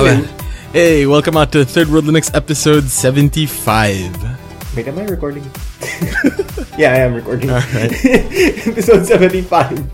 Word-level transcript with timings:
Hey, 0.00 1.04
welcome 1.04 1.36
out 1.36 1.52
to 1.52 1.62
Third 1.62 1.88
World 1.88 2.06
Linux 2.06 2.34
episode 2.34 2.84
75. 2.84 4.74
Wait, 4.74 4.88
am 4.88 4.98
I 4.98 5.04
recording? 5.04 5.44
yeah, 6.78 6.92
I 6.92 7.04
am 7.04 7.12
recording. 7.12 7.50
Alright. 7.50 7.92
Episode 8.64 9.04
75. 9.04 9.84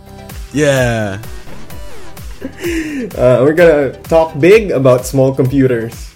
Yeah. 0.53 1.21
Uh, 3.19 3.43
we're 3.43 3.53
gonna 3.53 4.01
talk 4.05 4.39
big 4.39 4.71
about 4.71 5.05
small 5.05 5.35
computers. 5.35 6.15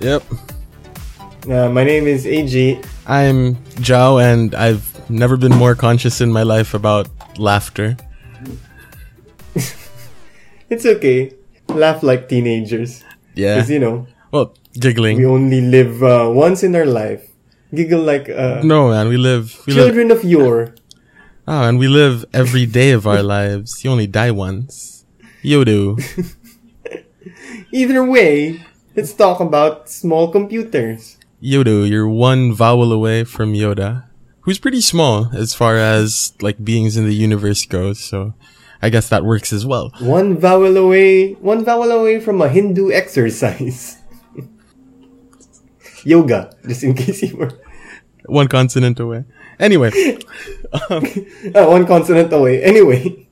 Yep. 0.00 0.24
Uh, 1.48 1.68
my 1.70 1.84
name 1.84 2.08
is 2.08 2.26
AG. 2.26 2.80
I'm 3.06 3.54
Zhao, 3.78 4.18
and 4.18 4.52
I've 4.56 4.82
never 5.08 5.36
been 5.36 5.54
more 5.54 5.76
conscious 5.76 6.20
in 6.20 6.32
my 6.32 6.42
life 6.42 6.74
about 6.74 7.06
laughter. 7.38 7.96
It's 10.68 10.86
okay. 10.86 11.34
Laugh 11.68 12.02
like 12.02 12.28
teenagers. 12.28 13.04
Yeah. 13.34 13.56
Because, 13.56 13.70
you 13.70 13.78
know, 13.78 14.06
Well, 14.32 14.54
giggling. 14.78 15.18
we 15.18 15.26
only 15.26 15.60
live 15.60 16.02
uh, 16.02 16.30
once 16.32 16.62
in 16.62 16.74
our 16.76 16.86
life. 16.86 17.28
Giggle 17.74 18.02
like 18.02 18.28
uh, 18.28 18.60
No, 18.62 18.90
man, 18.90 19.08
we 19.08 19.16
live. 19.16 19.56
We 19.66 19.72
live. 19.72 19.84
children 19.86 20.10
of 20.10 20.24
yore. 20.24 20.74
Oh, 21.48 21.62
and 21.68 21.78
we 21.78 21.88
live 21.88 22.24
every 22.32 22.66
day 22.66 22.90
of 22.92 23.06
our 23.06 23.22
lives. 23.22 23.82
You 23.82 23.90
only 23.90 24.06
die 24.06 24.30
once. 24.30 25.04
Yodo. 25.42 25.98
Either 27.72 28.04
way, 28.04 28.62
let's 28.94 29.12
talk 29.14 29.40
about 29.40 29.88
small 29.88 30.30
computers. 30.30 31.16
Yodo, 31.42 31.88
you're 31.88 32.08
one 32.08 32.52
vowel 32.52 32.92
away 32.92 33.24
from 33.24 33.54
Yoda, 33.54 34.04
who's 34.42 34.58
pretty 34.58 34.80
small 34.80 35.30
as 35.34 35.54
far 35.54 35.76
as 35.76 36.34
like 36.40 36.62
beings 36.62 36.96
in 36.96 37.06
the 37.06 37.14
universe 37.14 37.64
goes. 37.66 37.98
So, 37.98 38.34
I 38.82 38.90
guess 38.90 39.08
that 39.10 39.24
works 39.24 39.52
as 39.52 39.64
well. 39.64 39.92
One 40.00 40.36
vowel 40.38 40.76
away, 40.76 41.34
one 41.34 41.64
vowel 41.64 41.90
away 41.90 42.18
from 42.20 42.42
a 42.42 42.48
Hindu 42.48 42.90
exercise. 42.90 43.98
Yoga, 46.04 46.54
just 46.66 46.82
in 46.82 46.94
case 46.98 47.22
you 47.22 47.36
were 47.36 47.50
One 48.26 48.48
consonant 48.48 48.98
away. 48.98 49.24
Anyway, 49.60 49.90
um, 50.90 51.04
uh, 51.54 51.66
one 51.70 51.86
consonant 51.86 52.32
away. 52.32 52.62
Anyway, 52.62 53.28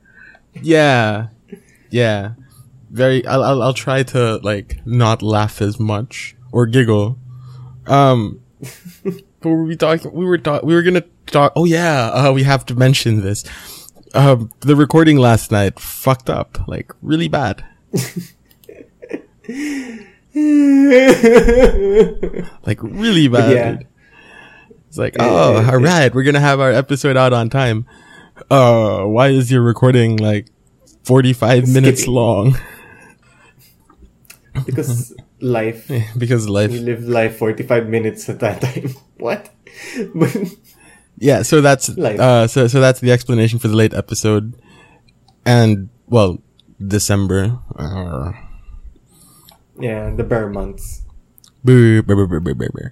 yeah, 0.62 1.28
yeah, 1.91 2.34
very. 2.91 3.27
I'll, 3.27 3.43
I'll 3.43 3.62
I'll 3.62 3.75
try 3.75 4.05
to 4.15 4.37
like 4.43 4.78
not 4.87 5.23
laugh 5.23 5.61
as 5.61 5.81
much 5.81 6.37
or 6.53 6.67
giggle. 6.67 7.19
Um, 7.87 8.41
but 9.41 9.48
were 9.48 9.65
we 9.65 9.75
talking? 9.77 10.12
We 10.12 10.25
were 10.25 10.39
talking, 10.39 10.69
We 10.69 10.75
were 10.75 10.83
gonna 10.83 11.05
talk. 11.27 11.53
Oh 11.56 11.65
yeah, 11.65 12.11
uh, 12.11 12.33
we 12.33 12.45
have 12.45 12.65
to 12.67 12.75
mention 12.75 13.23
this. 13.23 13.43
Um, 14.12 14.50
the 14.61 14.75
recording 14.75 15.19
last 15.19 15.53
night 15.53 15.78
fucked 15.78 16.28
up, 16.28 16.66
like 16.66 16.92
really 17.00 17.28
bad. 17.28 17.64
like 22.66 22.83
really 22.83 23.28
bad. 23.28 23.53
yeah. 23.53 23.78
It's 24.88 24.98
like, 24.98 25.14
oh, 25.20 25.61
yeah, 25.61 25.70
all 25.70 25.78
right, 25.78 26.12
we're 26.12 26.25
gonna 26.25 26.41
have 26.41 26.58
our 26.58 26.72
episode 26.72 27.16
out 27.16 27.33
on 27.33 27.50
time. 27.50 27.86
Uh, 28.50 29.05
why 29.05 29.28
is 29.28 29.53
your 29.53 29.62
recording 29.62 30.16
like 30.16 30.48
forty-five 31.05 31.69
minutes 31.69 32.08
long? 32.08 32.58
because 34.66 35.14
life, 35.41 35.91
because 36.19 36.48
life. 36.48 36.70
we 36.70 36.78
live 36.78 37.05
life 37.05 37.36
45 37.36 37.88
minutes 37.88 38.28
at 38.28 38.41
that 38.41 38.61
time. 38.61 38.91
what? 39.19 39.50
But 40.14 40.36
Yeah, 41.21 41.43
so 41.43 41.61
that's 41.61 41.89
Life. 41.97 42.19
uh, 42.19 42.47
so 42.49 42.67
so 42.67 42.81
that's 42.81 43.01
the 43.01 43.13
explanation 43.13 43.59
for 43.61 43.69
the 43.69 43.77
late 43.77 43.93
episode, 43.93 44.57
and 45.45 45.91
well, 46.09 46.41
December. 46.81 47.61
Uh, 47.77 48.33
yeah, 49.78 50.11
the 50.17 50.25
bear 50.25 50.49
months. 50.49 51.03
boo, 51.62 52.03
boo, 52.03 52.17
boo, 52.27 52.41
boo, 52.41 52.55
boo, 52.55 52.69
boo. 52.72 52.89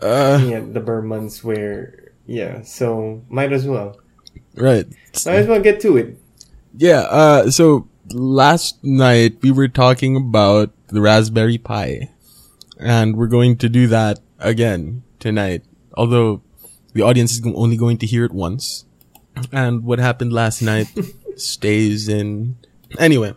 Uh, 0.00 0.38
Yeah, 0.46 0.60
the 0.60 0.78
bear 0.80 1.02
months 1.02 1.42
where 1.42 2.12
yeah. 2.26 2.62
So 2.62 3.22
might 3.28 3.52
as 3.52 3.66
well. 3.66 3.98
right. 4.54 4.86
Might 5.26 5.42
as 5.42 5.46
well 5.48 5.60
get 5.60 5.80
to 5.82 5.96
it. 5.96 6.18
Yeah, 6.76 7.00
uh, 7.10 7.50
so 7.50 7.88
last 8.14 8.78
night 8.84 9.38
we 9.42 9.50
were 9.50 9.66
talking 9.68 10.14
about 10.16 10.70
the 10.88 11.00
Raspberry 11.00 11.58
Pi. 11.58 12.10
And 12.78 13.16
we're 13.16 13.26
going 13.26 13.56
to 13.58 13.68
do 13.68 13.88
that 13.88 14.20
again 14.38 15.02
tonight. 15.18 15.64
Although 15.94 16.42
the 16.94 17.02
audience 17.02 17.32
is 17.32 17.42
only 17.54 17.76
going 17.76 17.98
to 17.98 18.06
hear 18.06 18.24
it 18.24 18.32
once. 18.32 18.84
And 19.52 19.84
what 19.84 19.98
happened 19.98 20.32
last 20.32 20.62
night 20.62 20.88
stays 21.36 22.08
in. 22.08 22.56
Anyway. 22.98 23.34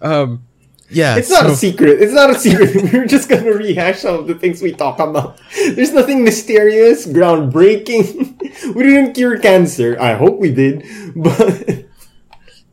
Um, 0.00 0.44
yeah. 0.90 1.16
It's 1.16 1.30
not 1.30 1.42
so- 1.46 1.52
a 1.52 1.56
secret. 1.56 2.00
It's 2.00 2.12
not 2.14 2.30
a 2.30 2.38
secret. 2.38 2.92
We're 2.92 3.06
just 3.06 3.28
gonna 3.28 3.50
rehash 3.52 4.00
some 4.00 4.16
of 4.20 4.26
the 4.26 4.34
things 4.36 4.62
we 4.62 4.72
talk 4.72 4.98
about. 5.00 5.38
There's 5.74 5.92
nothing 5.92 6.24
mysterious, 6.24 7.06
groundbreaking. 7.06 8.74
we 8.74 8.82
didn't 8.84 9.14
cure 9.14 9.38
cancer. 9.38 9.96
I 10.00 10.14
hope 10.14 10.38
we 10.38 10.52
did, 10.52 10.84
but 11.16 11.84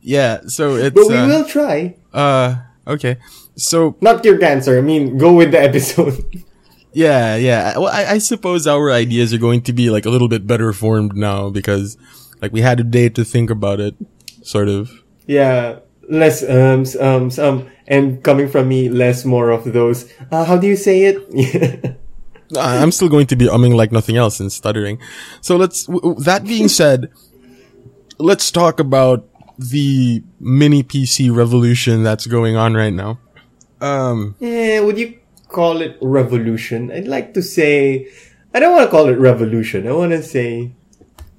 Yeah, 0.00 0.40
so 0.46 0.76
it's, 0.76 0.94
but 0.94 1.08
we 1.08 1.16
uh, 1.16 1.26
will 1.26 1.44
try. 1.44 1.96
uh, 2.12 2.56
okay. 2.86 3.16
So, 3.56 3.96
Not 4.00 4.22
cure 4.22 4.38
cancer. 4.38 4.78
I 4.78 4.80
mean, 4.80 5.18
go 5.18 5.32
with 5.34 5.50
the 5.52 5.60
episode. 5.60 6.24
Yeah, 6.92 7.36
yeah. 7.36 7.78
Well, 7.78 7.88
I, 7.92 8.04
I 8.14 8.18
suppose 8.18 8.66
our 8.66 8.90
ideas 8.90 9.32
are 9.32 9.38
going 9.38 9.62
to 9.62 9.72
be 9.72 9.88
like 9.90 10.04
a 10.06 10.10
little 10.10 10.28
bit 10.28 10.46
better 10.46 10.72
formed 10.72 11.16
now 11.16 11.48
because 11.50 11.96
like 12.40 12.52
we 12.52 12.60
had 12.60 12.80
a 12.80 12.84
day 12.84 13.08
to 13.10 13.24
think 13.24 13.50
about 13.50 13.80
it, 13.80 13.94
sort 14.42 14.68
of. 14.68 14.90
yeah, 15.26 15.78
less 16.08 16.42
um 16.48 16.84
um 17.00 17.30
some 17.30 17.68
and 17.86 18.22
coming 18.22 18.48
from 18.48 18.68
me, 18.68 18.88
less 18.88 19.24
more 19.24 19.50
of 19.50 19.72
those. 19.72 20.10
Uh, 20.30 20.44
how 20.44 20.56
do 20.58 20.66
you 20.66 20.76
say 20.76 21.04
it? 21.04 21.96
I'm 22.58 22.92
still 22.92 23.08
going 23.08 23.26
to 23.28 23.36
be 23.36 23.46
umming 23.46 23.74
like 23.74 23.92
nothing 23.92 24.16
else 24.18 24.38
and 24.38 24.52
stuttering. 24.52 24.98
So 25.40 25.56
let's, 25.56 25.84
w- 25.86 26.00
w- 26.02 26.20
that 26.24 26.44
being 26.44 26.68
said, 26.80 27.10
let's 28.18 28.50
talk 28.50 28.78
about 28.78 29.26
the 29.58 30.22
mini 30.38 30.82
PC 30.82 31.34
revolution 31.34 32.02
that's 32.02 32.26
going 32.26 32.56
on 32.56 32.74
right 32.74 32.92
now. 32.92 33.18
Um, 33.80 34.36
Eh, 34.40 34.80
would 34.80 34.98
you 34.98 35.18
call 35.52 35.80
it 35.82 35.96
revolution? 36.00 36.90
I'd 36.90 37.06
like 37.08 37.34
to 37.34 37.42
say, 37.42 38.08
I 38.54 38.60
don't 38.60 38.72
want 38.72 38.84
to 38.86 38.90
call 38.90 39.08
it 39.08 39.18
revolution. 39.18 39.86
I 39.86 39.92
want 39.92 40.12
to 40.12 40.22
say 40.22 40.72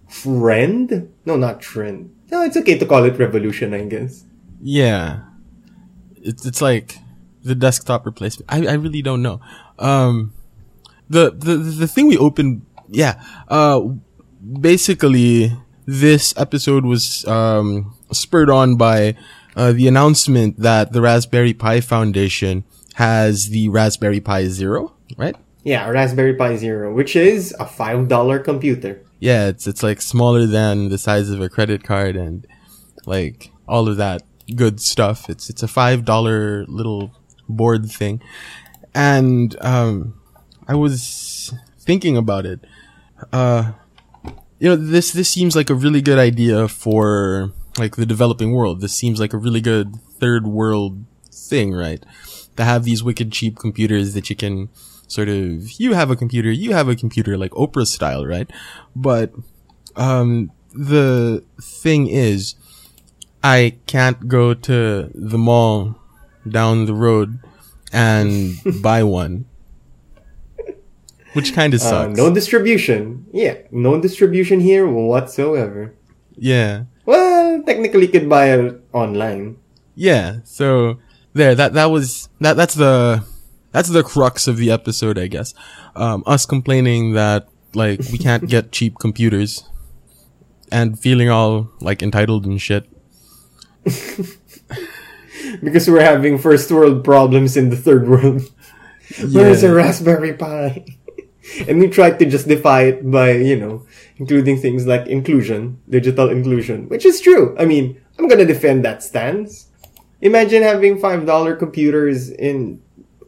trend. 0.09 1.11
No, 1.25 1.35
not 1.35 1.59
trend. 1.61 2.13
No, 2.31 2.43
it's 2.43 2.57
okay 2.57 2.77
to 2.77 2.85
call 2.85 3.03
it 3.03 3.17
revolution, 3.17 3.73
I 3.73 3.85
guess. 3.85 4.23
yeah. 4.61 5.23
It's, 6.25 6.45
it's 6.45 6.61
like 6.61 6.99
the 7.43 7.53
desktop 7.53 8.05
replacement. 8.05 8.47
I, 8.47 8.65
I 8.65 8.73
really 8.79 9.01
don't 9.01 9.21
know. 9.21 9.41
Um, 9.77 10.31
the, 11.09 11.31
the, 11.31 11.57
the 11.57 11.87
thing 11.87 12.07
we 12.07 12.17
opened, 12.17 12.65
yeah, 12.87 13.21
uh, 13.49 13.81
basically 14.61 15.51
this 15.85 16.33
episode 16.37 16.85
was, 16.85 17.25
um, 17.27 17.93
spurred 18.13 18.49
on 18.49 18.77
by, 18.77 19.17
uh, 19.57 19.73
the 19.73 19.85
announcement 19.89 20.57
that 20.59 20.93
the 20.93 21.01
Raspberry 21.01 21.53
Pi 21.53 21.81
Foundation 21.81 22.63
has 22.93 23.49
the 23.49 23.69
Raspberry 23.69 24.21
Pi 24.21 24.47
Zero, 24.47 24.93
right? 25.17 25.35
Yeah, 25.63 25.87
Raspberry 25.89 26.35
Pi 26.35 26.57
Zero, 26.57 26.93
which 26.93 27.15
is 27.15 27.55
a 27.59 27.65
five 27.65 28.07
dollar 28.07 28.39
computer. 28.39 29.01
Yeah, 29.19 29.47
it's, 29.47 29.67
it's 29.67 29.81
like 29.81 30.01
smaller 30.01 30.45
than 30.45 30.89
the 30.89 30.97
size 30.97 31.29
of 31.29 31.41
a 31.41 31.47
credit 31.47 31.83
card 31.83 32.17
and 32.17 32.45
like 33.05 33.51
all 33.67 33.87
of 33.87 33.95
that 33.97 34.21
good 34.53 34.81
stuff. 34.81 35.29
It's, 35.29 35.49
it's 35.49 35.63
a 35.63 35.67
$5 35.67 36.65
little 36.67 37.15
board 37.47 37.89
thing. 37.89 38.21
And, 38.93 39.55
um, 39.61 40.19
I 40.67 40.75
was 40.75 41.53
thinking 41.79 42.17
about 42.17 42.45
it. 42.45 42.59
Uh, 43.31 43.71
you 44.59 44.69
know, 44.69 44.75
this, 44.75 45.11
this 45.11 45.29
seems 45.29 45.55
like 45.55 45.69
a 45.69 45.75
really 45.75 46.01
good 46.01 46.19
idea 46.19 46.67
for 46.67 47.53
like 47.77 47.95
the 47.95 48.05
developing 48.05 48.51
world. 48.51 48.81
This 48.81 48.93
seems 48.93 49.19
like 49.19 49.31
a 49.31 49.37
really 49.37 49.61
good 49.61 49.95
third 50.19 50.47
world 50.47 51.05
thing, 51.31 51.73
right? 51.73 52.03
To 52.57 52.63
have 52.63 52.83
these 52.83 53.03
wicked 53.03 53.31
cheap 53.31 53.57
computers 53.57 54.13
that 54.13 54.29
you 54.29 54.35
can 54.35 54.69
sort 55.07 55.27
of, 55.29 55.71
you 55.79 55.93
have 55.93 56.09
a 56.11 56.15
computer, 56.15 56.51
you 56.51 56.73
have 56.73 56.87
a 56.87 56.95
computer, 56.95 57.37
like 57.37 57.51
Oprah 57.51 57.85
style, 57.87 58.25
right? 58.25 58.49
But, 58.95 59.31
um, 59.95 60.51
the 60.73 61.43
thing 61.61 62.07
is, 62.07 62.55
I 63.43 63.75
can't 63.87 64.27
go 64.27 64.53
to 64.53 65.09
the 65.13 65.37
mall 65.37 65.95
down 66.47 66.85
the 66.85 66.93
road 66.93 67.39
and 67.91 68.55
buy 68.81 69.03
one. 69.03 69.45
Which 71.33 71.53
kind 71.55 71.73
of 71.73 71.81
Uh, 71.81 71.89
sucks. 71.89 72.17
no 72.17 72.31
distribution. 72.33 73.25
Yeah, 73.33 73.57
no 73.71 73.99
distribution 73.99 74.59
here 74.59 74.87
whatsoever. 74.87 75.93
yeah. 76.37 76.83
Well, 77.05 77.61
technically, 77.63 78.03
you 78.05 78.07
could 78.07 78.29
buy 78.29 78.51
it 78.53 78.79
online. 78.93 79.57
Yeah. 79.95 80.37
So 80.45 80.99
there, 81.33 81.55
that, 81.55 81.73
that 81.73 81.85
was, 81.85 82.29
that, 82.39 82.55
that's 82.55 82.75
the, 82.75 83.23
that's 83.71 83.89
the 83.89 84.03
crux 84.03 84.47
of 84.47 84.57
the 84.57 84.71
episode, 84.71 85.17
I 85.17 85.27
guess. 85.27 85.53
Um, 85.95 86.23
us 86.25 86.45
complaining 86.45 87.13
that, 87.13 87.47
like, 87.73 87.99
we 88.11 88.17
can't 88.17 88.47
get 88.47 88.71
cheap 88.77 88.99
computers 88.99 89.67
and 90.71 90.99
feeling 90.99 91.29
all, 91.29 91.69
like, 91.81 92.01
entitled 92.01 92.45
and 92.45 92.61
shit. 92.61 92.87
because 95.63 95.89
we're 95.89 96.03
having 96.03 96.37
first 96.37 96.71
world 96.71 97.03
problems 97.03 97.57
in 97.57 97.69
the 97.69 97.77
third 97.77 98.07
world. 98.07 98.41
Where's 99.31 99.63
a 99.63 99.73
Raspberry 99.73 100.33
Pi? 100.33 100.85
and 101.67 101.79
we 101.79 101.89
tried 101.89 102.19
to 102.19 102.25
justify 102.25 102.83
it 102.83 103.09
by, 103.09 103.31
you 103.31 103.55
know, 103.55 103.85
including 104.17 104.57
things 104.57 104.87
like 104.87 105.07
inclusion, 105.07 105.79
digital 105.89 106.29
inclusion, 106.29 106.87
which 106.89 107.05
is 107.05 107.19
true. 107.19 107.55
I 107.59 107.65
mean, 107.65 108.01
I'm 108.17 108.27
gonna 108.27 108.45
defend 108.45 108.85
that 108.85 109.03
stance. 109.03 109.67
Imagine 110.23 110.63
having 110.63 110.99
$5 111.03 111.59
computers 111.59 112.31
in, 112.31 112.79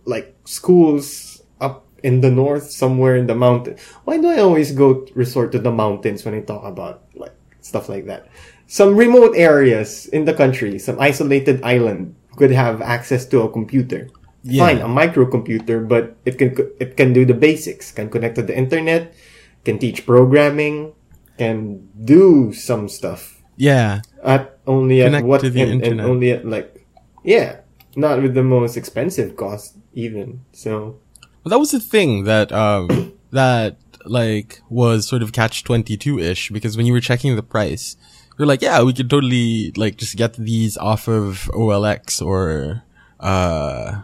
like, 0.08 0.32
schools 0.48 1.44
up 1.60 1.84
in 2.04 2.22
the 2.24 2.32
north, 2.32 2.72
somewhere 2.72 3.20
in 3.20 3.28
the 3.28 3.36
mountain. 3.36 3.76
Why 4.08 4.16
do 4.18 4.32
I 4.32 4.40
always 4.40 4.72
go 4.72 5.04
resort 5.14 5.52
to 5.52 5.60
the 5.60 5.72
mountains 5.76 6.24
when 6.24 6.34
I 6.34 6.42
talk 6.42 6.64
about, 6.64 7.04
like, 7.14 7.36
stuff 7.60 7.90
like 7.92 8.08
that? 8.08 8.32
Some 8.68 8.96
remote 8.96 9.36
areas 9.36 10.08
in 10.08 10.24
the 10.26 10.34
country, 10.34 10.80
some 10.80 10.98
isolated 11.00 11.62
island 11.68 12.16
could 12.40 12.52
have 12.52 12.82
access 12.82 13.26
to 13.28 13.42
a 13.44 13.52
computer. 13.52 14.08
Yeah. 14.48 14.66
Fine, 14.66 14.80
a 14.82 14.90
microcomputer, 14.90 15.88
but 15.88 16.16
it 16.24 16.38
can 16.38 16.54
it 16.80 16.96
can 16.98 17.14
do 17.14 17.26
the 17.26 17.34
basics. 17.34 17.90
Can 17.92 18.10
connect 18.14 18.38
to 18.38 18.44
the 18.46 18.54
internet, 18.54 19.14
can 19.66 19.82
teach 19.82 20.06
programming, 20.06 20.94
can 21.38 21.90
do 21.98 22.54
some 22.54 22.86
stuff 22.88 23.42
Yeah. 23.58 24.02
at 24.22 24.58
only 24.68 25.02
at 25.02 25.18
Connect 25.18 25.26
what 25.26 25.42
to 25.42 25.50
the 25.50 25.62
and, 25.66 25.82
and 25.82 25.98
only 26.02 26.30
at 26.30 26.46
like 26.46 26.75
yeah, 27.26 27.60
not 27.96 28.22
with 28.22 28.34
the 28.38 28.44
most 28.44 28.78
expensive 28.78 29.36
cost 29.36 29.76
even. 29.94 30.46
So 30.54 31.00
Well, 31.44 31.50
that 31.52 31.60
was 31.60 31.72
the 31.72 31.80
thing 31.82 32.24
that 32.26 32.52
um 32.52 33.14
that 33.32 33.78
like 34.06 34.62
was 34.70 35.08
sort 35.08 35.24
of 35.24 35.34
catch 35.34 35.64
twenty 35.64 35.98
two 35.98 36.20
ish 36.20 36.52
because 36.52 36.78
when 36.78 36.86
you 36.86 36.94
were 36.94 37.02
checking 37.02 37.36
the 37.36 37.44
price, 37.44 37.98
you're 38.38 38.48
like, 38.48 38.62
yeah, 38.62 38.84
we 38.84 38.94
could 38.94 39.10
totally 39.10 39.72
like 39.76 39.98
just 39.98 40.16
get 40.16 40.34
these 40.38 40.78
off 40.78 41.08
of 41.10 41.50
OLX 41.54 42.22
or 42.22 42.84
uh 43.20 44.02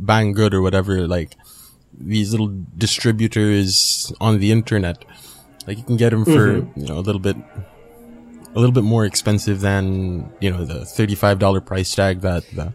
Banggood 0.00 0.54
or 0.54 0.62
whatever, 0.62 1.06
like 1.06 1.34
these 1.92 2.30
little 2.30 2.54
distributors 2.76 4.12
on 4.20 4.38
the 4.38 4.52
internet. 4.52 5.04
Like 5.66 5.76
you 5.78 5.84
can 5.84 5.96
get 5.98 6.10
them 6.10 6.24
for 6.24 6.62
Mm-hmm. 6.62 6.80
you 6.80 6.86
know 6.86 6.98
a 6.98 7.04
little 7.04 7.20
bit 7.20 7.36
a 8.58 8.60
little 8.60 8.74
bit 8.74 8.82
more 8.84 9.04
expensive 9.04 9.60
than 9.60 10.32
you 10.40 10.50
know 10.50 10.64
the 10.64 10.84
thirty 10.84 11.14
five 11.14 11.38
dollar 11.38 11.60
price 11.60 11.94
tag 11.94 12.22
that 12.22 12.42
the 12.50 12.74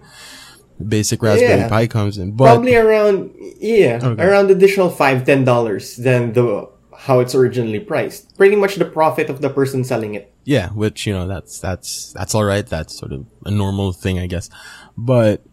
basic 0.88 1.22
Raspberry 1.22 1.60
Yeah. 1.60 1.68
Pi 1.70 1.88
comes 1.88 2.18
in. 2.18 2.32
But 2.32 2.46
probably 2.46 2.76
around 2.76 3.32
yeah, 3.60 4.00
Okay. 4.02 4.24
around 4.24 4.50
additional 4.50 4.90
five 4.90 5.26
ten 5.26 5.44
dollars 5.44 5.98
than 5.98 6.32
the 6.34 6.70
how 6.98 7.20
it's 7.20 7.36
originally 7.36 7.82
priced. 7.82 8.38
Pretty 8.38 8.56
much 8.56 8.76
the 8.76 8.86
profit 8.86 9.30
of 9.30 9.42
the 9.42 9.50
person 9.50 9.84
selling 9.84 10.16
it. 10.16 10.34
Yeah, 10.46 10.70
which 10.70 11.06
you 11.06 11.14
know 11.14 11.28
that's 11.28 11.60
that's 11.60 12.14
that's 12.14 12.34
all 12.34 12.46
right. 12.46 12.66
That's 12.66 12.98
sort 12.98 13.12
of 13.12 13.26
a 13.46 13.52
normal 13.52 13.92
thing, 13.92 14.20
I 14.20 14.28
guess. 14.28 14.50
But 14.98 15.44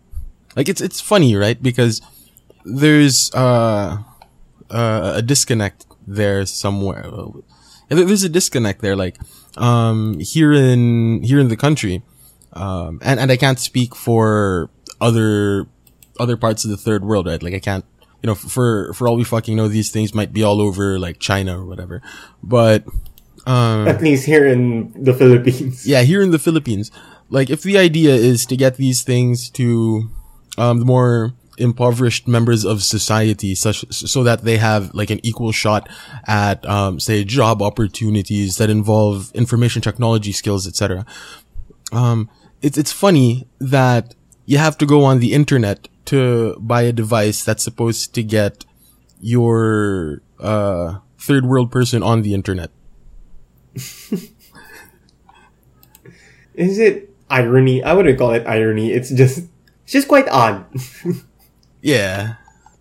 like 0.55 0.69
it's 0.69 0.81
it's 0.81 1.01
funny, 1.01 1.35
right? 1.35 1.61
Because 1.61 2.01
there's 2.65 3.35
uh, 3.35 3.99
uh 4.71 5.13
a 5.17 5.23
disconnect 5.23 5.87
there 6.07 6.47
somewhere. 6.47 7.11
There's 7.89 8.23
a 8.23 8.29
disconnect 8.29 8.81
there. 8.81 8.95
Like 8.95 9.19
um 9.57 10.19
here 10.21 10.53
in 10.53 11.23
here 11.23 11.41
in 11.41 11.49
the 11.49 11.57
country, 11.57 12.03
um 12.53 13.01
and 13.03 13.21
and 13.21 13.31
I 13.31 13.37
can't 13.37 13.59
speak 13.59 13.95
for 13.95 14.71
other 15.01 15.67
other 16.19 16.37
parts 16.37 16.65
of 16.65 16.71
the 16.71 16.77
third 16.77 17.05
world, 17.05 17.27
right? 17.27 17.43
Like 17.43 17.55
I 17.55 17.61
can't. 17.61 17.85
You 18.23 18.27
know, 18.27 18.35
for 18.35 18.93
for 18.93 19.09
all 19.09 19.17
we 19.17 19.25
fucking 19.25 19.57
know, 19.57 19.67
these 19.67 19.91
things 19.91 20.15
might 20.15 20.31
be 20.31 20.43
all 20.43 20.61
over 20.61 20.99
like 20.99 21.19
China 21.21 21.59
or 21.59 21.65
whatever. 21.65 22.03
But 22.43 22.85
um, 23.47 23.89
At 23.89 24.03
least 24.03 24.27
here 24.27 24.47
in 24.47 24.93
the 24.93 25.15
Philippines. 25.15 25.87
yeah, 25.93 26.03
here 26.03 26.21
in 26.21 26.31
the 26.31 26.39
Philippines, 26.39 26.91
like 27.31 27.49
if 27.49 27.63
the 27.63 27.79
idea 27.79 28.15
is 28.15 28.45
to 28.47 28.57
get 28.57 28.77
these 28.77 29.03
things 29.03 29.49
to 29.51 30.11
um, 30.59 30.81
the 30.81 30.85
more 30.85 31.33
impoverished 31.61 32.27
members 32.27 32.65
of 32.65 32.83
society, 32.83 33.55
such 33.55 33.85
so 33.93 34.23
that 34.25 34.45
they 34.45 34.57
have 34.57 34.95
like 34.95 35.11
an 35.11 35.21
equal 35.23 35.53
shot 35.53 35.89
at, 36.27 36.65
um, 36.67 36.99
say, 36.99 37.25
job 37.25 37.63
opportunities 37.63 38.57
that 38.57 38.71
involve 38.71 39.31
information 39.35 39.83
technology 39.83 40.33
skills, 40.33 40.67
etc. 40.67 41.05
Um, 41.93 42.29
it's 42.63 42.79
it's 42.79 42.93
funny 42.93 43.47
that 43.59 44.15
you 44.47 44.59
have 44.59 44.77
to 44.79 44.87
go 44.87 45.05
on 45.05 45.21
the 45.21 45.33
internet 45.33 45.89
to 46.07 46.57
buy 46.59 46.83
a 46.83 46.93
device 46.93 47.45
that's 47.45 47.63
supposed 47.63 48.15
to 48.15 48.23
get 48.23 48.65
your 49.21 50.23
uh, 50.41 50.99
third 51.19 51.47
world 51.47 51.71
person 51.71 52.03
on 52.03 52.23
the 52.23 52.35
internet. 52.35 52.71
Is 56.55 56.79
it 56.79 57.15
irony? 57.31 57.83
I 57.83 57.93
wouldn't 57.93 58.19
call 58.19 58.33
it 58.33 58.47
irony. 58.47 58.93
It's 58.93 59.11
just 59.11 59.47
it's 59.85 59.93
just 59.93 60.09
quite 60.09 60.29
odd. 60.29 60.67
Yeah. 61.83 62.35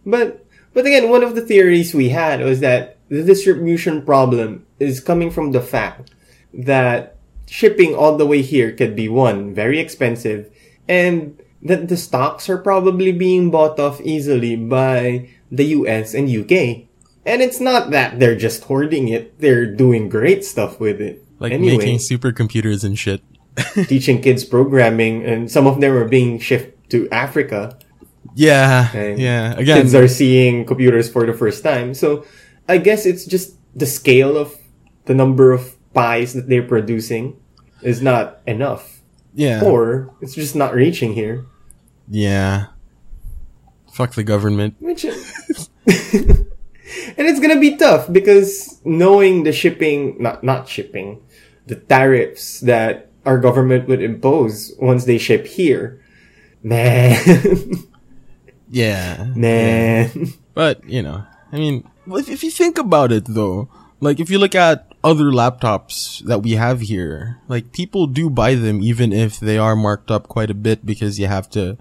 But 0.06 0.46
but 0.74 0.86
again, 0.86 1.10
one 1.10 1.24
of 1.24 1.36
the 1.36 1.42
theories 1.42 1.94
we 1.94 2.10
had 2.10 2.42
was 2.42 2.60
that 2.60 2.98
the 3.10 3.24
distribution 3.24 4.04
problem 4.04 4.66
is 4.80 5.00
coming 5.00 5.32
from 5.32 5.52
the 5.52 5.62
fact 5.62 6.12
that 6.54 7.18
shipping 7.48 7.96
all 7.96 8.18
the 8.18 8.26
way 8.26 8.42
here 8.42 8.72
could 8.72 8.96
be 8.96 9.10
one 9.10 9.54
very 9.54 9.80
expensive 9.80 10.50
and 10.88 11.40
that 11.62 11.88
the 11.88 11.98
stocks 11.98 12.50
are 12.50 12.58
probably 12.58 13.12
being 13.12 13.52
bought 13.52 13.80
off 13.80 14.00
easily 14.02 14.56
by 14.56 15.28
the 15.52 15.66
US 15.66 16.14
and 16.14 16.30
UK. 16.30 16.88
And 17.26 17.42
it's 17.42 17.60
not 17.60 17.92
that 17.92 18.20
they're 18.20 18.38
just 18.38 18.64
hoarding 18.64 19.10
it, 19.10 19.40
they're 19.40 19.66
doing 19.66 20.10
great 20.10 20.46
stuff 20.46 20.80
with 20.80 21.02
it. 21.02 21.26
Like 21.40 21.52
anyway, 21.52 21.78
making 21.78 21.98
supercomputers 21.98 22.84
and 22.84 22.98
shit. 22.98 23.22
teaching 23.88 24.22
kids 24.22 24.46
programming 24.46 25.26
and 25.26 25.52
some 25.52 25.68
of 25.68 25.82
them 25.82 25.92
are 25.94 26.08
being 26.08 26.40
shipped 26.40 26.90
to 26.92 27.10
Africa. 27.10 27.78
Yeah. 28.36 28.92
And 28.96 29.20
yeah. 29.20 29.54
Again, 29.54 29.82
kids 29.82 29.96
are 29.96 30.08
seeing 30.08 30.66
computers 30.66 31.10
for 31.10 31.26
the 31.26 31.34
first 31.34 31.64
time. 31.64 31.94
So 31.94 32.26
I 32.68 32.78
guess 32.78 33.06
it's 33.06 33.26
just 33.26 33.56
the 33.76 33.86
scale 33.86 34.38
of 34.38 34.56
the 35.06 35.14
number 35.14 35.52
of 35.52 35.76
pies 35.94 36.34
that 36.34 36.48
they're 36.50 36.64
producing 36.68 37.36
is 37.82 38.02
not 38.02 38.40
enough. 38.46 39.02
yeah. 39.34 39.64
Or 39.64 40.14
it's 40.22 40.36
just 40.36 40.56
not 40.56 40.74
reaching 40.74 41.14
here. 41.14 41.46
yeah. 42.10 42.68
Fuck 43.92 44.14
the 44.14 44.24
government. 44.24 44.76
Which 44.80 45.04
and 45.04 45.16
it's 45.86 47.40
gonna 47.40 47.60
be 47.60 47.76
tough 47.76 48.08
because 48.12 48.80
knowing 48.86 49.44
the 49.44 49.52
shipping 49.52 50.16
not 50.22 50.44
not 50.44 50.70
shipping, 50.70 51.22
the 51.66 51.76
tariffs 51.76 52.62
that 52.62 53.10
our 53.26 53.38
government 53.38 53.88
would 53.90 54.02
impose 54.02 54.74
once 54.80 55.04
they 55.06 55.18
ship 55.18 55.46
here. 55.48 56.00
Man 56.64 57.18
Yeah. 58.70 59.32
Man. 59.36 60.34
But, 60.54 60.84
you 60.90 61.02
know, 61.02 61.24
I 61.54 61.56
mean, 61.56 61.90
if, 62.06 62.28
if 62.28 62.44
you 62.44 62.52
think 62.52 62.78
about 62.78 63.14
it 63.14 63.24
though, 63.26 63.70
like 64.02 64.20
if 64.20 64.30
you 64.30 64.38
look 64.38 64.56
at 64.56 64.92
other 65.06 65.26
laptops 65.26 66.22
that 66.26 66.40
we 66.40 66.52
have 66.54 66.82
here, 66.82 67.40
like 67.48 67.72
people 67.72 68.08
do 68.08 68.30
buy 68.30 68.56
them 68.56 68.84
even 68.84 69.14
if 69.14 69.40
they 69.40 69.58
are 69.58 69.76
marked 69.76 70.12
up 70.12 70.28
quite 70.28 70.52
a 70.52 70.54
bit 70.54 70.86
because 70.86 71.18
you 71.18 71.28
have 71.28 71.50
to, 71.52 71.78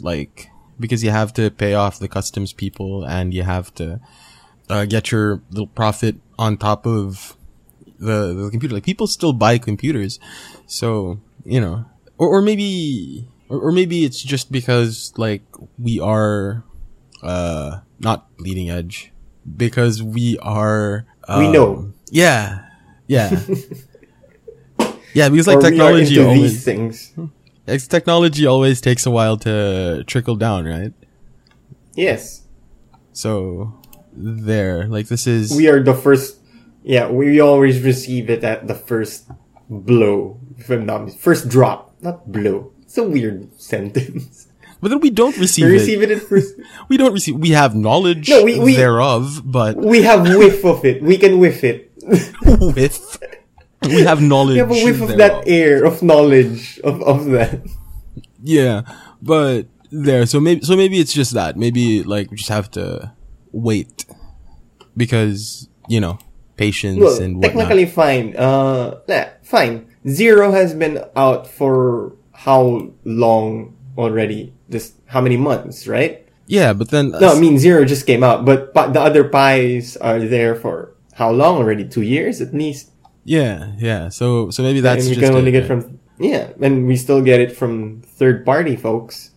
like, 0.00 0.48
because 0.80 1.04
you 1.04 1.10
have 1.10 1.34
to 1.34 1.50
pay 1.50 1.74
off 1.74 1.98
the 1.98 2.08
customs 2.08 2.54
people 2.54 3.04
and 3.04 3.34
you 3.34 3.42
have 3.42 3.74
to, 3.74 4.00
uh, 4.70 4.86
get 4.86 5.10
your 5.10 5.42
little 5.50 5.66
profit 5.66 6.16
on 6.38 6.56
top 6.56 6.86
of 6.86 7.36
the, 7.98 8.32
the 8.32 8.48
computer. 8.50 8.74
Like 8.74 8.84
people 8.84 9.06
still 9.06 9.34
buy 9.34 9.58
computers. 9.58 10.18
So, 10.66 11.20
you 11.44 11.60
know, 11.60 11.84
or, 12.16 12.38
or 12.38 12.40
maybe, 12.40 13.28
or, 13.48 13.58
or 13.68 13.72
maybe 13.72 14.04
it's 14.04 14.22
just 14.22 14.50
because 14.52 15.12
like 15.16 15.42
we 15.78 16.00
are, 16.00 16.64
uh, 17.22 17.80
not 18.00 18.36
bleeding 18.36 18.70
edge 18.70 19.12
because 19.56 20.02
we 20.02 20.38
are, 20.38 21.06
We 21.28 21.46
um, 21.46 21.52
know. 21.52 21.92
Yeah. 22.10 22.66
Yeah. 23.06 23.30
yeah, 25.14 25.28
because 25.28 25.46
like 25.46 25.56
Or 25.56 25.60
we 25.60 25.70
technology 25.70 26.20
always, 26.20 26.52
these 26.52 26.64
things. 26.64 27.12
it's 27.66 27.86
technology 27.86 28.46
always 28.46 28.80
takes 28.80 29.06
a 29.06 29.10
while 29.10 29.36
to 29.38 30.04
trickle 30.06 30.36
down, 30.36 30.64
right? 30.66 30.92
Yes. 31.94 32.42
So 33.12 33.74
there, 34.12 34.86
like 34.88 35.08
this 35.08 35.26
is 35.26 35.54
We 35.56 35.68
are 35.68 35.82
the 35.82 35.94
first 35.94 36.38
yeah, 36.84 37.08
we 37.08 37.40
always 37.40 37.80
receive 37.80 38.28
it 38.28 38.44
at 38.44 38.68
the 38.68 38.74
first 38.74 39.30
blow. 39.70 40.38
If 40.58 40.68
I'm 40.68 40.84
not 40.84 41.10
first 41.12 41.48
drop, 41.48 41.96
not 42.02 42.30
blow. 42.30 42.73
It's 42.94 42.98
a 43.02 43.02
weird 43.02 43.50
sentence. 43.60 44.46
but 44.80 44.88
then 44.88 45.00
we 45.00 45.10
don't 45.10 45.36
receive 45.36 45.64
We 45.66 45.72
it. 45.72 45.80
receive 45.80 46.02
it 46.02 46.10
at 46.12 46.22
first 46.22 46.54
We 46.88 46.96
don't 46.96 47.12
receive. 47.12 47.34
We 47.34 47.50
have 47.50 47.74
knowledge 47.74 48.28
No, 48.28 48.44
we- 48.44 48.60
we- 48.60 48.76
thereof, 48.76 49.42
but 49.44 49.74
we 49.76 50.02
have 50.02 50.22
whiff 50.22 50.64
of 50.64 50.84
it. 50.84 51.02
We 51.02 51.18
can 51.18 51.40
whiff 51.40 51.64
it. 51.64 51.90
with 52.46 53.18
we 53.82 54.02
have 54.02 54.22
knowledge. 54.22 54.54
we 54.54 54.58
have 54.60 54.70
a 54.70 54.84
whiff 54.84 55.00
of 55.02 55.16
that 55.18 55.42
air 55.48 55.84
of 55.84 56.04
knowledge 56.04 56.78
of, 56.84 57.02
of 57.02 57.24
that. 57.34 57.66
Yeah, 58.40 58.82
but 59.20 59.66
there. 59.90 60.24
So 60.26 60.38
maybe 60.38 60.60
so 60.62 60.76
maybe 60.76 61.00
it's 61.00 61.12
just 61.12 61.32
that. 61.34 61.56
Maybe 61.56 62.04
like 62.04 62.30
we 62.30 62.36
just 62.36 62.50
have 62.50 62.70
to 62.78 63.10
wait 63.50 64.04
because 64.96 65.68
you 65.88 65.98
know 66.00 66.18
patience 66.56 67.00
Well, 67.00 67.20
and 67.20 67.38
whatnot. 67.42 67.50
technically 67.56 67.86
fine. 67.86 68.36
Uh, 68.36 69.00
nah, 69.08 69.24
fine. 69.42 69.86
Zero 70.06 70.52
has 70.52 70.74
been 70.74 71.02
out 71.16 71.48
for 71.48 72.12
how 72.44 72.92
long 73.04 73.74
already. 73.96 74.52
Just 74.68 74.94
how 75.06 75.20
many 75.20 75.36
months, 75.36 75.86
right? 75.88 76.26
Yeah, 76.46 76.72
but 76.76 76.90
then 76.90 77.10
No, 77.10 77.32
I 77.32 77.40
mean 77.40 77.58
zero 77.58 77.84
just 77.84 78.06
came 78.06 78.22
out, 78.22 78.44
but, 78.44 78.74
but 78.74 78.92
the 78.92 79.00
other 79.00 79.24
pies 79.24 79.96
are 79.96 80.20
there 80.20 80.54
for 80.54 80.92
how 81.14 81.30
long 81.32 81.56
already? 81.56 81.88
Two 81.88 82.02
years 82.02 82.40
at 82.40 82.52
least. 82.52 82.90
yeah, 83.24 83.72
yeah. 83.78 84.10
So 84.10 84.50
so 84.50 84.62
maybe 84.62 84.80
that's 84.80 85.06
and 85.06 85.14
just 85.14 85.24
can 85.24 85.34
only 85.34 85.52
get 85.52 85.66
from 85.66 86.00
yeah, 86.18 86.52
and 86.60 86.86
we 86.86 86.96
still 86.96 87.22
get 87.22 87.40
it 87.40 87.56
from 87.56 88.02
third 88.04 88.44
party 88.44 88.76
folks. 88.76 89.32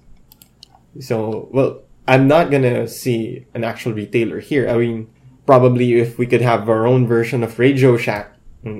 So 1.00 1.48
well, 1.56 1.82
I'm 2.08 2.28
not 2.28 2.52
gonna 2.52 2.88
see 2.88 3.46
an 3.54 3.64
actual 3.64 3.94
retailer 3.94 4.40
here. 4.40 4.68
I 4.68 4.76
mean, 4.76 5.08
probably 5.46 5.96
if 5.96 6.18
we 6.20 6.26
could 6.28 6.42
have 6.42 6.68
our 6.68 6.86
own 6.86 7.08
version 7.08 7.44
of 7.44 7.58
Radio 7.60 7.96
Shack, 7.96 8.34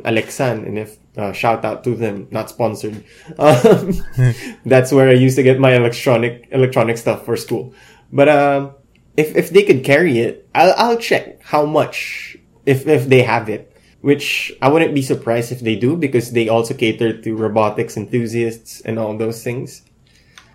Alexan, 0.04 0.66
and 0.66 0.78
if 0.78 0.98
uh, 1.18 1.32
shout 1.34 1.66
out 1.66 1.84
to 1.84 1.96
them, 1.96 2.28
not 2.32 2.50
sponsored. 2.50 3.04
Um, 3.38 3.94
that's 4.66 4.92
where 4.92 5.10
I 5.10 5.14
used 5.14 5.36
to 5.38 5.44
get 5.44 5.60
my 5.60 5.74
electronic 5.74 6.48
electronic 6.52 6.98
stuff 6.98 7.26
for 7.26 7.36
school. 7.36 7.74
But 8.12 8.30
um, 8.30 8.72
if 9.16 9.36
if 9.36 9.50
they 9.50 9.64
could 9.64 9.84
carry 9.84 10.20
it, 10.20 10.48
I'll 10.54 10.74
I'll 10.78 10.98
check 10.98 11.42
how 11.42 11.66
much 11.66 12.38
if 12.66 12.88
if 12.88 13.10
they 13.10 13.24
have 13.24 13.50
it. 13.50 13.74
Which 14.02 14.54
I 14.62 14.70
wouldn't 14.70 14.94
be 14.94 15.02
surprised 15.02 15.52
if 15.52 15.60
they 15.60 15.76
do 15.76 15.98
because 15.98 16.32
they 16.32 16.48
also 16.48 16.76
cater 16.76 17.18
to 17.18 17.36
robotics 17.36 17.98
enthusiasts 17.98 18.80
and 18.82 19.00
all 19.00 19.18
those 19.18 19.44
things. 19.44 19.82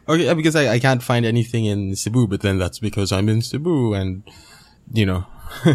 Okay, 0.08 0.32
because 0.34 0.56
I, 0.56 0.74
I 0.74 0.78
can't 0.78 1.02
find 1.02 1.26
anything 1.26 1.64
in 1.64 1.94
Cebu, 1.94 2.26
but 2.26 2.40
then 2.40 2.58
that's 2.58 2.78
because 2.78 3.12
I'm 3.12 3.28
in 3.28 3.42
Cebu 3.42 3.94
and, 3.94 4.22
you 4.92 5.06
know, 5.06 5.26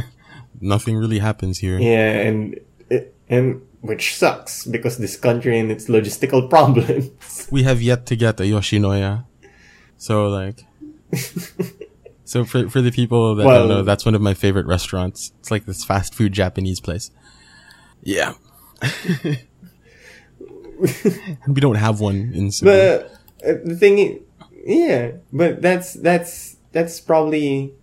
nothing 0.62 0.98
really 0.98 1.20
happens 1.20 1.60
here. 1.60 1.80
Yeah, 1.80 2.12
and 2.28 2.60
and 3.30 3.62
which 3.82 4.16
sucks 4.16 4.66
because 4.66 4.98
this 4.98 5.16
country 5.18 5.58
and 5.60 5.72
its 5.72 5.88
logistical 5.88 6.50
problems. 6.56 7.48
We 7.52 7.64
have 7.64 7.82
yet 7.82 8.06
to 8.08 8.16
get 8.16 8.40
a 8.40 8.44
Yoshinoya. 8.44 9.26
So 9.98 10.28
like, 10.28 10.66
so 12.26 12.46
for, 12.46 12.70
for 12.70 12.82
the 12.82 12.92
people 12.92 13.36
that 13.36 13.46
Well- 13.46 13.68
don't 13.68 13.70
know, 13.70 13.84
that's 13.84 14.06
one 14.06 14.16
of 14.16 14.22
my 14.22 14.34
favorite 14.34 14.66
restaurants. 14.66 15.32
It's 15.40 15.52
like 15.52 15.66
this 15.66 15.84
fast 15.84 16.14
food 16.14 16.34
Japanese 16.34 16.80
place. 16.80 17.12
Yeah. 18.04 18.34
we 21.48 21.60
don't 21.62 21.76
have 21.76 22.00
one 22.00 22.32
in 22.34 22.52
Cebu. 22.52 22.72
But 22.72 23.12
uh, 23.44 23.54
the 23.66 23.76
thing, 23.76 23.98
is, 23.98 24.20
yeah, 24.66 25.12
but 25.34 25.62
that's 25.62 25.94
that's 25.94 26.58
that's 26.72 27.00
probably 27.02 27.74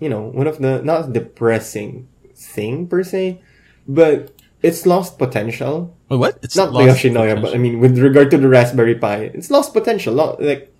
you 0.00 0.08
know 0.08 0.22
one 0.22 0.46
of 0.46 0.58
the 0.58 0.82
not 0.82 1.12
depressing 1.12 2.08
thing 2.34 2.88
per 2.88 3.04
se, 3.04 3.40
but 3.86 4.32
it's 4.62 4.86
lost 4.86 5.18
potential. 5.18 5.96
Wait, 6.08 6.16
what? 6.16 6.38
It's 6.42 6.56
not 6.56 6.72
the 6.72 6.78
lost 6.78 7.02
Yoshinoya, 7.02 7.34
but 7.36 7.52
potential. 7.52 7.54
I 7.54 7.58
mean, 7.58 7.80
with 7.80 7.98
regard 7.98 8.30
to 8.32 8.38
the 8.38 8.48
Raspberry 8.48 8.94
Pi, 8.94 9.30
it's 9.34 9.50
lost 9.50 9.72
potential. 9.72 10.14
Like, 10.14 10.74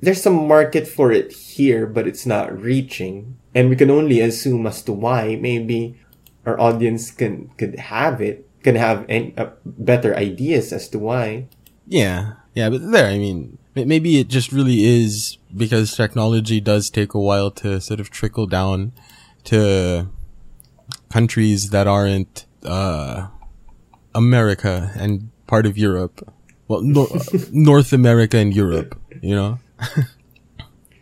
there's 0.00 0.22
some 0.22 0.46
market 0.46 0.86
for 0.86 1.10
it 1.10 1.32
here, 1.32 1.86
but 1.86 2.06
it's 2.06 2.26
not 2.26 2.56
reaching, 2.56 3.36
and 3.54 3.68
we 3.68 3.76
can 3.76 3.90
only 3.90 4.20
assume 4.20 4.66
as 4.66 4.82
to 4.82 4.92
why. 4.92 5.36
Maybe 5.40 5.98
our 6.46 6.58
audience 6.60 7.10
can 7.10 7.50
could 7.58 7.78
have 7.78 8.20
it, 8.20 8.48
can 8.62 8.76
have 8.76 9.04
any, 9.08 9.34
uh, 9.36 9.50
better 9.64 10.14
ideas 10.14 10.72
as 10.72 10.88
to 10.90 10.98
why. 10.98 11.48
Yeah, 11.86 12.34
yeah, 12.54 12.70
but 12.70 12.90
there, 12.90 13.06
I 13.06 13.18
mean, 13.18 13.58
maybe 13.74 14.18
it 14.18 14.28
just 14.28 14.52
really 14.52 14.84
is 14.84 15.38
because 15.56 15.96
technology 15.96 16.60
does 16.60 16.90
take 16.90 17.14
a 17.14 17.20
while 17.20 17.50
to 17.52 17.80
sort 17.80 18.00
of 18.00 18.10
trickle 18.10 18.46
down 18.46 18.92
to 19.44 20.08
countries 21.08 21.70
that 21.70 21.86
aren't, 21.86 22.46
uh, 22.64 23.28
America 24.14 24.90
and 24.96 25.30
part 25.46 25.66
of 25.66 25.76
Europe. 25.78 26.26
Well, 26.68 26.82
no, 26.82 27.06
North 27.52 27.92
America 27.92 28.36
and 28.38 28.54
Europe, 28.54 28.98
you 29.22 29.34
know? 29.34 29.58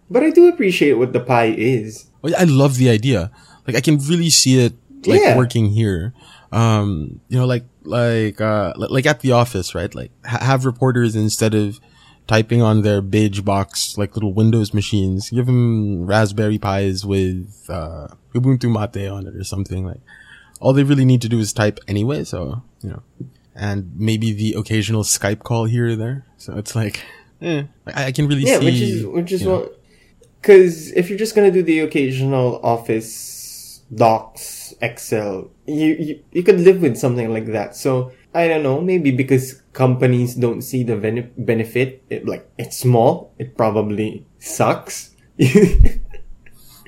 But 0.09 0.23
I 0.23 0.31
do 0.31 0.47
appreciate 0.49 0.95
what 0.95 1.13
the 1.13 1.19
pie 1.21 1.53
is. 1.57 2.07
I 2.39 2.45
love 2.45 2.77
the 2.77 2.89
idea. 2.91 3.31
Like, 3.67 3.75
I 3.77 3.81
can 3.81 3.99
really 3.99 4.31
see 4.31 4.61
it, 4.61 4.75
like, 5.05 5.21
Yeah. 5.21 5.37
working 5.37 5.71
here. 5.71 6.15
Um, 6.53 7.21
you 7.29 7.37
know, 7.39 7.45
like, 7.47 7.65
like, 7.83 8.41
uh, 8.41 8.73
li- 8.77 8.87
like 8.89 9.07
at 9.07 9.19
the 9.21 9.33
office, 9.33 9.75
right? 9.75 9.93
Like, 9.93 10.13
ha- 10.25 10.45
have 10.45 10.65
reporters 10.65 11.17
instead 11.17 11.55
of 11.55 11.81
typing 12.29 12.63
on 12.63 12.83
their 12.83 13.03
beige 13.03 13.41
box, 13.41 13.99
like 13.99 14.15
little 14.15 14.33
Windows 14.33 14.73
machines, 14.73 15.31
give 15.31 15.47
them 15.47 16.07
Raspberry 16.07 16.59
Pis 16.59 17.05
with, 17.05 17.67
uh, 17.69 18.07
Ubuntu 18.33 18.71
Mate 18.71 19.09
on 19.11 19.27
it 19.27 19.35
or 19.35 19.43
something. 19.43 19.85
Like, 19.87 20.01
all 20.61 20.73
they 20.73 20.83
really 20.85 21.05
need 21.05 21.23
to 21.23 21.29
do 21.29 21.39
is 21.39 21.53
type 21.53 21.79
anyway, 21.89 22.25
so, 22.25 22.63
you 22.83 22.91
know, 22.91 23.03
and 23.55 23.91
maybe 23.97 24.33
the 24.33 24.55
occasional 24.59 25.03
Skype 25.03 25.43
call 25.43 25.65
here 25.65 25.89
or 25.89 25.97
there. 25.97 26.27
So 26.37 26.57
it's 26.57 26.75
like, 26.77 27.01
eh, 27.43 27.65
I, 27.87 28.07
I 28.07 28.13
can 28.13 28.27
really 28.29 28.43
Yeah, 28.43 28.59
see. 28.61 28.65
which 28.67 28.81
is 28.81 29.07
which 29.07 29.33
is 29.33 29.45
what. 29.45 29.81
Because 30.41 30.93
if 30.93 31.09
you're 31.09 31.19
just 31.19 31.35
gonna 31.35 31.51
do 31.51 31.63
the 31.63 31.81
occasional 31.81 32.61
office 32.63 33.83
docs, 33.95 34.75
Excel, 34.81 35.51
you, 35.67 35.95
you 35.99 36.21
you 36.33 36.43
could 36.43 36.61
live 36.61 36.81
with 36.83 36.97
something 36.97 37.33
like 37.33 37.47
that. 37.47 37.75
So 37.75 38.13
I 38.35 38.47
don't 38.49 38.63
know, 38.63 38.81
maybe 38.81 39.11
because 39.11 39.63
companies 39.73 40.35
don't 40.35 40.63
see 40.63 40.85
the 40.85 40.97
bene- 40.97 41.31
benefit, 41.39 42.03
it, 42.11 42.27
like 42.29 42.49
it's 42.59 42.77
small, 42.77 43.33
it 43.39 43.57
probably 43.57 44.27
sucks. 44.39 45.11
you 45.39 46.01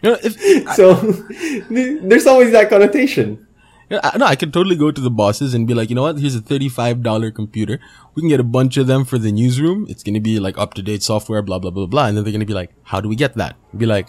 know, 0.03 0.17
if, 0.23 0.39
so 0.77 0.95
there's 2.07 2.27
always 2.27 2.53
that 2.53 2.69
connotation. 2.69 3.47
No, 3.91 4.01
I 4.03 4.37
could 4.37 4.53
totally 4.53 4.77
go 4.77 4.91
to 4.91 5.01
the 5.01 5.11
bosses 5.11 5.55
and 5.55 5.67
be 5.67 5.73
like, 5.73 5.89
you 5.89 5.95
know 5.97 6.03
what? 6.03 6.19
Here's 6.19 6.35
a 6.35 6.43
thirty-five 6.43 7.03
dollar 7.03 7.31
computer. 7.31 7.81
We 8.15 8.21
can 8.23 8.29
get 8.29 8.41
a 8.41 8.45
bunch 8.45 8.77
of 8.77 8.87
them 8.87 9.05
for 9.05 9.17
the 9.19 9.33
newsroom. 9.33 9.87
It's 9.89 10.03
gonna 10.03 10.21
be 10.21 10.39
like 10.39 10.59
up-to-date 10.59 11.03
software, 11.03 11.41
blah 11.41 11.59
blah 11.59 11.71
blah 11.71 11.87
blah. 11.87 12.07
And 12.07 12.17
then 12.17 12.25
they're 12.25 12.33
gonna 12.33 12.45
be 12.45 12.53
like, 12.53 12.73
how 12.83 13.01
do 13.01 13.09
we 13.09 13.17
get 13.17 13.35
that? 13.37 13.57
Be 13.77 13.87
like, 13.87 14.09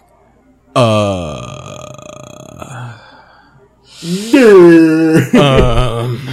uh, 0.76 0.80
um, 5.34 6.28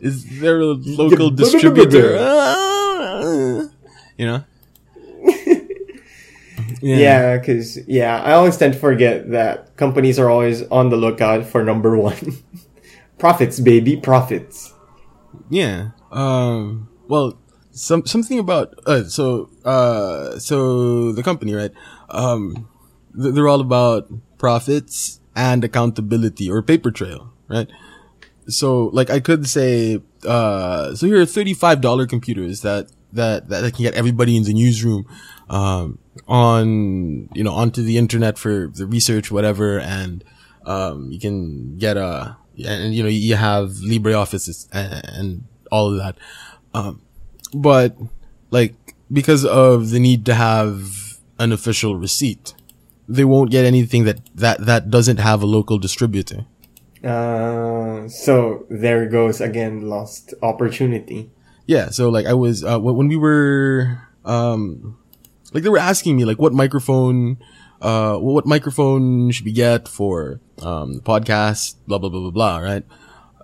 is 0.00 0.40
there 0.40 0.60
a 0.60 0.74
local 0.74 1.30
distributor? 1.30 2.16
Uh, 2.18 3.68
you 4.16 4.26
know? 4.26 4.44
Yeah, 6.82 7.38
because 7.38 7.78
yeah, 7.86 8.22
I 8.22 8.32
always 8.32 8.56
tend 8.56 8.74
to 8.74 8.78
forget 8.78 9.30
that 9.30 9.76
companies 9.76 10.18
are 10.18 10.28
always 10.28 10.62
on 10.68 10.90
the 10.90 10.96
lookout 10.96 11.46
for 11.46 11.64
number 11.64 11.96
one, 11.96 12.38
profits, 13.18 13.60
baby, 13.60 13.96
profits. 13.96 14.72
Yeah. 15.48 15.90
Um. 16.10 16.88
Well, 17.08 17.38
some 17.70 18.06
something 18.06 18.38
about 18.38 18.74
uh. 18.86 19.04
So 19.04 19.50
uh. 19.64 20.38
So 20.38 21.12
the 21.12 21.22
company, 21.22 21.54
right? 21.54 21.72
Um. 22.08 22.68
They're 23.12 23.48
all 23.48 23.60
about 23.60 24.08
profits 24.38 25.20
and 25.34 25.64
accountability 25.64 26.48
or 26.50 26.62
paper 26.62 26.90
trail, 26.90 27.32
right? 27.48 27.68
So 28.48 28.86
like 28.92 29.10
I 29.10 29.20
could 29.20 29.48
say, 29.48 30.00
uh. 30.24 30.94
So 30.94 31.06
here 31.06 31.20
are 31.20 31.26
thirty 31.26 31.54
five 31.54 31.80
dollar 31.80 32.06
computers 32.06 32.62
that 32.62 32.90
that 33.12 33.48
that 33.48 33.74
can 33.74 33.82
get 33.82 33.94
everybody 33.94 34.36
in 34.36 34.44
the 34.44 34.54
newsroom, 34.54 35.06
um, 35.50 35.98
on 36.28 37.28
you 37.34 37.44
know 37.44 37.52
onto 37.52 37.82
the 37.82 37.98
internet 37.98 38.38
for 38.38 38.68
the 38.68 38.86
research, 38.86 39.30
whatever, 39.30 39.78
and 39.80 40.24
um, 40.64 41.10
you 41.10 41.18
can 41.18 41.76
get 41.76 41.96
a 41.96 42.36
and 42.64 42.94
you 42.94 43.02
know 43.02 43.08
you 43.08 43.36
have 43.36 43.70
LibreOffice 43.84 44.68
and, 44.72 45.04
and 45.04 45.44
all 45.70 45.90
of 45.92 45.98
that, 45.98 46.16
um, 46.72 47.02
but 47.52 47.96
like 48.50 48.74
because 49.12 49.44
of 49.44 49.90
the 49.90 49.98
need 49.98 50.24
to 50.26 50.34
have 50.34 51.18
an 51.38 51.52
official 51.52 51.96
receipt, 51.96 52.54
they 53.08 53.24
won't 53.24 53.50
get 53.50 53.64
anything 53.64 54.04
that 54.04 54.20
that 54.34 54.64
that 54.64 54.88
doesn't 54.88 55.18
have 55.18 55.42
a 55.42 55.46
local 55.46 55.78
distributor. 55.78 56.46
Uh, 57.02 58.06
so 58.08 58.66
there 58.70 59.06
goes 59.06 59.40
again 59.40 59.88
lost 59.88 60.32
opportunity. 60.42 61.30
Yeah, 61.66 61.90
so 61.90 62.08
like 62.08 62.26
I 62.26 62.34
was 62.34 62.62
uh, 62.62 62.78
when 62.78 62.94
when 62.94 63.08
we 63.08 63.16
were 63.16 64.06
um 64.24 64.99
like 65.52 65.62
they 65.62 65.68
were 65.68 65.78
asking 65.78 66.16
me 66.16 66.24
like 66.24 66.38
what 66.38 66.52
microphone 66.52 67.38
uh 67.80 68.16
what 68.16 68.46
microphone 68.46 69.30
should 69.30 69.44
we 69.44 69.52
get 69.52 69.88
for 69.88 70.40
um 70.62 70.94
the 70.94 71.00
podcast 71.00 71.76
blah 71.86 71.98
blah 71.98 72.08
blah 72.08 72.20
blah 72.20 72.30
blah 72.30 72.58
right? 72.58 72.84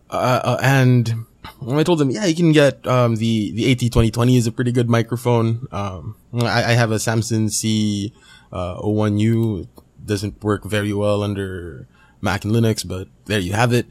Uh, 0.09 0.41
uh, 0.45 0.59
and 0.63 1.27
I 1.69 1.83
told 1.83 1.99
them 1.99 2.11
yeah 2.11 2.27
you 2.27 2.35
can 2.37 2.53
get 2.53 2.87
um 2.87 3.17
the 3.17 3.53
the 3.53 3.71
AT 3.71 3.93
twenty 3.93 4.11
twenty 4.11 4.37
is 4.37 4.47
a 4.47 4.53
pretty 4.53 4.73
good 4.73 4.89
microphone. 4.89 5.67
Um 5.73 6.17
I, 6.35 6.73
I 6.73 6.73
have 6.73 6.91
a 6.91 6.99
Samson 6.99 7.51
C 7.51 8.13
uh 8.53 8.81
01U 8.81 9.63
it 9.63 9.69
doesn't 10.05 10.43
work 10.43 10.65
very 10.65 10.93
well 10.93 11.23
under 11.23 11.89
Mac 12.21 12.45
and 12.45 12.53
Linux 12.55 12.87
but 12.87 13.09
there 13.25 13.41
you 13.41 13.53
have 13.55 13.73
it. 13.73 13.87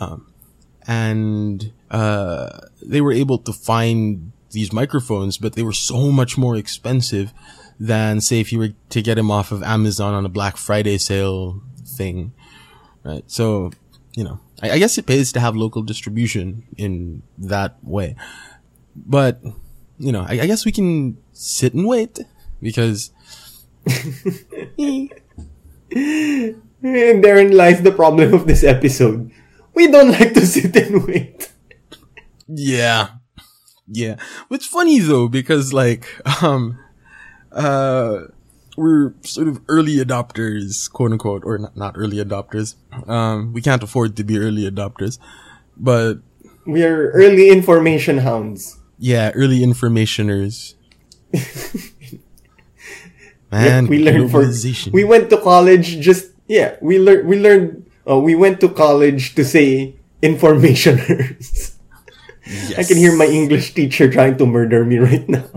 Um 0.00 0.32
and 0.88 1.70
uh, 1.90 2.60
they 2.82 3.02
were 3.02 3.12
able 3.12 3.38
to 3.38 3.52
find 3.52 4.32
these 4.50 4.72
microphones, 4.72 5.36
but 5.36 5.52
they 5.52 5.62
were 5.62 5.74
so 5.74 6.10
much 6.10 6.38
more 6.38 6.56
expensive 6.56 7.34
than, 7.78 8.20
say, 8.20 8.40
if 8.40 8.52
you 8.52 8.58
were 8.58 8.70
to 8.90 9.02
get 9.02 9.14
them 9.16 9.30
off 9.30 9.52
of 9.52 9.62
Amazon 9.62 10.14
on 10.14 10.26
a 10.26 10.28
Black 10.28 10.56
Friday 10.56 10.98
sale 10.98 11.62
thing, 11.86 12.32
right? 13.04 13.24
So, 13.26 13.70
you 14.14 14.24
know, 14.24 14.40
I, 14.62 14.72
I 14.72 14.78
guess 14.78 14.98
it 14.98 15.06
pays 15.06 15.32
to 15.32 15.40
have 15.40 15.56
local 15.56 15.82
distribution 15.82 16.64
in 16.76 17.22
that 17.38 17.76
way, 17.82 18.16
but 18.96 19.40
you 19.98 20.12
know, 20.12 20.24
I, 20.28 20.40
I 20.40 20.46
guess 20.46 20.64
we 20.64 20.72
can 20.72 21.18
sit 21.32 21.74
and 21.74 21.86
wait 21.86 22.20
because 22.62 23.10
And 25.90 27.24
therein 27.24 27.56
lies 27.56 27.82
the 27.82 27.90
problem 27.90 28.32
of 28.34 28.46
this 28.46 28.62
episode. 28.62 29.30
We 29.74 29.90
don't 29.90 30.12
like 30.12 30.34
to 30.34 30.46
sit 30.46 30.76
and 30.76 31.06
wait. 31.06 31.50
Yeah. 32.46 33.08
Yeah. 33.88 34.16
It's 34.50 34.66
funny 34.66 34.98
though, 35.00 35.28
because 35.28 35.72
like, 35.72 36.06
um, 36.42 36.78
uh, 37.52 38.28
we're 38.76 39.14
sort 39.22 39.48
of 39.48 39.60
early 39.68 39.96
adopters, 39.96 40.90
quote 40.90 41.12
unquote, 41.12 41.42
or 41.44 41.58
not, 41.58 41.76
not 41.76 41.94
early 41.96 42.16
adopters. 42.18 42.74
Um, 43.08 43.52
we 43.52 43.60
can't 43.62 43.82
afford 43.82 44.16
to 44.16 44.24
be 44.24 44.38
early 44.38 44.70
adopters, 44.70 45.18
but 45.76 46.18
We 46.66 46.84
are 46.84 47.10
early 47.10 47.48
information 47.50 48.18
hounds. 48.18 48.78
yeah, 48.98 49.30
early 49.34 49.60
informationers. 49.60 50.74
Yeah, 53.50 53.80
Man, 53.80 53.86
we 53.86 54.04
learned 54.04 54.30
for 54.30 54.44
we 54.92 55.04
went 55.04 55.30
to 55.30 55.40
college 55.40 56.00
just 56.04 56.32
yeah 56.52 56.76
we 56.84 56.98
learned 57.00 57.26
we 57.26 57.40
learned 57.40 57.88
uh, 58.04 58.20
we 58.20 58.34
went 58.36 58.60
to 58.60 58.68
college 58.68 59.34
to 59.36 59.44
say 59.44 59.96
informationers. 60.20 61.72
I 62.76 62.84
can 62.84 62.98
hear 63.00 63.16
my 63.16 63.24
English 63.24 63.72
teacher 63.72 64.12
trying 64.12 64.36
to 64.36 64.44
murder 64.44 64.84
me 64.84 64.98
right 65.00 65.24
now. 65.28 65.48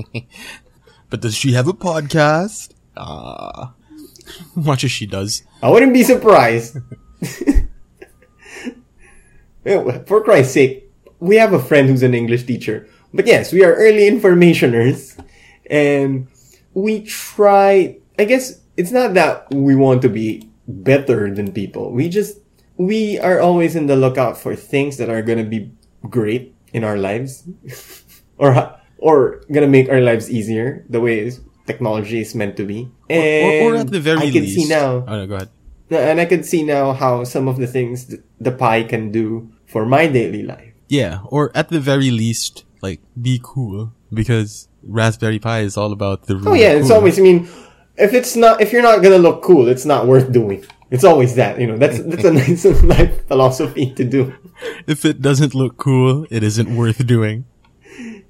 But 1.10 1.20
does 1.20 1.34
she 1.34 1.52
have 1.52 1.68
a 1.68 1.72
podcast? 1.72 2.72
Ah, 2.96 3.74
much 4.54 4.84
as 4.84 4.90
she 4.90 5.06
does. 5.06 5.42
I 5.62 5.70
wouldn't 5.70 5.94
be 5.94 6.02
surprised. 6.02 6.78
For 10.06 10.22
Christ's 10.22 10.54
sake, 10.54 10.90
we 11.18 11.36
have 11.36 11.52
a 11.52 11.62
friend 11.62 11.88
who's 11.88 12.02
an 12.02 12.14
English 12.14 12.44
teacher. 12.44 12.88
But 13.12 13.26
yes, 13.26 13.52
we 13.52 13.64
are 13.64 13.74
early 13.74 14.08
informationers. 14.08 15.18
And 15.68 16.28
we 16.74 17.02
try, 17.02 17.98
I 18.18 18.24
guess 18.24 18.60
it's 18.76 18.92
not 18.92 19.14
that 19.14 19.52
we 19.52 19.74
want 19.74 20.02
to 20.02 20.08
be 20.08 20.48
better 20.68 21.32
than 21.34 21.52
people. 21.52 21.90
We 21.92 22.08
just, 22.08 22.38
we 22.76 23.18
are 23.18 23.40
always 23.40 23.74
in 23.74 23.86
the 23.86 23.96
lookout 23.96 24.36
for 24.38 24.54
things 24.54 24.96
that 24.98 25.08
are 25.08 25.22
going 25.22 25.38
to 25.38 25.44
be 25.44 25.72
great 26.08 26.54
in 26.72 26.84
our 26.84 26.96
lives. 26.96 27.44
or, 28.38 28.52
ha- 28.52 28.80
or 28.98 29.40
to 29.52 29.66
make 29.66 29.88
our 29.88 30.00
lives 30.00 30.30
easier 30.30 30.84
the 30.88 31.00
way 31.00 31.30
technology 31.66 32.20
is 32.20 32.34
meant 32.34 32.56
to 32.56 32.64
be. 32.64 32.88
Or, 33.10 33.16
And 33.16 33.66
or 33.66 33.76
at 33.76 33.90
the 33.90 34.00
very 34.00 34.18
I 34.18 34.30
can 34.30 34.42
least. 34.44 34.54
see 34.56 34.68
now 34.68 35.04
Oh 35.06 35.16
no, 35.18 35.26
go 35.26 35.34
ahead. 35.36 35.50
and 35.90 36.20
I 36.20 36.26
can 36.26 36.42
see 36.42 36.62
now 36.62 36.92
how 36.92 37.24
some 37.24 37.48
of 37.48 37.58
the 37.58 37.66
things 37.66 38.14
the 38.40 38.52
Pi 38.52 38.82
can 38.84 39.10
do 39.12 39.50
for 39.66 39.84
my 39.86 40.06
daily 40.06 40.42
life. 40.42 40.72
Yeah, 40.88 41.20
or 41.26 41.50
at 41.54 41.68
the 41.70 41.80
very 41.80 42.10
least, 42.10 42.64
like 42.82 43.00
be 43.20 43.40
cool 43.42 43.92
because 44.14 44.68
Raspberry 44.86 45.38
Pi 45.40 45.60
is 45.66 45.76
all 45.76 45.90
about 45.90 46.26
the. 46.30 46.38
Oh 46.46 46.54
yeah, 46.54 46.72
it's 46.78 46.90
always. 46.90 47.18
I 47.18 47.22
mean, 47.22 47.48
if 47.98 48.14
it's 48.14 48.36
not, 48.36 48.60
if 48.60 48.70
you're 48.72 48.82
not 48.86 49.02
gonna 49.02 49.18
look 49.18 49.42
cool, 49.42 49.66
it's 49.66 49.84
not 49.84 50.06
worth 50.06 50.30
doing. 50.30 50.62
It's 50.90 51.02
always 51.02 51.34
that. 51.34 51.58
You 51.58 51.66
know, 51.66 51.76
that's 51.76 51.98
that's 52.06 52.22
a 52.22 52.30
nice 52.38 52.62
life 52.86 53.26
philosophy 53.26 53.90
to 53.98 54.04
do. 54.06 54.30
If 54.86 55.04
it 55.04 55.18
doesn't 55.20 55.54
look 55.58 55.76
cool, 55.76 56.24
it 56.30 56.44
isn't 56.46 56.70
worth 56.70 57.02
doing. 57.04 57.46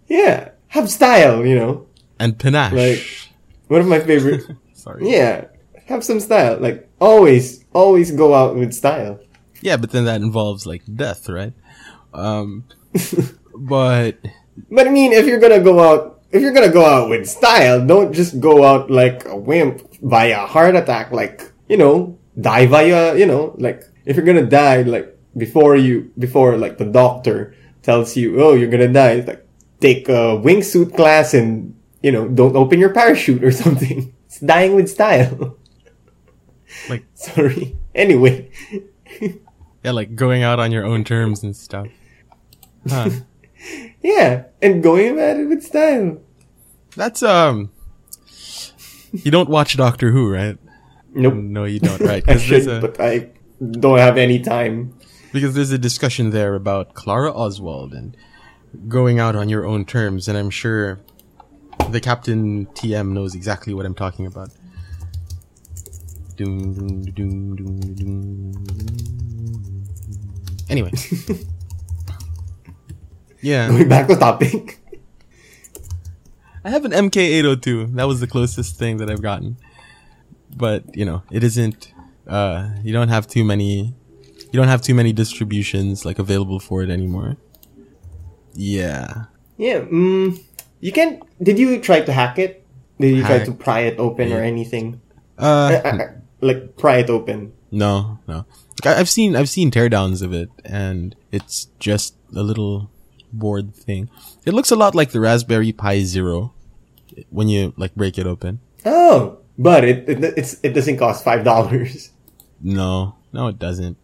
Yeah, 0.09 0.56
have 0.69 0.91
style. 0.91 1.45
You 1.45 1.57
know, 1.57 1.87
And 2.19 2.39
panache. 2.39 2.73
Like- 2.73 3.07
one 3.69 3.81
of 3.81 3.87
my 3.89 4.01
favorite. 4.01 4.45
Sorry. 4.75 5.11
yeah, 5.11 5.47
have 5.87 6.05
some 6.05 6.21
style. 6.21 6.59
Like 6.61 6.89
always, 7.01 7.65
always 7.73 8.13
go 8.13 8.35
out 8.35 8.55
with 8.55 8.73
style. 8.73 9.19
Yeah, 9.61 9.77
but 9.77 9.91
then 9.91 10.05
that 10.05 10.21
involves 10.21 10.67
like 10.67 10.83
death, 10.87 11.29
right? 11.29 11.53
Um, 12.15 12.65
but 13.55 14.19
But 14.71 14.87
I 14.87 14.91
mean, 14.91 15.13
if 15.13 15.27
you're 15.27 15.41
gonna 15.41 15.61
go 15.61 15.81
out, 15.81 16.23
if 16.31 16.43
you're 16.43 16.53
gonna 16.53 16.73
go 16.73 16.85
out 16.85 17.09
with 17.11 17.27
style, 17.29 17.85
don't 17.85 18.13
just 18.13 18.39
go 18.41 18.65
out 18.65 18.91
like 18.91 19.25
a 19.27 19.37
wimp 19.37 19.83
by 20.03 20.27
a 20.27 20.47
heart 20.47 20.77
attack. 20.77 21.11
Like 21.11 21.43
you 21.69 21.77
know, 21.77 22.19
die 22.41 22.67
via 22.67 23.17
you 23.17 23.27
know, 23.27 23.55
like 23.59 23.83
if 24.05 24.17
you're 24.17 24.25
gonna 24.25 24.47
die, 24.47 24.83
like 24.83 25.19
before 25.37 25.77
you 25.77 26.13
before 26.19 26.57
like 26.57 26.79
the 26.79 26.85
doctor 26.87 27.55
tells 27.83 28.17
you, 28.17 28.41
oh, 28.41 28.55
you're 28.55 28.71
gonna 28.71 28.93
die. 28.93 29.13
It's 29.13 29.29
like 29.29 29.46
take 29.81 30.09
a 30.09 30.37
wingsuit 30.41 30.95
class 30.97 31.35
and 31.35 31.75
you 32.03 32.13
know, 32.13 32.29
don't 32.29 32.55
open 32.57 32.79
your 32.79 32.93
parachute 32.93 33.43
or 33.43 33.51
something. 33.65 34.15
It's 34.27 34.39
dying 34.41 34.75
with 34.75 34.89
style. 34.89 35.57
like, 36.89 37.05
Sorry. 37.15 37.77
Anyway, 37.95 38.51
yeah, 39.83 39.91
like 39.93 40.15
going 40.15 40.43
out 40.43 40.59
on 40.61 40.71
your 40.73 40.85
own 40.85 41.05
terms 41.05 41.43
and 41.43 41.57
stuff. 41.57 41.89
Huh. 42.89 43.11
yeah, 44.03 44.45
and 44.63 44.83
going 44.83 45.13
about 45.15 45.39
it 45.39 45.47
with 45.49 45.63
style. 45.65 46.21
That's 46.95 47.23
um. 47.23 47.71
You 49.13 49.31
don't 49.31 49.49
watch 49.49 49.77
Doctor 49.77 50.11
Who, 50.13 50.31
right? 50.31 50.59
Nope. 51.15 51.35
No, 51.35 51.65
you 51.65 51.81
don't, 51.81 52.01
right? 52.03 52.23
I 52.29 52.37
should, 52.37 52.69
a- 52.69 52.81
but 52.81 53.01
I 53.01 53.31
don't 53.71 53.99
have 53.99 54.19
any 54.19 54.39
time. 54.41 54.93
because 55.33 55.55
there's 55.55 55.71
a 55.71 55.79
discussion 55.79 56.31
there 56.31 56.55
about 56.55 56.93
Clara 56.95 57.33
Oswald 57.33 57.95
and 57.95 58.15
going 58.89 59.19
out 59.19 59.37
on 59.37 59.49
your 59.49 59.67
own 59.67 59.85
terms, 59.85 60.29
and 60.29 60.37
I'm 60.37 60.51
sure 60.51 61.01
the 61.91 62.01
Captain 62.01 62.67
TM 62.67 63.13
knows 63.13 63.35
exactly 63.35 63.75
what 63.75 63.87
I'm 63.87 63.95
talking 63.95 64.27
about. 64.27 64.51
Doom, 66.37 66.75
doom, 66.75 67.03
doom, 67.03 67.57
doom, 67.57 67.95
doom. 67.95 69.87
Anyway. 70.69 70.93
yeah. 73.41 73.69
Going 73.69 73.89
back 73.89 74.09
to 74.09 74.17
topic. 74.17 74.81
I 76.65 76.71
have 76.71 76.85
an 76.85 76.91
MK802. 76.91 77.95
That 77.95 78.05
was 78.05 78.21
the 78.21 78.27
closest 78.27 78.77
thing 78.77 78.97
that 78.97 79.09
I've 79.09 79.23
gotten. 79.23 79.57
But, 80.55 80.97
you 80.97 81.05
know, 81.05 81.23
it 81.31 81.45
isn't, 81.45 81.93
uh, 82.27 82.71
you 82.83 82.93
don't 82.93 83.09
have 83.09 83.27
too 83.27 83.45
many, 83.45 83.95
you 84.23 84.53
don't 84.53 84.69
have 84.69 84.83
too 84.83 84.95
many 84.95 85.13
distributions, 85.13 86.05
like, 86.05 86.19
available 86.19 86.59
for 86.59 86.83
it 86.83 86.91
anymore. 86.91 87.37
Yeah. 88.57 89.25
Yeah, 89.57 89.81
mm, 89.81 90.37
you 90.81 90.93
can. 90.93 91.21
Did 91.43 91.59
you 91.59 91.81
try 91.81 92.01
to 92.01 92.13
hack 92.13 92.39
it? 92.39 92.65
Did 92.99 93.17
you 93.17 93.23
try 93.25 93.45
to 93.45 93.53
pry 93.53 93.81
it 93.93 93.99
open 93.99 94.33
or 94.33 94.41
anything? 94.41 95.01
Uh, 95.39 95.77
Uh, 95.85 95.89
uh, 95.89 96.09
like 96.41 96.77
pry 96.77 96.99
it 97.05 97.11
open. 97.11 97.53
no, 97.71 98.19
no. 98.27 98.45
I've 98.85 99.09
seen, 99.09 99.37
I've 99.37 99.49
seen 99.49 99.71
teardowns 99.71 100.21
of 100.23 100.33
it, 100.33 100.49
and 100.65 101.17
it's 101.33 101.69
just 101.79 102.15
a 102.35 102.43
little 102.43 102.91
board 103.33 103.75
thing. 103.75 104.09
It 104.45 104.53
looks 104.53 104.71
a 104.71 104.77
lot 104.77 104.95
like 104.95 105.11
the 105.13 105.21
Raspberry 105.21 105.73
Pi 105.73 106.05
Zero 106.05 106.53
when 107.31 107.49
you, 107.49 107.73
like, 107.77 107.95
break 107.95 108.19
it 108.19 108.27
open. 108.27 108.61
Oh, 108.85 109.39
but 109.59 109.85
it 109.85 110.09
it 110.09 110.23
it's, 110.37 110.61
it 110.63 110.73
doesn't 110.75 110.99
cost 110.99 111.25
five 111.25 111.45
dollars. 111.45 112.11
No, 112.61 113.17
no, 113.33 113.49
it 113.49 113.59
doesn't. 113.59 113.97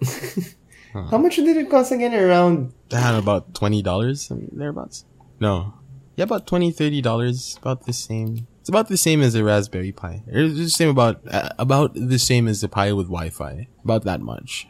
How 0.92 1.18
much 1.18 1.36
did 1.36 1.56
it 1.56 1.70
cost 1.70 1.92
again? 1.92 2.14
Around 2.14 2.72
know, 2.90 3.18
about 3.18 3.54
twenty 3.54 3.82
dollars 3.82 4.30
thereabouts. 4.52 5.04
No, 5.40 5.74
yeah, 6.16 6.24
about 6.24 6.46
twenty, 6.46 6.70
thirty 6.70 7.00
dollars. 7.00 7.56
About 7.60 7.86
the 7.86 7.92
same. 7.92 8.46
It's 8.60 8.68
about 8.68 8.88
the 8.88 8.96
same 8.96 9.22
as 9.22 9.34
a 9.34 9.42
Raspberry 9.44 9.92
Pi. 9.92 10.22
It's 10.26 10.56
the 10.58 10.68
same 10.68 10.88
about 10.88 11.20
uh, 11.30 11.50
about 11.58 11.94
the 11.94 12.18
same 12.18 12.48
as 12.48 12.60
the 12.60 12.68
Pi 12.68 12.92
with 12.92 13.06
Wi-Fi. 13.06 13.68
About 13.84 14.04
that 14.04 14.20
much. 14.20 14.66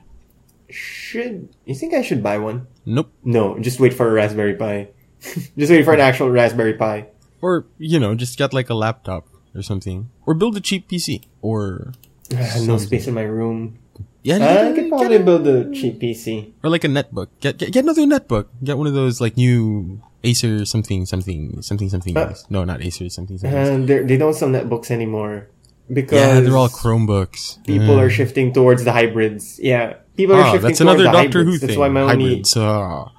should 0.69 1.49
you 1.65 1.75
think 1.75 1.95
I 1.95 2.03
should 2.03 2.23
buy 2.23 2.39
one? 2.39 2.67
Nope. 2.85 3.11
No, 3.25 3.59
just 3.59 3.81
wait 3.81 3.95
for 3.95 4.09
a 4.09 4.13
Raspberry 4.13 4.55
Pi. 4.55 4.89
just 5.57 5.71
wait 5.71 5.85
for 5.85 5.95
an 5.95 6.01
actual 6.01 6.31
Raspberry 6.31 6.75
Pi. 6.75 7.07
Or 7.41 7.67
you 7.79 7.99
know, 7.99 8.15
just 8.15 8.39
get 8.39 8.53
like 8.53 8.71
a 8.71 8.75
laptop 8.75 9.27
or 9.55 9.63
something, 9.63 10.11
or 10.27 10.35
build 10.35 10.57
a 10.57 10.61
cheap 10.61 10.89
PC, 10.89 11.25
or 11.43 11.93
Ah, 12.37 12.61
no 12.63 12.77
space 12.77 13.07
in 13.09 13.15
my 13.15 13.23
room. 13.23 13.79
Yeah, 14.23 14.37
I 14.37 14.39
get- 14.39 14.75
could 14.75 14.81
get 14.83 14.89
probably 14.91 15.17
a- 15.17 15.21
build 15.23 15.47
a 15.47 15.71
cheap 15.73 16.01
PC. 16.01 16.53
or 16.63 16.71
like 16.71 16.85
a 16.85 16.89
netbook. 16.89 17.29
Get, 17.41 17.59
get 17.59 17.73
get 17.73 17.85
another 17.85 18.03
netbook. 18.03 18.47
Get 18.65 18.77
one 18.79 18.87
of 18.87 18.95
those 18.95 19.21
like 19.21 19.37
new 19.37 20.01
Acer 20.25 20.65
something 20.65 21.07
something 21.07 21.63
something 21.63 21.89
something. 21.89 22.17
Uh, 22.17 22.35
no, 22.51 22.65
not 22.65 22.83
Acer 22.83 23.09
something 23.09 23.39
something. 23.39 23.57
And 23.59 23.89
they're- 23.89 24.05
don't 24.19 24.35
sell 24.35 24.49
netbooks 24.49 24.91
anymore 24.91 25.47
because 25.93 26.19
yeah, 26.19 26.41
they're 26.41 26.57
all 26.57 26.69
Chromebooks. 26.69 27.63
people 27.65 27.95
Yeah. 27.97 28.03
are 28.03 28.11
shifting 28.11 28.53
towards 28.53 28.85
the 28.85 28.93
hybrids. 28.93 29.59
Yeah, 29.63 29.95
people 30.17 30.35
are 30.37 30.41
Ah, 30.43 30.53
shifting 30.53 30.69
that's 30.69 30.79
towards 30.81 31.01
another 31.01 31.05
the 31.05 31.13
Doctor 31.13 31.39
hybrids. 31.39 31.47
Who 31.47 31.59
That's 31.59 31.73
thing. 31.73 31.81
why 31.81 31.89
my 31.89 32.01
only 32.03 32.25
Hybrids. 32.43 32.57
Ah, 32.57 33.13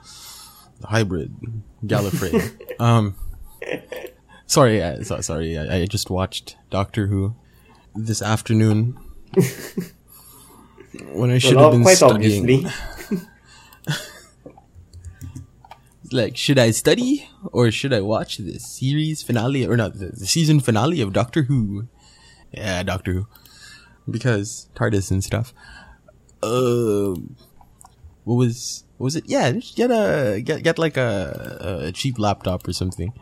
the 0.81 0.87
hybrid 0.87 1.31
Gallifrey. 1.85 2.35
um, 2.79 3.15
sorry, 4.45 4.83
I, 4.83 5.01
sorry. 5.01 5.57
I, 5.57 5.81
I 5.81 5.85
just 5.85 6.09
watched 6.09 6.57
Doctor 6.69 7.07
Who 7.07 7.33
this 7.95 8.21
afternoon 8.21 8.97
when 11.11 11.31
I 11.31 11.37
should 11.37 11.55
well, 11.55 11.65
have 11.65 11.73
been 11.73 11.83
quite 11.83 11.97
studying. 11.97 12.65
obviously. 12.65 12.71
Like, 16.11 16.37
should 16.37 16.57
I 16.57 16.71
study 16.71 17.29
or 17.51 17.71
should 17.71 17.93
I 17.93 18.01
watch 18.01 18.37
the 18.37 18.59
series 18.59 19.21
finale 19.21 19.65
or 19.65 19.77
not 19.77 19.93
the, 19.93 20.07
the 20.07 20.25
season 20.25 20.59
finale 20.59 21.01
of 21.01 21.13
Doctor 21.13 21.43
Who? 21.43 21.87
Yeah, 22.51 22.81
Doctor 22.83 23.13
Who, 23.13 23.27
because 24.09 24.69
TARDIS 24.75 25.11
and 25.11 25.23
stuff. 25.23 25.53
Um, 26.41 27.35
what 28.23 28.35
was 28.35 28.85
what 28.97 29.05
was 29.05 29.15
it? 29.15 29.25
Yeah, 29.27 29.51
just 29.51 29.75
get 29.75 29.91
a 29.91 30.41
get 30.41 30.63
get 30.63 30.79
like 30.79 30.97
a, 30.97 31.83
a 31.85 31.91
cheap 31.91 32.17
laptop 32.17 32.67
or 32.67 32.73
something. 32.73 33.13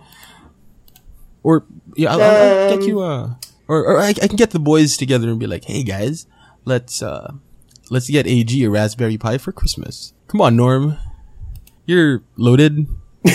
Or 1.44 1.66
yeah, 1.96 2.14
I'll, 2.14 2.22
I'll, 2.22 2.60
I'll 2.72 2.78
get 2.78 2.88
you 2.88 3.02
a 3.02 3.38
or, 3.68 3.86
or 3.86 4.00
I, 4.00 4.10
I 4.10 4.28
can 4.28 4.38
get 4.38 4.52
the 4.52 4.60
boys 4.60 4.96
together 4.96 5.30
and 5.30 5.40
be 5.40 5.48
like, 5.48 5.66
hey 5.66 5.84
guys, 5.84 6.26
let's 6.64 7.02
uh 7.02 7.34
let's 7.90 8.10
get 8.10 8.28
AG 8.28 8.64
a 8.64 8.70
Raspberry 8.70 9.18
Pi 9.18 9.38
for 9.38 9.52
Christmas. 9.52 10.14
Come 10.28 10.42
on, 10.42 10.56
Norm, 10.56 10.98
you're 11.86 12.24
loaded. 12.36 12.88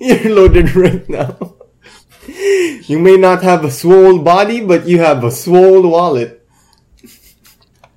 You're 0.00 0.34
loaded 0.34 0.74
right 0.74 1.06
now. 1.08 1.56
You 2.88 2.98
may 2.98 3.16
not 3.16 3.42
have 3.42 3.64
a 3.64 3.70
swole 3.70 4.18
body, 4.18 4.64
but 4.64 4.88
you 4.88 4.98
have 4.98 5.22
a 5.24 5.30
swole 5.30 5.82
wallet. 5.86 6.46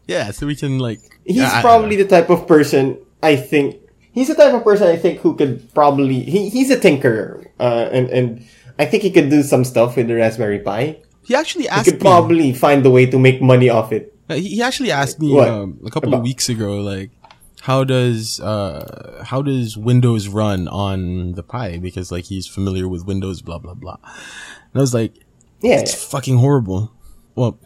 Yeah, 0.06 0.32
so 0.32 0.45
we 0.45 0.56
can 0.56 0.80
like. 0.80 0.99
He's 1.26 1.41
I- 1.41 1.62
probably 1.62 1.95
the 1.95 2.06
type 2.06 2.30
of 2.30 2.45
person 2.45 2.99
I 3.23 3.38
think 3.38 3.80
he's 4.12 4.28
the 4.28 4.36
type 4.36 4.54
of 4.54 4.63
person 4.63 4.88
I 4.88 4.97
think 4.97 5.19
who 5.21 5.36
could 5.36 5.73
probably 5.73 6.19
he, 6.19 6.49
he's 6.49 6.69
a 6.69 6.78
tinkerer, 6.78 7.47
uh, 7.60 7.88
and 7.91 8.10
and 8.10 8.45
I 8.78 8.86
think 8.86 9.04
he 9.04 9.12
could 9.12 9.30
do 9.30 9.41
some 9.43 9.63
stuff 9.63 9.95
with 9.95 10.08
the 10.08 10.15
Raspberry 10.15 10.60
Pi. 10.60 10.99
He 11.23 11.34
actually 11.36 11.69
asked. 11.69 11.86
He 11.86 11.91
could 11.91 12.02
me. 12.02 12.04
probably 12.04 12.54
find 12.54 12.86
a 12.86 12.91
way 12.91 13.06
to 13.06 13.17
make 13.17 13.41
money 13.41 13.69
off 13.69 13.93
it. 13.93 14.12
Uh, 14.29 14.36
He 14.36 14.62
actually 14.62 14.91
asked 14.91 15.19
me 15.19 15.38
um, 15.39 15.79
a 15.86 15.89
couple 15.89 16.09
About- 16.09 16.19
of 16.19 16.23
weeks 16.23 16.49
ago, 16.49 16.81
like, 16.81 17.12
how 17.62 17.83
does 17.86 18.39
uh 18.41 19.23
how 19.25 19.41
does 19.41 19.77
Windows 19.77 20.27
run 20.27 20.67
on 20.67 21.31
the 21.33 21.43
Pi? 21.43 21.77
Because 21.77 22.12
like 22.12 22.25
he's 22.25 22.45
familiar 22.45 22.89
with 22.89 23.05
Windows, 23.05 23.41
blah 23.41 23.57
blah 23.57 23.73
blah. 23.73 23.97
And 24.03 24.75
I 24.75 24.79
was 24.79 24.93
like, 24.93 25.13
Yeah, 25.62 25.79
it's 25.79 25.95
fucking 25.95 26.38
horrible. 26.39 26.91
Well, 27.36 27.57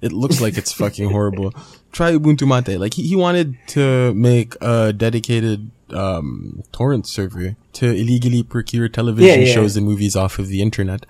it 0.00 0.12
looks 0.12 0.40
like 0.40 0.58
it's 0.58 0.72
fucking 0.72 1.10
horrible. 1.10 1.54
Try 1.92 2.12
Ubuntu 2.12 2.46
Mate. 2.46 2.78
Like 2.80 2.94
he, 2.94 3.02
he 3.06 3.14
wanted 3.16 3.56
to 3.68 4.12
make 4.14 4.56
a 4.60 4.92
dedicated 4.92 5.70
um 5.90 6.64
torrent 6.72 7.06
server 7.06 7.54
to 7.74 7.86
illegally 7.86 8.42
procure 8.42 8.88
television 8.88 9.28
Yeah, 9.42 9.46
yeah. 9.46 9.54
shows 9.54 9.76
and 9.76 9.86
movies 9.86 10.16
off 10.16 10.40
of 10.40 10.48
the 10.48 10.60
internet. 10.60 11.06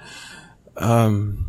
Um 0.76 1.46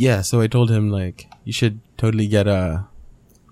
yeah, 0.00 0.22
so 0.22 0.40
I 0.40 0.46
told 0.46 0.70
him 0.70 0.90
like 0.90 1.28
you 1.44 1.52
should 1.52 1.80
totally 1.98 2.26
get 2.26 2.48
a 2.48 2.86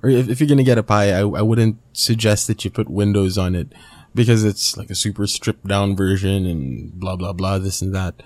or 0.02 0.08
if, 0.08 0.30
if 0.30 0.40
you're 0.40 0.48
gonna 0.48 0.62
get 0.64 0.78
a 0.78 0.82
Pi, 0.82 1.12
I, 1.12 1.20
I 1.20 1.42
wouldn't 1.42 1.76
suggest 1.92 2.46
that 2.46 2.64
you 2.64 2.70
put 2.70 2.88
Windows 2.88 3.36
on 3.36 3.54
it 3.54 3.74
because 4.14 4.44
it's 4.44 4.74
like 4.74 4.88
a 4.88 4.94
super 4.94 5.26
stripped 5.26 5.66
down 5.66 5.94
version 5.94 6.46
and 6.46 6.98
blah 6.98 7.16
blah 7.16 7.34
blah 7.34 7.58
this 7.58 7.82
and 7.82 7.94
that. 7.94 8.22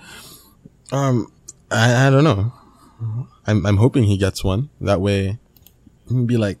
Um, 0.93 1.33
I, 1.69 2.07
I 2.07 2.09
don't 2.09 2.23
know. 2.23 2.53
I'm 3.45 3.65
I'm 3.65 3.75
hoping 3.75 4.05
he 4.05 4.17
gets 4.17 4.41
one. 4.41 4.69
That 4.79 5.01
way, 5.01 5.37
be 6.25 6.37
like, 6.37 6.59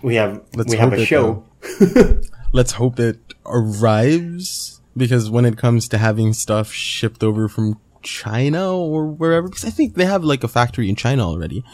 we 0.00 0.14
have 0.14 0.44
Let's 0.54 0.70
we 0.70 0.78
have 0.78 0.92
a 0.92 1.00
it, 1.00 1.06
show. 1.06 1.44
let's 2.52 2.72
hope 2.72 3.00
it 3.00 3.18
arrives 3.44 4.80
because 4.96 5.28
when 5.28 5.44
it 5.44 5.58
comes 5.58 5.88
to 5.88 5.98
having 5.98 6.32
stuff 6.32 6.70
shipped 6.70 7.24
over 7.24 7.48
from 7.48 7.80
China 8.04 8.76
or 8.76 9.06
wherever, 9.06 9.48
because 9.48 9.64
I 9.64 9.70
think 9.70 9.94
they 9.94 10.04
have 10.04 10.22
like 10.22 10.44
a 10.44 10.48
factory 10.48 10.88
in 10.88 10.96
China 10.96 11.26
already. 11.26 11.64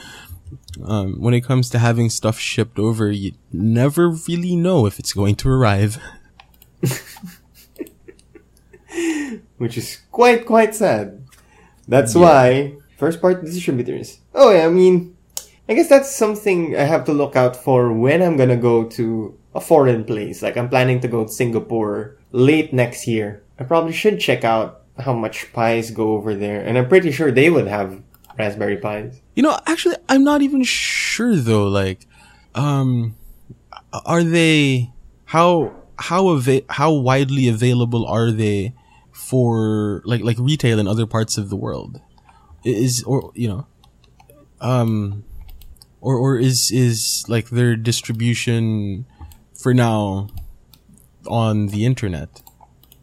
Um, 0.84 1.20
when 1.20 1.34
it 1.34 1.42
comes 1.42 1.68
to 1.70 1.78
having 1.78 2.08
stuff 2.10 2.38
shipped 2.38 2.78
over, 2.78 3.10
you 3.10 3.32
never 3.52 4.08
really 4.08 4.56
know 4.56 4.86
if 4.86 4.98
it's 4.98 5.12
going 5.12 5.36
to 5.36 5.48
arrive. 5.48 5.98
which 9.58 9.76
is 9.76 10.00
quite 10.10 10.46
quite 10.46 10.74
sad. 10.74 11.22
That's 11.86 12.14
why 12.14 12.76
first 12.96 13.20
part 13.20 13.44
distributors. 13.44 14.20
Oh 14.34 14.50
yeah, 14.50 14.66
I 14.66 14.70
mean, 14.70 15.16
I 15.68 15.74
guess 15.74 15.88
that's 15.88 16.14
something 16.14 16.76
I 16.76 16.84
have 16.84 17.04
to 17.04 17.12
look 17.12 17.36
out 17.36 17.56
for 17.56 17.92
when 17.92 18.22
I'm 18.22 18.36
gonna 18.36 18.56
go 18.56 18.84
to 18.96 19.36
a 19.54 19.60
foreign 19.60 20.04
place. 20.04 20.42
Like 20.42 20.56
I'm 20.56 20.68
planning 20.68 21.00
to 21.00 21.08
go 21.08 21.24
to 21.24 21.32
Singapore 21.32 22.16
late 22.32 22.72
next 22.72 23.06
year. 23.06 23.42
I 23.58 23.64
probably 23.64 23.92
should 23.92 24.20
check 24.20 24.44
out 24.44 24.79
how 25.00 25.12
much 25.12 25.52
pies 25.52 25.90
go 25.90 26.12
over 26.12 26.34
there, 26.34 26.62
and 26.62 26.78
I'm 26.78 26.88
pretty 26.88 27.10
sure 27.10 27.30
they 27.30 27.50
would 27.50 27.66
have 27.66 28.02
Raspberry 28.38 28.76
Pis. 28.76 29.20
You 29.34 29.42
know, 29.42 29.58
actually, 29.66 29.96
I'm 30.08 30.24
not 30.24 30.42
even 30.42 30.62
sure 30.62 31.36
though. 31.36 31.68
Like, 31.68 32.06
um, 32.54 33.16
are 33.92 34.22
they 34.22 34.90
how 35.26 35.72
how 35.98 36.30
ava- 36.34 36.62
how 36.68 36.92
widely 36.92 37.48
available 37.48 38.06
are 38.06 38.30
they 38.30 38.74
for 39.12 40.02
like 40.04 40.22
like 40.22 40.38
retail 40.38 40.78
in 40.78 40.88
other 40.88 41.06
parts 41.06 41.38
of 41.38 41.50
the 41.50 41.56
world? 41.56 42.00
Is 42.64 43.02
or 43.04 43.32
you 43.34 43.48
know, 43.48 43.66
um, 44.60 45.24
or 46.00 46.16
or 46.16 46.38
is 46.38 46.70
is 46.70 47.24
like 47.28 47.50
their 47.50 47.76
distribution 47.76 49.06
for 49.54 49.74
now 49.74 50.28
on 51.26 51.68
the 51.68 51.84
internet? 51.84 52.42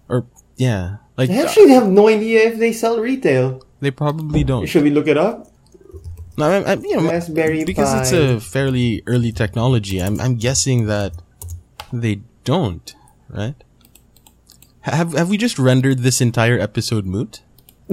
Or 0.09 0.25
yeah, 0.55 0.97
like 1.17 1.29
I 1.29 1.41
actually 1.43 1.69
have 1.71 1.87
no 1.87 2.07
idea 2.07 2.47
if 2.49 2.59
they 2.59 2.71
sell 2.73 2.99
retail. 2.99 3.61
they 3.79 3.91
probably 3.91 4.43
don't. 4.43 4.65
Should 4.67 4.83
we 4.83 4.89
look 4.91 5.07
it 5.07 5.17
up? 5.17 5.51
No, 6.37 6.45
I, 6.45 6.61
I, 6.61 6.73
you 6.75 6.95
know, 6.95 7.09
Raspberry 7.09 7.65
because 7.65 7.89
it's 7.95 8.11
a 8.13 8.39
fairly 8.39 9.01
early 9.07 9.31
technology. 9.31 9.97
I'm 10.01 10.21
I'm 10.21 10.35
guessing 10.35 10.85
that 10.85 11.13
they 11.91 12.21
don't, 12.43 12.93
right? 13.29 13.55
Have 14.81 15.13
have 15.13 15.29
we 15.29 15.37
just 15.37 15.57
rendered 15.57 15.99
this 15.99 16.21
entire 16.21 16.59
episode 16.59 17.05
moot 17.05 17.41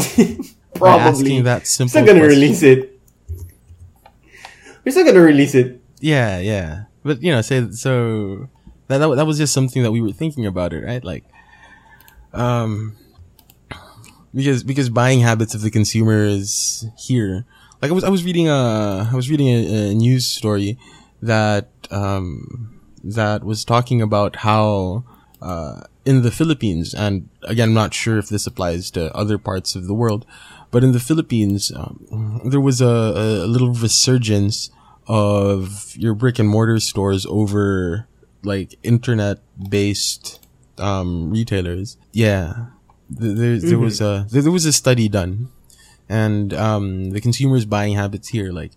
Probably. 0.75 1.09
asking 1.09 1.45
that 1.45 1.67
simple? 1.67 1.89
Still 1.91 2.05
gonna 2.07 2.21
question? 2.21 2.37
release 2.37 2.63
it. 2.63 3.01
We're 4.85 4.93
still 4.93 5.07
gonna 5.07 5.21
release 5.21 5.55
it. 5.55 5.81
Yeah, 6.01 6.39
yeah, 6.39 6.85
but 7.03 7.23
you 7.23 7.33
know, 7.33 7.41
say 7.41 7.71
so 7.71 8.49
that, 8.89 8.99
that 8.99 9.09
that 9.17 9.25
was 9.27 9.39
just 9.39 9.55
something 9.55 9.83
that 9.83 9.93
we 9.93 10.03
were 10.03 10.13
thinking 10.13 10.45
about 10.45 10.75
it, 10.75 10.85
right? 10.85 11.03
Like, 11.03 11.25
um, 12.35 12.97
because 14.35 14.63
because 14.63 14.91
buying 14.91 15.21
habits 15.21 15.55
of 15.55 15.63
the 15.63 15.71
consumer 15.71 16.25
is 16.25 16.87
here. 16.99 17.45
Like 17.81 17.91
I 17.91 17.95
was 17.95 18.05
I 18.05 18.09
was 18.09 18.25
reading 18.25 18.49
a 18.49 19.09
I 19.11 19.15
was 19.15 19.31
reading 19.31 19.49
a, 19.49 19.91
a 19.91 19.95
news 19.95 20.27
story 20.27 20.79
that 21.23 21.69
um 21.91 22.81
that 23.03 23.45
was 23.45 23.65
talking 23.65 24.03
about 24.03 24.37
how 24.37 25.05
uh 25.41 25.83
in 26.05 26.23
the 26.23 26.31
Philippines 26.31 26.95
and 26.95 27.29
again 27.43 27.69
I'm 27.69 27.75
not 27.75 27.95
sure 27.95 28.19
if 28.19 28.29
this 28.29 28.47
applies 28.47 28.91
to 28.93 29.15
other 29.15 29.39
parts 29.39 29.75
of 29.75 29.87
the 29.87 29.95
world, 29.95 30.27
but 30.71 30.83
in 30.83 30.93
the 30.93 31.01
Philippines 31.01 31.73
um, 31.75 32.41
there 32.45 32.61
was 32.61 32.81
a, 32.81 32.87
a 33.45 33.47
little 33.47 33.73
resurgence 33.73 34.71
of 35.07 35.95
your 35.97 36.15
brick 36.15 36.39
and 36.39 36.49
mortar 36.49 36.81
stores 36.81 37.27
over 37.27 38.09
like 38.43 38.75
internet 38.83 39.39
based 39.69 40.41
um 40.79 41.31
retailers. 41.31 41.97
Yeah. 42.13 42.74
Th- 43.09 43.37
There, 43.37 43.59
there 43.61 43.79
was 43.79 44.01
a 44.01 44.27
there, 44.31 44.43
there 44.43 44.53
was 44.53 44.65
a 44.67 44.73
study 44.73 45.09
done 45.09 45.49
and 46.09 46.53
um 46.55 47.11
the 47.11 47.21
consumers 47.21 47.65
buying 47.65 47.95
habits 47.95 48.29
here 48.29 48.51
like 48.53 48.73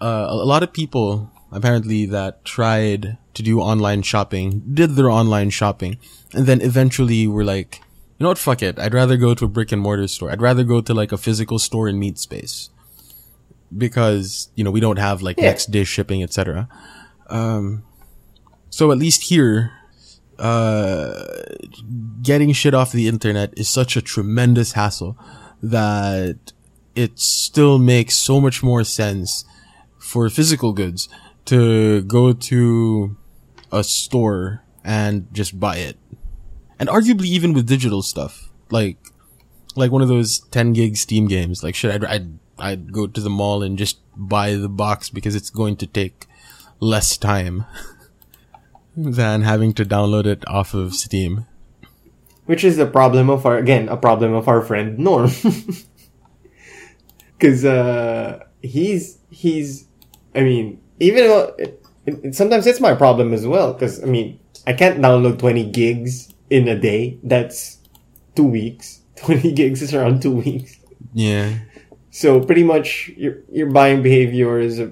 uh, 0.00 0.26
a 0.30 0.34
a 0.34 0.48
lot 0.52 0.62
of 0.62 0.72
people 0.72 1.30
apparently 1.52 2.06
that 2.06 2.44
tried 2.44 3.18
to 3.34 3.42
do 3.42 3.60
online 3.60 4.02
shopping 4.02 4.62
did 4.74 4.90
their 4.96 5.10
online 5.10 5.50
shopping 5.50 5.96
and 6.34 6.46
then 6.46 6.60
eventually 6.60 7.26
were 7.26 7.44
like 7.44 7.80
you 8.18 8.24
know 8.24 8.30
what? 8.30 8.38
Fuck 8.38 8.62
it. 8.62 8.78
I'd 8.78 8.94
rather 8.94 9.18
go 9.18 9.34
to 9.34 9.44
a 9.44 9.48
brick 9.48 9.72
and 9.72 9.82
mortar 9.82 10.08
store. 10.08 10.30
I'd 10.32 10.40
rather 10.40 10.64
go 10.64 10.80
to 10.80 10.94
like 10.94 11.12
a 11.12 11.18
physical 11.18 11.58
store 11.58 11.86
and 11.86 12.00
meet 12.00 12.16
space. 12.18 12.70
Because 13.76 14.48
you 14.54 14.64
know 14.64 14.70
we 14.70 14.80
don't 14.80 14.98
have 14.98 15.20
like 15.22 15.36
Yeah. 15.36 15.46
next 15.50 15.70
day 15.70 15.84
shipping 15.84 16.22
etc 16.22 16.68
um 17.28 17.82
so 18.70 18.92
at 18.92 18.98
least 18.98 19.24
here 19.24 19.72
uh 20.38 21.24
getting 22.22 22.52
shit 22.52 22.74
off 22.74 22.92
the 22.92 23.08
internet 23.08 23.56
is 23.56 23.68
such 23.68 23.96
a 23.96 24.02
tremendous 24.02 24.72
hassle 24.72 25.16
that 25.62 26.52
it 26.94 27.18
still 27.18 27.78
makes 27.78 28.16
so 28.16 28.40
much 28.40 28.62
more 28.62 28.82
sense 28.82 29.44
for 29.98 30.28
physical 30.30 30.72
goods 30.72 31.08
to 31.44 32.02
go 32.02 32.32
to 32.32 33.16
a 33.70 33.84
store 33.84 34.62
and 34.84 35.28
just 35.32 35.58
buy 35.58 35.76
it. 35.76 35.96
And 36.78 36.88
arguably 36.88 37.26
even 37.26 37.52
with 37.52 37.66
digital 37.66 38.02
stuff, 38.02 38.50
like, 38.70 38.98
like 39.74 39.90
one 39.90 40.02
of 40.02 40.08
those 40.08 40.40
10 40.50 40.72
gig 40.72 40.96
Steam 40.96 41.26
games, 41.26 41.62
like 41.62 41.74
shit, 41.74 41.90
I'd, 41.90 42.04
I'd, 42.04 42.38
I'd 42.58 42.92
go 42.92 43.06
to 43.06 43.20
the 43.20 43.30
mall 43.30 43.62
and 43.62 43.76
just 43.76 43.98
buy 44.16 44.54
the 44.54 44.68
box 44.68 45.10
because 45.10 45.34
it's 45.34 45.50
going 45.50 45.76
to 45.76 45.86
take 45.86 46.26
less 46.80 47.16
time 47.16 47.64
than 48.96 49.42
having 49.42 49.72
to 49.74 49.84
download 49.84 50.26
it 50.26 50.46
off 50.48 50.74
of 50.74 50.94
Steam. 50.94 51.46
Which 52.46 52.64
is 52.64 52.76
the 52.76 52.86
problem 52.86 53.28
of 53.28 53.44
our 53.44 53.58
again 53.58 53.88
a 53.88 53.96
problem 53.96 54.32
of 54.32 54.48
our 54.48 54.62
friend 54.62 54.98
Norm, 54.98 55.30
because 57.38 57.64
uh, 57.64 58.44
he's 58.62 59.18
he's 59.30 59.86
I 60.34 60.40
mean 60.42 60.80
even 61.00 61.26
though 61.26 61.54
it, 61.58 61.84
it, 62.06 62.34
sometimes 62.34 62.66
it's 62.66 62.80
my 62.80 62.94
problem 62.94 63.34
as 63.34 63.46
well 63.46 63.72
because 63.72 64.02
I 64.02 64.06
mean 64.06 64.38
I 64.66 64.72
can't 64.72 65.00
download 65.00 65.38
twenty 65.38 65.68
gigs 65.68 66.32
in 66.48 66.68
a 66.68 66.78
day. 66.78 67.18
That's 67.22 67.78
two 68.34 68.44
weeks. 68.46 69.00
Twenty 69.16 69.50
gigs 69.52 69.80
is 69.82 69.94
around 69.94 70.22
two 70.22 70.30
weeks. 70.32 70.78
Yeah. 71.14 71.58
So 72.10 72.40
pretty 72.40 72.62
much 72.62 73.08
your 73.16 73.38
your 73.50 73.70
buying 73.70 74.02
behavior 74.02 74.60
is 74.60 74.78
uh, 74.78 74.90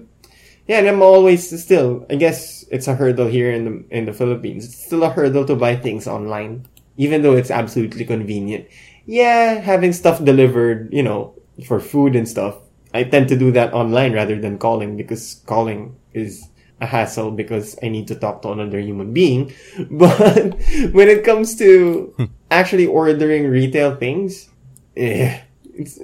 Yeah, 0.66 0.78
and 0.78 0.88
I'm 0.88 1.02
always 1.02 1.44
still. 1.62 2.04
I 2.10 2.16
guess 2.16 2.53
it's 2.74 2.88
a 2.90 2.94
hurdle 2.98 3.28
here 3.30 3.54
in 3.54 3.62
the 3.64 3.74
in 3.94 4.04
the 4.04 4.12
Philippines. 4.12 4.66
It's 4.66 4.86
still 4.90 5.04
a 5.06 5.10
hurdle 5.10 5.46
to 5.46 5.54
buy 5.54 5.76
things 5.78 6.10
online, 6.10 6.66
even 6.98 7.22
though 7.22 7.38
it's 7.38 7.50
absolutely 7.54 8.04
convenient. 8.04 8.66
Yeah, 9.06 9.62
having 9.62 9.92
stuff 9.94 10.18
delivered, 10.24 10.90
you 10.92 11.02
know, 11.02 11.38
for 11.66 11.78
food 11.78 12.16
and 12.16 12.26
stuff. 12.28 12.58
I 12.94 13.04
tend 13.04 13.28
to 13.30 13.38
do 13.38 13.50
that 13.52 13.74
online 13.74 14.12
rather 14.14 14.38
than 14.40 14.58
calling 14.58 14.96
because 14.96 15.42
calling 15.46 15.96
is 16.14 16.50
a 16.80 16.86
hassle 16.86 17.30
because 17.30 17.78
I 17.82 17.88
need 17.88 18.08
to 18.08 18.14
talk 18.18 18.42
to 18.42 18.50
another 18.50 18.80
human 18.80 19.12
being. 19.14 19.52
But 19.90 20.58
when 20.94 21.08
it 21.08 21.24
comes 21.24 21.54
to 21.62 22.14
actually 22.50 22.86
ordering 22.86 23.46
retail 23.50 23.94
things, 23.96 24.50
eh, 24.96 25.42
it's 25.74 25.98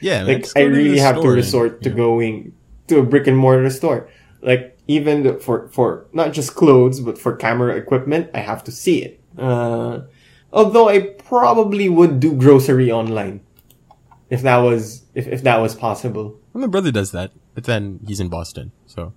Yeah, 0.00 0.22
like 0.28 0.46
I 0.56 0.62
really 0.62 0.98
have 0.98 1.20
to 1.22 1.28
resort 1.28 1.82
to 1.82 1.90
yeah. 1.90 1.96
going 1.96 2.52
to 2.88 2.98
a 2.98 3.02
brick 3.02 3.26
and 3.26 3.36
mortar 3.36 3.70
store. 3.70 4.08
Like 4.42 4.69
even 4.90 5.38
for 5.38 5.68
for 5.68 6.06
not 6.12 6.32
just 6.32 6.56
clothes 6.56 7.00
but 7.00 7.16
for 7.16 7.36
camera 7.36 7.76
equipment, 7.76 8.30
I 8.34 8.40
have 8.40 8.64
to 8.64 8.72
see 8.72 9.02
it. 9.02 9.20
Uh, 9.38 10.00
although 10.52 10.88
I 10.88 11.00
probably 11.00 11.88
would 11.88 12.18
do 12.18 12.34
grocery 12.34 12.90
online 12.90 13.40
if 14.28 14.42
that 14.42 14.58
was 14.58 15.04
if, 15.14 15.28
if 15.28 15.42
that 15.44 15.58
was 15.58 15.74
possible. 15.74 16.40
Well, 16.52 16.62
my 16.62 16.66
brother 16.66 16.90
does 16.90 17.12
that, 17.12 17.30
but 17.54 17.64
then 17.64 18.00
he's 18.06 18.18
in 18.20 18.28
Boston, 18.28 18.72
so 18.86 19.12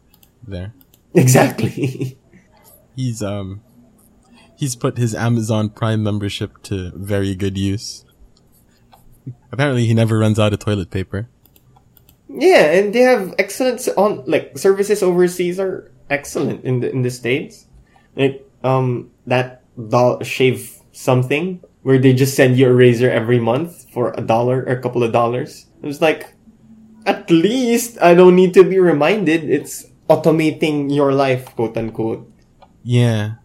there. 0.48 0.74
Exactly. 1.16 2.18
He's 2.96 3.22
um 3.22 3.62
he's 4.56 4.76
put 4.76 4.98
his 4.98 5.14
Amazon 5.14 5.70
Prime 5.70 6.02
membership 6.02 6.64
to 6.64 6.92
very 6.96 7.36
good 7.36 7.56
use. 7.56 8.04
Apparently 9.52 9.86
he 9.86 9.94
never 9.94 10.18
runs 10.18 10.40
out 10.40 10.54
of 10.54 10.60
toilet 10.60 10.90
paper. 10.90 11.30
Yeah, 12.34 12.72
and 12.72 12.94
they 12.94 13.02
have 13.02 13.34
excellent 13.40 13.88
on 13.98 14.24
like 14.26 14.58
services 14.58 15.04
overseas 15.04 15.60
are 15.60 15.92
excellent 16.10 16.64
in 16.66 16.80
the 16.82 16.92
in 16.92 17.02
the 17.04 17.10
states. 17.12 17.68
Like 18.16 18.46
um 18.64 19.12
that 19.28 19.64
doll 19.78 20.22
shave 20.24 20.80
something 20.92 21.62
where 21.82 21.98
they 22.00 22.14
just 22.14 22.36
send 22.36 22.58
you 22.58 22.68
a 22.70 22.74
razor 22.74 23.10
every 23.12 23.40
month 23.40 23.90
for 23.92 24.14
a 24.18 24.22
dollar 24.22 24.62
or 24.68 24.74
a 24.74 24.82
couple 24.82 25.04
of 25.04 25.12
dollars. 25.12 25.68
It 25.82 25.88
was 25.88 26.02
like 26.02 26.36
at 27.06 27.30
least 27.32 27.98
I 28.02 28.14
don't 28.14 28.36
need 28.36 28.54
to 28.56 28.64
be 28.64 28.80
reminded. 28.80 29.50
It's 29.50 29.86
automating 30.10 30.94
your 30.94 31.14
life, 31.14 31.56
quote 31.56 31.78
unquote. 31.78 32.30
Yeah. 32.84 33.36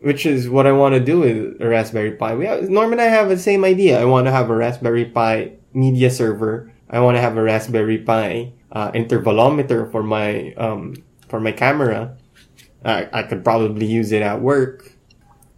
which 0.00 0.24
is 0.26 0.48
what 0.48 0.66
I 0.66 0.72
want 0.72 0.94
to 0.94 1.00
do 1.00 1.20
with 1.20 1.60
a 1.60 1.68
Raspberry 1.68 2.12
Pi. 2.12 2.34
We 2.34 2.46
have, 2.46 2.68
Norm 2.70 2.92
and 2.92 3.00
I 3.00 3.04
have 3.06 3.28
the 3.28 3.38
same 3.38 3.64
idea. 3.64 4.00
I 4.00 4.04
want 4.04 4.26
to 4.26 4.32
have 4.32 4.48
a 4.50 4.56
Raspberry 4.56 5.04
Pi 5.04 5.58
media 5.74 6.10
server. 6.10 6.69
I 6.90 7.00
want 7.00 7.16
to 7.16 7.20
have 7.20 7.36
a 7.36 7.42
Raspberry 7.42 7.98
Pi 7.98 8.52
uh, 8.72 8.90
intervalometer 8.92 9.90
for 9.90 10.02
my 10.02 10.52
um, 10.54 10.94
for 11.28 11.38
my 11.40 11.52
camera. 11.52 12.16
I, 12.84 13.08
I 13.12 13.22
could 13.24 13.44
probably 13.44 13.86
use 13.86 14.12
it 14.12 14.22
at 14.22 14.40
work 14.40 14.92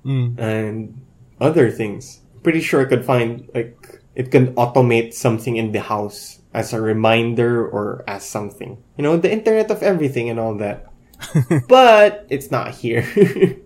Mm. 0.05 0.35
and 0.37 1.01
other 1.41 1.71
things. 1.71 2.21
Pretty 2.43 2.61
sure 2.61 2.83
I 2.83 2.87
could 2.91 3.05
find 3.05 3.49
like 3.55 4.03
it 4.17 4.33
can 4.33 4.53
automate 4.57 5.15
something 5.15 5.55
in 5.57 5.71
the 5.71 5.81
house 5.81 6.43
as 6.53 6.73
a 6.75 6.81
reminder 6.83 7.65
or 7.65 8.03
as 8.09 8.25
something. 8.27 8.83
You 8.99 9.05
know, 9.05 9.17
the 9.17 9.31
Internet 9.31 9.71
of 9.71 9.81
Everything 9.83 10.29
and 10.29 10.41
all 10.41 10.57
that. 10.59 10.91
but 11.69 12.27
it's 12.31 12.51
not 12.51 12.75
here. 12.75 13.07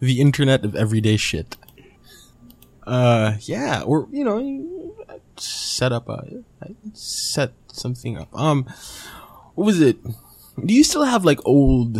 The 0.00 0.20
internet 0.20 0.64
of 0.64 0.74
everyday 0.74 1.16
shit. 1.18 1.56
Uh 2.86 3.34
yeah, 3.40 3.82
or 3.82 4.08
you 4.10 4.24
know, 4.24 4.40
set 5.40 5.92
up 5.92 6.08
a 6.08 6.22
set 6.92 7.52
something 7.72 8.16
up. 8.18 8.28
Um 8.34 8.64
what 9.54 9.64
was 9.64 9.80
it? 9.80 9.98
Do 10.64 10.74
you 10.74 10.84
still 10.84 11.04
have 11.04 11.24
like 11.24 11.40
old 11.46 11.98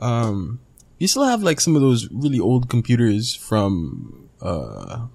um 0.00 0.60
you 0.98 1.06
still 1.08 1.24
have 1.24 1.42
like 1.42 1.60
some 1.60 1.76
of 1.76 1.82
those 1.82 2.08
really 2.10 2.40
old 2.40 2.68
computers 2.68 3.34
from 3.34 4.28
uh 4.40 5.06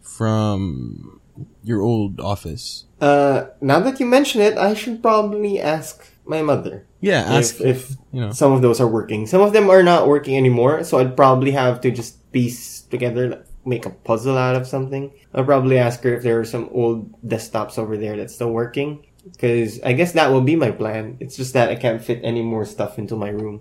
from 0.00 1.20
your 1.64 1.80
old 1.80 2.20
office? 2.20 2.84
Uh, 3.00 3.46
now 3.60 3.80
that 3.80 3.98
you 3.98 4.06
mention 4.06 4.40
it, 4.40 4.56
I 4.58 4.74
should 4.74 5.02
probably 5.02 5.58
ask 5.60 6.06
my 6.24 6.42
mother 6.42 6.86
Yeah, 7.00 7.22
ask 7.22 7.60
if, 7.60 7.90
if 7.90 7.96
you 8.12 8.20
know. 8.20 8.30
some 8.30 8.52
of 8.52 8.62
those 8.62 8.80
are 8.80 8.86
working. 8.86 9.26
Some 9.26 9.40
of 9.40 9.52
them 9.52 9.70
are 9.70 9.82
not 9.82 10.06
working 10.06 10.36
anymore, 10.36 10.84
so 10.84 10.98
I'd 10.98 11.16
probably 11.16 11.50
have 11.52 11.80
to 11.82 11.90
just 11.90 12.30
piece 12.32 12.82
together, 12.82 13.28
like, 13.30 13.44
make 13.64 13.86
a 13.86 13.90
puzzle 13.90 14.36
out 14.36 14.56
of 14.56 14.66
something. 14.66 15.12
I'll 15.34 15.44
probably 15.44 15.78
ask 15.78 16.02
her 16.02 16.14
if 16.14 16.22
there 16.22 16.40
are 16.40 16.44
some 16.44 16.68
old 16.72 17.20
desktops 17.22 17.78
over 17.78 17.96
there 17.96 18.16
that's 18.16 18.34
still 18.34 18.50
working. 18.50 19.04
Because 19.24 19.80
I 19.82 19.92
guess 19.92 20.12
that 20.12 20.32
will 20.32 20.40
be 20.40 20.56
my 20.56 20.72
plan. 20.72 21.16
It's 21.20 21.36
just 21.36 21.52
that 21.52 21.68
I 21.68 21.76
can't 21.76 22.02
fit 22.02 22.20
any 22.24 22.42
more 22.42 22.64
stuff 22.64 22.98
into 22.98 23.14
my 23.14 23.28
room. 23.28 23.60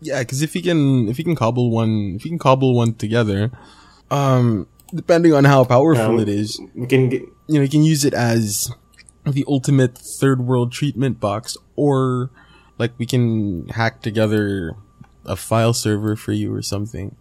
Yeah, 0.00 0.20
because 0.20 0.42
if 0.42 0.56
you 0.56 0.62
can, 0.62 1.08
if 1.08 1.18
you 1.18 1.24
can 1.24 1.36
cobble 1.36 1.70
one, 1.70 2.14
if 2.16 2.24
you 2.24 2.30
can 2.30 2.38
cobble 2.38 2.74
one 2.74 2.94
together, 2.94 3.50
um, 4.10 4.66
depending 4.92 5.34
on 5.34 5.44
how 5.44 5.64
powerful 5.64 6.14
Um, 6.14 6.20
it 6.20 6.28
is, 6.28 6.60
We 6.74 6.86
can 6.86 7.08
get, 7.08 7.22
you 7.46 7.54
know, 7.54 7.62
you 7.62 7.68
can 7.68 7.84
use 7.84 8.04
it 8.04 8.14
as 8.14 8.72
the 9.24 9.44
ultimate 9.46 9.96
third 9.96 10.40
world 10.40 10.72
treatment 10.72 11.20
box, 11.20 11.56
or 11.76 12.30
like 12.78 12.92
we 12.98 13.06
can 13.06 13.68
hack 13.68 14.02
together 14.02 14.74
a 15.24 15.36
file 15.36 15.72
server 15.74 16.16
for 16.16 16.32
you 16.32 16.54
or 16.54 16.62
something. 16.62 17.14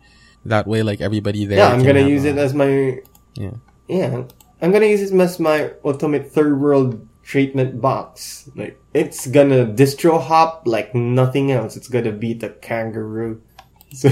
That 0.48 0.66
way, 0.68 0.84
like 0.84 1.02
everybody 1.02 1.46
there. 1.46 1.58
yeah, 1.60 1.70
I'm 1.74 1.84
gonna 1.84 2.08
use 2.08 2.24
a- 2.26 2.30
it 2.30 2.38
as 2.38 2.54
my 2.54 3.00
Yeah. 3.36 3.52
Yeah, 3.88 4.24
I'm 4.62 4.72
gonna 4.72 4.86
use 4.88 5.02
it 5.12 5.14
as 5.20 5.40
my 5.40 5.72
ultimate 5.84 6.32
third 6.32 6.60
world 6.60 7.08
treatment 7.24 7.82
box. 7.82 8.50
Like, 8.56 8.80
it's 8.94 9.28
gonna 9.28 9.66
distro 9.68 10.22
hop 10.22 10.64
like 10.66 10.96
nothing 10.96 11.52
else. 11.52 11.76
It's 11.78 11.88
gonna 11.90 12.12
beat 12.12 12.44
a 12.44 12.50
kangaroo. 12.50 13.42
So, 13.94 14.10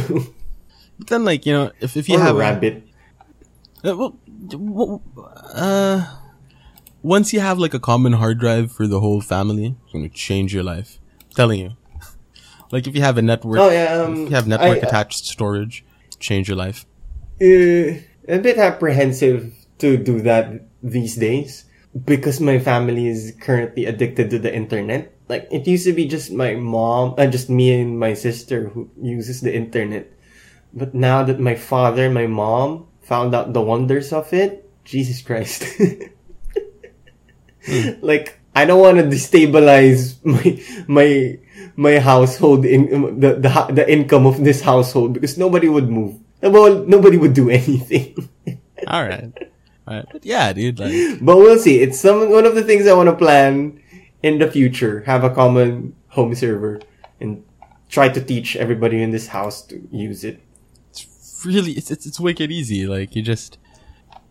But 0.97 1.07
then, 1.07 1.25
like 1.25 1.45
you 1.45 1.51
know, 1.53 1.71
if 1.81 1.97
if 1.97 2.07
you 2.07 2.15
or 2.15 2.21
have 2.23 2.35
a 2.35 2.39
rabbit. 2.39 2.83
Uh, 3.83 3.95
well, 3.97 5.01
uh, 5.53 6.05
once 7.03 7.33
you 7.33 7.39
have 7.39 7.59
like 7.59 7.73
a 7.73 7.79
common 7.79 8.13
hard 8.13 8.39
drive 8.39 8.71
for 8.71 8.87
the 8.87 8.99
whole 8.99 9.21
family, 9.21 9.75
it's 9.83 9.93
gonna 9.93 10.09
change 10.09 10.53
your 10.53 10.63
life. 10.63 10.99
I'm 11.29 11.35
telling 11.35 11.59
you. 11.59 11.71
Like 12.71 12.87
if 12.87 12.95
you 12.95 13.01
have 13.01 13.17
a 13.17 13.21
network, 13.21 13.59
Oh 13.59 13.69
yeah, 13.69 13.93
um, 14.03 14.13
if 14.23 14.29
you 14.29 14.35
have 14.35 14.47
network 14.47 14.83
I- 14.83 14.87
attached 14.87 15.25
storage, 15.25 15.85
change 16.19 16.47
your 16.47 16.57
life. 16.57 16.85
uh, 17.41 17.99
a 18.27 18.39
bit 18.39 18.57
apprehensive 18.57 19.53
to 19.79 19.97
do 19.97 20.21
that 20.21 20.61
these 20.81 21.15
days 21.15 21.65
because 22.05 22.39
my 22.39 22.59
family 22.59 23.07
is 23.07 23.35
currently 23.39 23.85
addicted 23.85 24.29
to 24.29 24.39
the 24.39 24.53
internet. 24.53 25.13
Like 25.27 25.47
it 25.51 25.67
used 25.67 25.85
to 25.85 25.93
be 25.93 26.05
just 26.07 26.31
my 26.31 26.55
mom, 26.55 27.15
uh, 27.17 27.27
just 27.27 27.49
me 27.49 27.81
and 27.81 27.99
my 27.99 28.13
sister 28.13 28.69
who 28.69 28.89
uses 29.01 29.41
the 29.41 29.55
internet. 29.55 30.11
But 30.73 30.93
now 30.93 31.23
that 31.23 31.39
my 31.39 31.55
father 31.55 32.05
and 32.05 32.13
my 32.13 32.27
mom 32.27 32.87
found 33.01 33.33
out 33.33 33.53
the 33.53 33.61
wonders 33.61 34.11
of 34.11 34.31
it, 34.33 34.69
Jesus 34.83 35.21
Christ. 35.21 35.65
like 38.01 38.39
I 38.53 38.65
don't 38.65 38.81
want 38.81 38.97
to 38.97 39.03
destabilize 39.03 40.19
my 40.23 40.61
my 40.87 41.39
my 41.75 41.99
household 41.99 42.65
in 42.65 43.19
the, 43.19 43.35
the 43.35 43.49
the 43.73 43.91
income 43.91 44.25
of 44.25 44.43
this 44.43 44.61
household 44.61 45.13
because 45.13 45.37
nobody 45.37 45.69
would 45.69 45.89
move. 45.89 46.19
Well, 46.41 46.85
nobody 46.85 47.17
would 47.17 47.33
do 47.33 47.49
anything. 47.61 48.29
All 48.87 49.03
right, 49.03 49.31
all 49.87 49.95
right. 49.95 50.05
But 50.11 50.25
yeah, 50.25 50.53
dude. 50.53 50.79
Like, 50.79 51.19
but 51.21 51.37
we'll 51.37 51.59
see. 51.59 51.79
It's 51.81 51.99
some 51.99 52.29
one 52.29 52.45
of 52.45 52.55
the 52.55 52.63
things 52.63 52.87
I 52.87 52.93
want 52.93 53.09
to 53.09 53.15
plan 53.15 53.81
in 54.21 54.39
the 54.39 54.49
future. 54.49 55.01
Have 55.05 55.23
a 55.23 55.29
common 55.29 55.95
home 56.09 56.35
server 56.35 56.79
and 57.19 57.43
try 57.89 58.09
to 58.09 58.21
teach 58.21 58.55
everybody 58.55 59.01
in 59.01 59.11
this 59.11 59.27
house 59.27 59.61
to 59.67 59.81
use 59.91 60.23
it. 60.23 60.41
it's 60.89 61.43
really 61.45 61.71
it's 61.73 61.91
it's, 61.91 62.05
it's 62.05 62.19
wicked 62.19 62.51
easy. 62.51 62.85
Like 62.87 63.15
you 63.15 63.21
just 63.21 63.57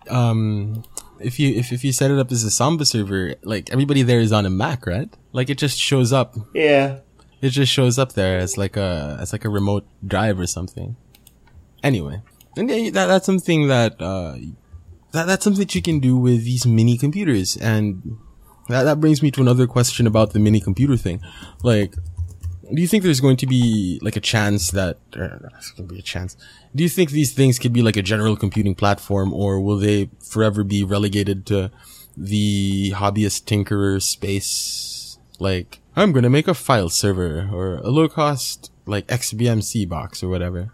um. 0.08 0.84
If 1.20 1.38
you 1.38 1.54
if, 1.54 1.72
if 1.72 1.84
you 1.84 1.92
set 1.92 2.10
it 2.10 2.18
up 2.18 2.32
as 2.32 2.42
a 2.42 2.50
Samba 2.50 2.84
server, 2.84 3.36
like 3.44 3.70
everybody 3.70 4.02
there 4.02 4.18
is 4.18 4.32
on 4.32 4.44
a 4.44 4.50
Mac, 4.50 4.84
right? 4.84 5.08
Like 5.32 5.48
it 5.48 5.58
just 5.58 5.78
shows 5.78 6.12
up 6.12 6.34
Yeah. 6.52 6.98
It 7.44 7.50
just 7.50 7.70
shows 7.70 7.98
up 7.98 8.14
there 8.14 8.38
as 8.38 8.56
like 8.56 8.74
a 8.78 9.18
as 9.20 9.32
like 9.34 9.44
a 9.44 9.50
remote 9.50 9.86
drive 10.06 10.40
or 10.40 10.46
something. 10.46 10.96
Anyway, 11.82 12.22
and 12.56 12.70
yeah, 12.70 12.88
that 12.90 13.06
that's 13.06 13.26
something 13.26 13.68
that 13.68 14.00
uh 14.00 14.36
that 15.12 15.26
that's 15.26 15.44
something 15.44 15.60
that 15.60 15.74
you 15.74 15.82
can 15.82 16.00
do 16.00 16.16
with 16.16 16.42
these 16.44 16.64
mini 16.64 16.96
computers, 16.96 17.54
and 17.58 18.16
that 18.68 18.84
that 18.84 18.98
brings 18.98 19.22
me 19.22 19.30
to 19.32 19.42
another 19.42 19.66
question 19.66 20.06
about 20.06 20.32
the 20.32 20.38
mini 20.38 20.58
computer 20.58 20.96
thing. 20.96 21.20
Like, 21.62 21.94
do 22.72 22.80
you 22.80 22.88
think 22.88 23.04
there's 23.04 23.20
going 23.20 23.36
to 23.36 23.46
be 23.46 23.98
like 24.00 24.16
a 24.16 24.20
chance 24.20 24.70
that 24.70 24.96
there's 25.12 25.70
going 25.76 25.86
to 25.86 25.94
be 25.94 25.98
a 25.98 26.02
chance? 26.02 26.38
Do 26.74 26.82
you 26.82 26.88
think 26.88 27.10
these 27.10 27.34
things 27.34 27.58
could 27.58 27.74
be 27.74 27.82
like 27.82 27.98
a 27.98 28.02
general 28.02 28.36
computing 28.36 28.74
platform, 28.74 29.34
or 29.34 29.60
will 29.60 29.76
they 29.76 30.08
forever 30.18 30.64
be 30.64 30.82
relegated 30.82 31.44
to 31.46 31.70
the 32.16 32.92
hobbyist 32.92 33.44
tinkerer 33.44 34.00
space? 34.00 35.18
Like, 35.38 35.80
I'm 35.96 36.10
going 36.12 36.24
to 36.24 36.30
make 36.30 36.48
a 36.48 36.54
file 36.54 36.88
server 36.88 37.48
or 37.52 37.76
a 37.76 37.88
low 37.88 38.08
cost 38.08 38.72
like 38.84 39.06
XBMC 39.06 39.88
box 39.88 40.22
or 40.22 40.28
whatever. 40.28 40.72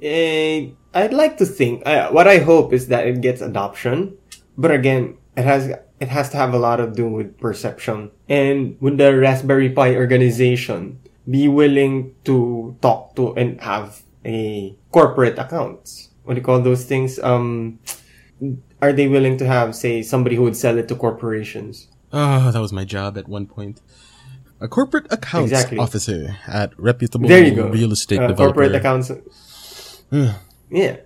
Eh, 0.00 0.68
I'd 0.94 1.12
like 1.12 1.38
to 1.38 1.46
think. 1.46 1.86
Uh, 1.86 2.10
what 2.10 2.28
I 2.28 2.38
hope 2.38 2.72
is 2.72 2.88
that 2.88 3.06
it 3.06 3.20
gets 3.20 3.40
adoption. 3.40 4.16
But 4.56 4.70
again, 4.70 5.18
it 5.36 5.44
has 5.44 5.74
it 6.00 6.08
has 6.08 6.30
to 6.30 6.36
have 6.36 6.54
a 6.54 6.58
lot 6.58 6.78
of 6.78 6.94
do 6.94 7.08
with 7.08 7.38
perception. 7.38 8.10
And 8.28 8.76
would 8.80 8.98
the 8.98 9.16
Raspberry 9.16 9.70
Pi 9.70 9.96
organization 9.96 11.00
be 11.28 11.48
willing 11.48 12.14
to 12.24 12.76
talk 12.80 13.16
to 13.16 13.34
and 13.34 13.60
have 13.60 14.02
a 14.24 14.76
corporate 14.92 15.38
accounts? 15.38 16.10
What 16.22 16.34
do 16.34 16.40
you 16.40 16.44
call 16.44 16.60
those 16.60 16.84
things? 16.84 17.18
Um, 17.18 17.80
are 18.80 18.92
they 18.92 19.08
willing 19.08 19.36
to 19.38 19.46
have, 19.46 19.74
say, 19.74 20.02
somebody 20.02 20.36
who 20.36 20.42
would 20.42 20.56
sell 20.56 20.78
it 20.78 20.88
to 20.88 20.94
corporations? 20.94 21.88
Oh, 22.12 22.50
that 22.50 22.60
was 22.60 22.72
my 22.72 22.84
job 22.84 23.18
at 23.18 23.26
one 23.26 23.46
point. 23.46 23.80
A 24.64 24.68
corporate 24.68 25.04
accounts 25.12 25.52
Exactly. 25.52 25.76
officer 25.76 26.36
at 26.48 26.72
reputable 26.80 27.28
There 27.28 27.44
you 27.44 27.52
go. 27.54 27.68
real 27.68 27.92
estate 27.92 28.16
Uh, 28.18 28.28
developer. 28.32 28.64
corporate 28.64 28.74
accounts. 28.74 29.12
yeah. 30.70 30.96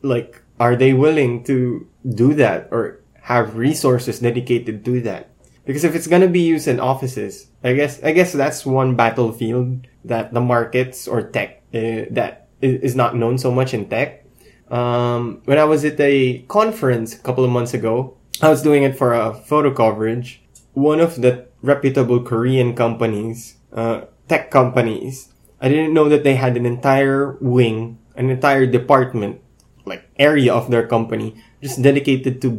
Like, 0.00 0.40
are 0.58 0.74
they 0.76 0.92
willing 0.96 1.44
to 1.44 1.86
do 2.08 2.32
that 2.34 2.68
or 2.72 3.00
have 3.28 3.56
resources 3.56 4.20
dedicated 4.20 4.84
to 4.88 5.00
that? 5.02 5.28
Because 5.66 5.84
if 5.84 5.94
it's 5.94 6.06
gonna 6.06 6.28
be 6.28 6.40
used 6.40 6.68
in 6.68 6.80
offices, 6.80 7.48
I 7.62 7.72
guess, 7.74 8.00
I 8.02 8.12
guess 8.12 8.32
that's 8.32 8.64
one 8.64 8.96
battlefield 8.96 9.86
that 10.04 10.32
the 10.32 10.40
markets 10.40 11.08
or 11.08 11.22
tech, 11.28 11.60
uh, 11.74 12.08
that 12.12 12.48
is 12.62 12.94
not 12.96 13.16
known 13.16 13.36
so 13.36 13.50
much 13.52 13.74
in 13.74 13.84
tech. 13.88 14.24
Um, 14.70 15.40
when 15.44 15.58
I 15.58 15.64
was 15.64 15.84
at 15.84 16.00
a 16.00 16.40
conference 16.48 17.12
a 17.14 17.18
couple 17.20 17.44
of 17.44 17.50
months 17.50 17.74
ago, 17.74 18.16
I 18.40 18.48
was 18.48 18.62
doing 18.62 18.82
it 18.82 18.96
for 18.96 19.12
a 19.12 19.34
photo 19.34 19.70
coverage. 19.72 20.40
One 20.72 21.00
of 21.00 21.20
the 21.20 21.44
reputable 21.64 22.20
Korean 22.20 22.76
companies, 22.76 23.56
uh, 23.72 24.04
tech 24.28 24.52
companies, 24.52 25.32
I 25.60 25.72
didn't 25.72 25.96
know 25.96 26.08
that 26.12 26.22
they 26.22 26.36
had 26.36 26.56
an 26.60 26.66
entire 26.66 27.40
wing, 27.40 27.98
an 28.16 28.28
entire 28.28 28.66
department, 28.68 29.40
like 29.88 30.04
area 30.20 30.52
of 30.52 30.70
their 30.70 30.86
company, 30.86 31.34
just 31.62 31.80
dedicated 31.80 32.44
to 32.44 32.52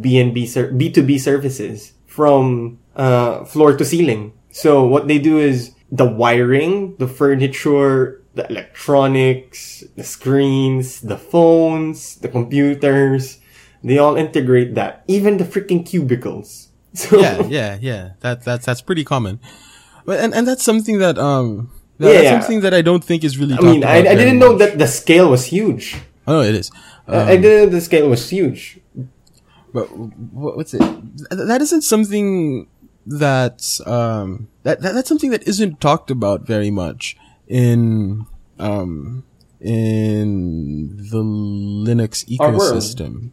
ser- 0.49 0.73
B2B 0.73 1.19
services 1.21 1.93
from, 2.09 2.79
uh, 2.95 3.45
floor 3.45 3.77
to 3.77 3.85
ceiling. 3.85 4.33
So 4.49 4.83
what 4.83 5.07
they 5.07 5.19
do 5.19 5.37
is 5.37 5.77
the 5.91 6.09
wiring, 6.09 6.95
the 6.97 7.07
furniture, 7.07 8.21
the 8.33 8.49
electronics, 8.49 9.83
the 9.95 10.03
screens, 10.03 11.01
the 11.01 11.17
phones, 11.17 12.15
the 12.17 12.27
computers, 12.27 13.37
they 13.83 13.99
all 13.99 14.15
integrate 14.15 14.73
that. 14.73 15.03
Even 15.07 15.37
the 15.37 15.45
freaking 15.45 15.85
cubicles. 15.85 16.64
So, 17.03 17.19
yeah, 17.19 17.43
yeah, 17.47 17.77
yeah. 17.81 18.09
That 18.21 18.43
that's 18.43 18.65
that's 18.65 18.81
pretty 18.81 19.03
common. 19.03 19.39
But 20.05 20.19
and, 20.19 20.33
and 20.33 20.47
that's 20.47 20.63
something 20.63 20.99
that 20.99 21.17
um 21.17 21.71
that- 21.99 22.13
Yeah, 22.13 22.21
that's 22.21 22.43
something 22.45 22.61
that 22.61 22.73
I 22.73 22.81
don't 22.81 23.03
think 23.03 23.23
is 23.23 23.37
really. 23.37 23.55
I 23.55 23.61
mean, 23.61 23.83
I, 23.83 23.97
I 23.99 24.15
didn't 24.15 24.39
know 24.39 24.57
that 24.57 24.77
the 24.77 24.87
scale 24.87 25.29
was 25.31 25.45
huge. 25.45 25.95
Oh, 26.27 26.41
it 26.41 26.55
is. 26.55 26.71
I- 27.07 27.17
Um, 27.17 27.27
I 27.27 27.35
didn't 27.37 27.57
know 27.65 27.69
the 27.77 27.81
scale 27.81 28.09
was 28.09 28.29
huge. 28.29 28.79
but 29.73 29.85
what's 30.33 30.73
it? 30.73 30.81
That 31.29 31.61
isn't 31.61 31.81
something 31.83 32.67
that's 33.05 33.85
um 33.85 34.47
that, 34.63 34.81
that 34.81 34.93
that's 34.95 35.09
something 35.09 35.29
that 35.31 35.43
isn't 35.47 35.79
talked 35.79 36.09
about 36.09 36.47
very 36.47 36.71
much 36.71 37.15
in 37.47 38.25
um 38.57 39.23
in 40.05 40.97
the 41.11 41.21
Linux 41.21 42.25
ecosystem. 42.29 43.31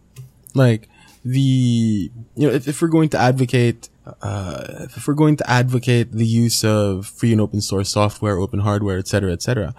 Like 0.55 0.88
the 1.25 2.11
you 2.37 2.47
know 2.49 2.51
if, 2.53 2.67
if 2.67 2.83
we're 2.83 2.89
going 2.89 3.09
to 3.09 3.19
advocate 3.19 3.89
uh 4.23 4.87
if 4.97 5.07
we're 5.07 5.15
going 5.15 5.37
to 5.37 5.49
advocate 5.49 6.11
the 6.13 6.27
use 6.27 6.65
of 6.65 7.07
free 7.07 7.33
and 7.33 7.41
open 7.41 7.61
source 7.61 7.91
software, 7.91 8.39
open 8.39 8.61
hardware, 8.61 8.99
etc., 8.99 9.33
etc. 9.33 9.75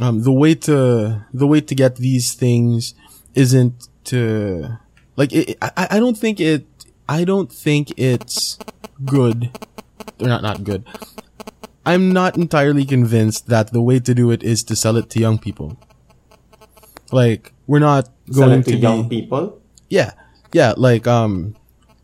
Um, 0.00 0.22
the 0.22 0.32
way 0.32 0.54
to 0.54 1.26
the 1.32 1.46
way 1.46 1.60
to 1.60 1.74
get 1.74 1.96
these 1.96 2.34
things 2.34 2.94
isn't 3.34 3.88
to 4.04 4.78
like 5.16 5.32
it, 5.32 5.58
I, 5.60 5.88
I 5.92 5.98
don't 5.98 6.16
think 6.16 6.40
it 6.40 6.66
I 7.08 7.24
don't 7.24 7.52
think 7.52 7.92
it's 7.98 8.58
good 9.04 9.50
or 10.20 10.28
not 10.28 10.42
not 10.42 10.64
good. 10.64 10.84
I'm 11.84 12.12
not 12.12 12.36
entirely 12.38 12.86
convinced 12.86 13.48
that 13.48 13.72
the 13.72 13.82
way 13.82 14.00
to 14.00 14.14
do 14.14 14.30
it 14.30 14.42
is 14.42 14.64
to 14.64 14.76
sell 14.76 14.96
it 14.96 15.10
to 15.10 15.20
young 15.20 15.38
people. 15.38 15.76
Like 17.12 17.52
we're 17.66 17.80
not 17.80 18.08
Sell 18.30 18.48
going 18.48 18.60
it 18.60 18.64
to, 18.64 18.70
to, 18.72 18.76
young 18.78 19.08
be 19.08 19.20
people. 19.22 19.60
yeah 19.90 20.12
yeah 20.54 20.72
like 20.78 21.06
um 21.06 21.54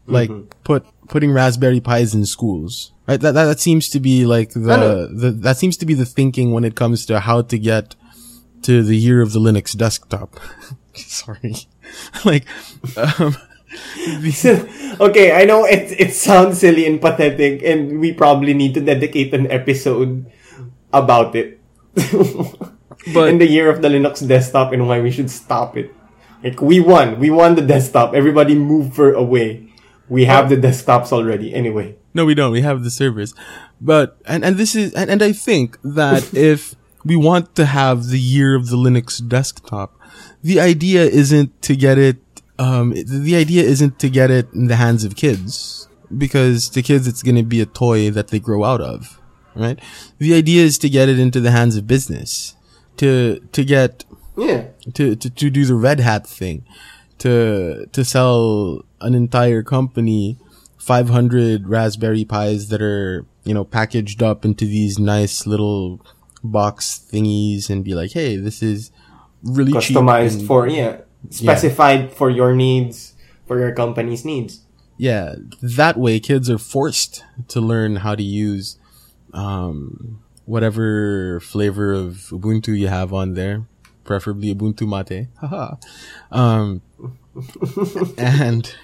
like 0.06 0.30
put 0.64 0.84
putting 1.08 1.32
Raspberry 1.32 1.80
Pis 1.80 2.14
in 2.14 2.26
schools 2.26 2.92
right 3.06 3.20
that 3.20 3.32
that, 3.32 3.44
that 3.46 3.60
seems 3.60 3.88
to 3.90 4.00
be 4.00 4.26
like 4.26 4.50
the, 4.50 5.08
the 5.12 5.30
that 5.30 5.56
seems 5.56 5.76
to 5.78 5.86
be 5.86 5.94
the 5.94 6.04
thinking 6.04 6.50
when 6.52 6.64
it 6.64 6.74
comes 6.74 7.06
to 7.06 7.20
how 7.20 7.42
to 7.42 7.56
get 7.58 7.94
to 8.62 8.82
the 8.82 8.96
year 8.96 9.22
of 9.22 9.32
the 9.32 9.40
Linux 9.40 9.76
desktop. 9.76 10.38
Sorry, 10.94 11.54
like 12.24 12.44
um, 12.96 13.36
okay, 15.00 15.32
I 15.32 15.44
know 15.46 15.64
it 15.64 15.94
it 15.98 16.12
sounds 16.12 16.58
silly 16.58 16.86
and 16.86 17.00
pathetic, 17.00 17.62
and 17.62 18.00
we 18.00 18.12
probably 18.12 18.52
need 18.52 18.74
to 18.74 18.82
dedicate 18.82 19.32
an 19.32 19.50
episode 19.50 20.26
about 20.92 21.34
it. 21.34 21.58
But- 23.14 23.32
in 23.32 23.38
the 23.38 23.48
year 23.48 23.70
of 23.70 23.80
the 23.80 23.88
Linux 23.88 24.26
desktop 24.26 24.72
and 24.72 24.86
why 24.86 25.00
we 25.00 25.10
should 25.10 25.30
stop 25.30 25.76
it. 25.76 25.94
Like 26.42 26.60
we 26.60 26.80
won, 26.80 27.18
we 27.18 27.30
won 27.30 27.54
the 27.54 27.62
desktop. 27.62 28.14
Everybody 28.14 28.54
move 28.54 28.94
for 28.94 29.12
away. 29.12 29.68
We 30.08 30.24
have 30.24 30.48
the 30.48 30.56
desktops 30.56 31.12
already. 31.12 31.54
Anyway, 31.54 31.96
No, 32.14 32.24
we 32.24 32.34
don't. 32.34 32.50
We 32.50 32.62
have 32.62 32.82
the 32.82 32.90
servers. 32.90 33.34
But, 33.80 34.18
and, 34.26 34.44
and 34.44 34.56
this 34.56 34.74
is, 34.74 34.92
and, 34.94 35.10
and 35.10 35.22
I 35.22 35.32
think 35.32 35.78
that 35.82 36.34
if 36.34 36.74
we 37.04 37.16
want 37.16 37.54
to 37.56 37.66
have 37.66 38.06
the 38.08 38.18
year 38.18 38.56
of 38.56 38.68
the 38.68 38.76
Linux 38.76 39.26
desktop, 39.26 39.98
the 40.42 40.60
idea 40.60 41.04
isn't 41.04 41.62
to 41.62 41.76
get 41.76 41.98
it, 41.98 42.18
um, 42.58 42.92
the 42.92 43.36
idea 43.36 43.62
isn't 43.62 43.98
to 44.00 44.10
get 44.10 44.30
it 44.30 44.52
in 44.52 44.66
the 44.66 44.76
hands 44.76 45.04
of 45.04 45.16
kids. 45.16 45.88
Because 46.16 46.68
to 46.70 46.82
kids, 46.82 47.06
it's 47.06 47.22
going 47.22 47.36
to 47.36 47.44
be 47.44 47.60
a 47.60 47.66
toy 47.66 48.10
that 48.10 48.28
they 48.28 48.40
grow 48.40 48.64
out 48.64 48.80
of, 48.80 49.20
right? 49.54 49.78
The 50.18 50.34
idea 50.34 50.64
is 50.64 50.76
to 50.78 50.88
get 50.88 51.08
it 51.08 51.20
into 51.20 51.38
the 51.38 51.52
hands 51.52 51.76
of 51.76 51.86
business. 51.86 52.56
To, 52.96 53.38
to 53.52 53.64
get 53.64 54.04
yeah, 54.36 54.68
to, 54.92 55.16
to, 55.16 55.30
to 55.30 55.50
do 55.50 55.64
the 55.64 55.74
red 55.74 56.00
hat 56.00 56.26
thing, 56.26 56.64
to, 57.18 57.86
to 57.92 58.04
sell 58.04 58.82
an 59.00 59.14
entire 59.14 59.62
company 59.62 60.38
500 60.78 61.68
Raspberry 61.68 62.24
Pis 62.24 62.68
that 62.68 62.80
are, 62.82 63.24
you 63.44 63.54
know, 63.54 63.64
packaged 63.64 64.22
up 64.22 64.44
into 64.44 64.64
these 64.64 64.98
nice 64.98 65.46
little 65.46 66.00
box 66.42 67.06
thingies 67.12 67.68
and 67.68 67.84
be 67.84 67.94
like, 67.94 68.12
hey, 68.12 68.36
this 68.36 68.62
is 68.62 68.90
really 69.42 69.72
cheap 69.80 69.96
customized 69.96 70.38
and- 70.38 70.46
for 70.46 70.66
yeah, 70.66 71.00
specified 71.28 72.12
for 72.12 72.30
your 72.30 72.54
needs, 72.54 73.14
for 73.46 73.58
your 73.58 73.72
company's 73.72 74.24
needs. 74.24 74.60
yeah, 74.96 75.34
that 75.62 75.96
way 75.98 76.18
kids 76.20 76.48
are 76.50 76.58
forced 76.58 77.24
to 77.48 77.60
learn 77.60 77.96
how 77.96 78.14
to 78.14 78.22
use, 78.22 78.78
um, 79.32 80.22
whatever 80.46 81.40
flavor 81.40 81.92
of 81.92 82.28
Ubuntu 82.30 82.76
you 82.76 82.88
have 82.88 83.12
on 83.12 83.34
there, 83.34 83.66
preferably 84.04 84.54
Ubuntu 84.54 84.88
Mate. 84.88 85.28
Haha. 85.40 85.76
Um, 86.30 86.82
and, 88.18 88.74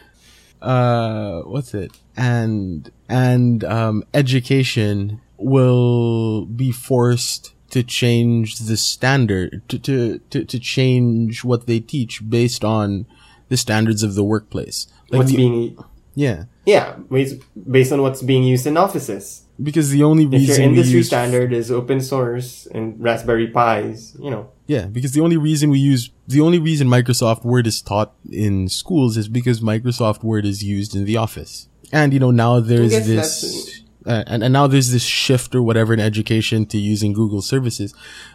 uh, 0.63 1.43
what's 1.43 1.75
it? 1.75 1.93
And, 2.17 2.91
and, 3.09 3.65
um, 3.65 4.05
education 4.15 5.21
will 5.37 6.47
be 6.47 6.73
forced 6.73 7.53
to 7.71 7.83
change 7.83 8.61
the 8.61 8.77
standard, 8.77 9.63
to, 9.69 9.79
to, 9.81 10.19
to, 10.31 10.45
to 10.45 10.59
change 10.59 11.45
what 11.45 11.67
they 11.67 11.81
teach 11.81 12.29
based 12.29 12.65
on 12.65 13.07
the 13.49 13.57
standards 13.57 14.03
of 14.03 14.15
the 14.15 14.25
workplace. 14.25 14.87
Like 15.11 15.19
what's 15.19 15.31
the- 15.31 15.37
being 15.37 15.79
yeah, 16.15 16.45
yeah, 16.65 16.97
based 17.11 17.43
based 17.71 17.93
on 17.93 18.01
what's 18.01 18.23
being 18.23 18.43
used 18.43 18.67
in 18.67 18.79
offices. 18.79 19.43
because 19.63 19.91
the 19.91 20.03
only 20.03 20.25
If 20.25 20.33
reason 20.33 20.47
your 20.49 20.59
we 20.59 20.65
industry 20.79 20.97
use 20.99 21.07
standard 21.09 21.53
is 21.53 21.71
open 21.71 22.01
source 22.01 22.67
and 22.73 22.99
Raspberry 22.99 23.49
Pis, 23.49 24.17
you 24.19 24.31
know, 24.31 24.49
yeah, 24.67 24.87
because 24.87 25.13
the 25.13 25.21
only 25.21 25.37
reason 25.37 25.71
we 25.71 25.79
use 25.79 26.11
the 26.27 26.41
only 26.41 26.59
reason 26.59 26.89
Microsoft 26.89 27.45
Word 27.45 27.67
is 27.67 27.81
taught 27.81 28.13
in 28.31 28.69
schools 28.69 29.17
is 29.17 29.29
because 29.29 29.61
Microsoft 29.61 30.25
Word 30.25 30.45
is 30.45 30.63
used 30.63 30.95
in 30.97 31.05
the 31.05 31.17
office, 31.17 31.69
and 31.93 32.13
you 32.13 32.19
know 32.19 32.31
now 32.31 32.61
there's 32.61 32.93
this. 33.07 33.83
Uh, 34.07 34.23
and, 34.29 34.45
and 34.45 34.53
now 34.53 34.69
there's 34.69 34.93
this 34.93 35.03
shift 35.03 35.53
or 35.53 35.61
whatever 35.61 35.93
in 35.93 35.99
education 35.99 36.65
to 36.65 36.79
using 36.79 37.13
Google 37.13 37.43
services, 37.43 37.93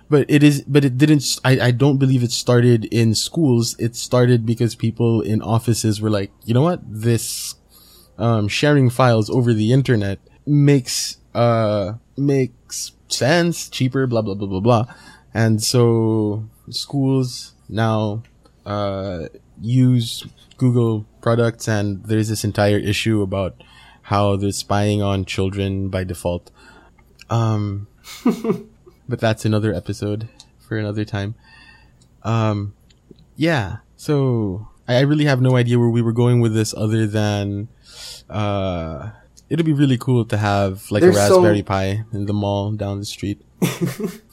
but 0.09 0.25
it 0.27 0.43
is, 0.43 0.63
but 0.63 0.83
it 0.83 0.97
didn't, 0.97 1.39
I, 1.45 1.61
I 1.61 1.71
don't 1.71 1.97
believe 1.97 2.23
it 2.23 2.31
started 2.33 2.83
in 2.91 3.15
schools. 3.15 3.77
It 3.79 3.95
started 3.95 4.45
because 4.45 4.75
people 4.75 5.21
in 5.21 5.41
offices 5.41 6.01
were 6.01 6.09
like, 6.09 6.29
you 6.43 6.53
know 6.53 6.61
what? 6.61 6.81
This, 6.85 7.55
um, 8.17 8.49
sharing 8.49 8.89
files 8.89 9.29
over 9.29 9.53
the 9.53 9.71
internet 9.71 10.19
makes, 10.45 11.19
uh, 11.33 11.93
makes 12.17 12.91
sense, 13.07 13.69
cheaper, 13.69 14.07
blah, 14.07 14.21
blah, 14.21 14.35
blah, 14.35 14.49
blah, 14.49 14.59
blah. 14.59 14.85
And 15.33 15.63
so 15.63 16.45
schools 16.69 17.53
now, 17.69 18.23
uh, 18.65 19.27
use 19.61 20.25
Google 20.57 21.05
products 21.21 21.67
and 21.67 22.03
there's 22.05 22.29
this 22.29 22.43
entire 22.43 22.77
issue 22.77 23.21
about 23.21 23.63
how 24.03 24.35
they're 24.35 24.51
spying 24.51 25.01
on 25.01 25.25
children 25.25 25.89
by 25.89 26.03
default. 26.03 26.51
Um, 27.29 27.87
but 29.07 29.19
that's 29.19 29.45
another 29.45 29.73
episode 29.73 30.27
for 30.59 30.77
another 30.77 31.05
time. 31.05 31.35
Um, 32.23 32.73
yeah. 33.35 33.77
So 33.95 34.67
I, 34.87 34.97
I 34.97 35.01
really 35.01 35.25
have 35.25 35.41
no 35.41 35.55
idea 35.55 35.79
where 35.79 35.89
we 35.89 36.01
were 36.01 36.11
going 36.11 36.41
with 36.41 36.53
this 36.53 36.73
other 36.75 37.07
than 37.07 37.69
uh, 38.29 39.11
it'd 39.49 39.65
be 39.65 39.73
really 39.73 39.97
cool 39.97 40.25
to 40.25 40.37
have 40.37 40.89
like 40.91 41.01
There's 41.01 41.17
a 41.17 41.27
so- 41.27 41.41
Raspberry 41.41 41.63
Pi 41.63 42.03
in 42.11 42.25
the 42.25 42.33
mall 42.33 42.71
down 42.71 42.99
the 42.99 43.05
street. 43.05 43.41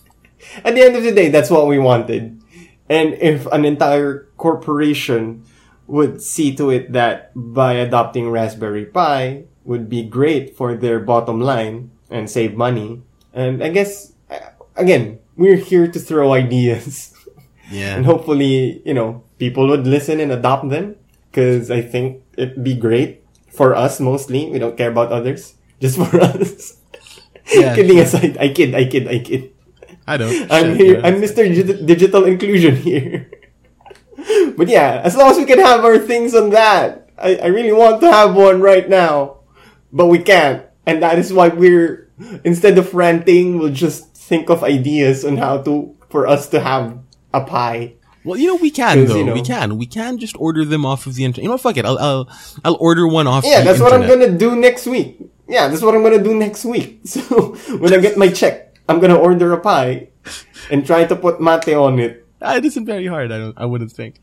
At 0.64 0.74
the 0.74 0.82
end 0.82 0.96
of 0.96 1.02
the 1.02 1.12
day, 1.12 1.28
that's 1.28 1.50
what 1.50 1.66
we 1.66 1.78
wanted. 1.78 2.40
And 2.88 3.14
if 3.14 3.46
an 3.46 3.64
entire 3.64 4.28
corporation 4.36 5.44
would 5.86 6.20
see 6.22 6.54
to 6.56 6.70
it 6.70 6.92
that 6.92 7.32
by 7.34 7.74
adopting 7.74 8.30
Raspberry 8.30 8.84
Pi 8.86 9.44
would 9.64 9.88
be 9.88 10.02
great 10.02 10.56
for 10.56 10.74
their 10.74 11.00
bottom 11.00 11.40
line 11.40 11.90
and 12.10 12.28
save 12.30 12.54
money. 12.56 13.02
And 13.32 13.62
I 13.62 13.68
guess, 13.68 14.12
again, 14.76 15.18
we're 15.36 15.56
here 15.56 15.88
to 15.88 15.98
throw 15.98 16.32
ideas. 16.36 17.12
Yeah. 17.70 17.96
and 17.96 18.06
hopefully, 18.06 18.80
you 18.86 18.94
know, 18.94 19.24
people 19.38 19.68
would 19.68 19.86
listen 19.86 20.20
and 20.20 20.32
adopt 20.32 20.68
them. 20.70 20.96
Cause 21.32 21.70
I 21.70 21.82
think 21.82 22.24
it'd 22.40 22.64
be 22.64 22.74
great 22.74 23.22
for 23.52 23.76
us 23.76 24.00
mostly. 24.00 24.48
We 24.50 24.58
don't 24.58 24.76
care 24.76 24.90
about 24.90 25.12
others. 25.12 25.54
Just 25.78 25.98
for 26.00 26.08
us. 26.24 26.80
Yeah, 27.52 27.74
Kidding 27.76 27.96
sure. 27.96 28.04
aside, 28.04 28.36
I 28.40 28.48
kid, 28.48 28.74
I 28.74 28.84
kid, 28.88 29.06
I 29.08 29.18
kid. 29.20 29.52
I 30.08 30.16
don't. 30.16 30.50
I'm 30.50 30.72
Shit, 30.72 30.76
here. 30.80 30.94
yeah. 31.00 31.06
I'm 31.06 31.20
Mr. 31.20 31.44
Digi- 31.46 31.84
Digital 31.86 32.24
Inclusion 32.24 32.76
here. 32.76 33.30
but 34.56 34.68
yeah, 34.68 35.00
as 35.04 35.16
long 35.16 35.30
as 35.30 35.36
we 35.36 35.44
can 35.44 35.58
have 35.58 35.84
our 35.84 35.98
things 35.98 36.34
on 36.34 36.50
that, 36.50 37.08
I, 37.18 37.36
I 37.36 37.46
really 37.46 37.72
want 37.72 38.00
to 38.00 38.10
have 38.10 38.34
one 38.34 38.60
right 38.60 38.88
now, 38.88 39.38
but 39.92 40.06
we 40.06 40.18
can't, 40.18 40.64
and 40.86 41.02
that 41.02 41.18
is 41.18 41.32
why 41.32 41.48
we're 41.48 42.08
instead 42.44 42.78
of 42.78 42.94
ranting, 42.94 43.58
we'll 43.58 43.72
just 43.72 44.14
think 44.16 44.50
of 44.50 44.64
ideas 44.64 45.24
on 45.24 45.36
how 45.36 45.62
to 45.62 45.94
for 46.10 46.26
us 46.26 46.48
to 46.50 46.60
have 46.60 46.98
a 47.34 47.40
Pi. 47.44 47.94
Well, 48.24 48.36
you 48.36 48.46
know 48.48 48.56
we 48.56 48.70
can 48.70 49.04
though. 49.06 49.16
you 49.16 49.24
know- 49.24 49.34
We 49.34 49.42
can. 49.42 49.78
We 49.78 49.86
can 49.86 50.18
just 50.18 50.36
order 50.38 50.64
them 50.64 50.84
off 50.84 51.06
of 51.06 51.14
the 51.14 51.24
internet. 51.24 51.44
You 51.44 51.50
know, 51.50 51.58
fuck 51.58 51.76
it. 51.76 51.84
I'll 51.86 51.98
I'll 51.98 52.28
I'll 52.64 52.76
order 52.80 53.06
one 53.06 53.26
off. 53.26 53.44
Yeah, 53.44 53.60
the 53.60 53.64
that's 53.66 53.80
what 53.80 53.92
I'm 53.92 54.06
gonna 54.06 54.36
do 54.36 54.56
next 54.56 54.86
week. 54.86 55.20
Yeah, 55.48 55.68
that's 55.68 55.80
what 55.80 55.94
I'm 55.94 56.02
gonna 56.02 56.22
do 56.22 56.34
next 56.34 56.64
week. 56.64 57.00
So 57.06 57.54
when 57.78 57.94
I 57.94 57.98
get 57.98 58.18
my 58.18 58.28
check, 58.28 58.67
I'm 58.88 59.00
gonna 59.00 59.18
order 59.18 59.52
a 59.52 59.60
Pi 59.60 60.08
and 60.70 60.86
try 60.86 61.04
to 61.04 61.16
put 61.16 61.40
mate 61.40 61.68
on 61.74 61.98
it. 61.98 62.26
Ah, 62.40 62.56
it 62.56 62.64
isn't 62.64 62.86
very 62.86 63.06
hard. 63.06 63.32
I 63.32 63.38
don't. 63.38 63.58
I 63.58 63.66
wouldn't 63.66 63.92
think. 63.92 64.20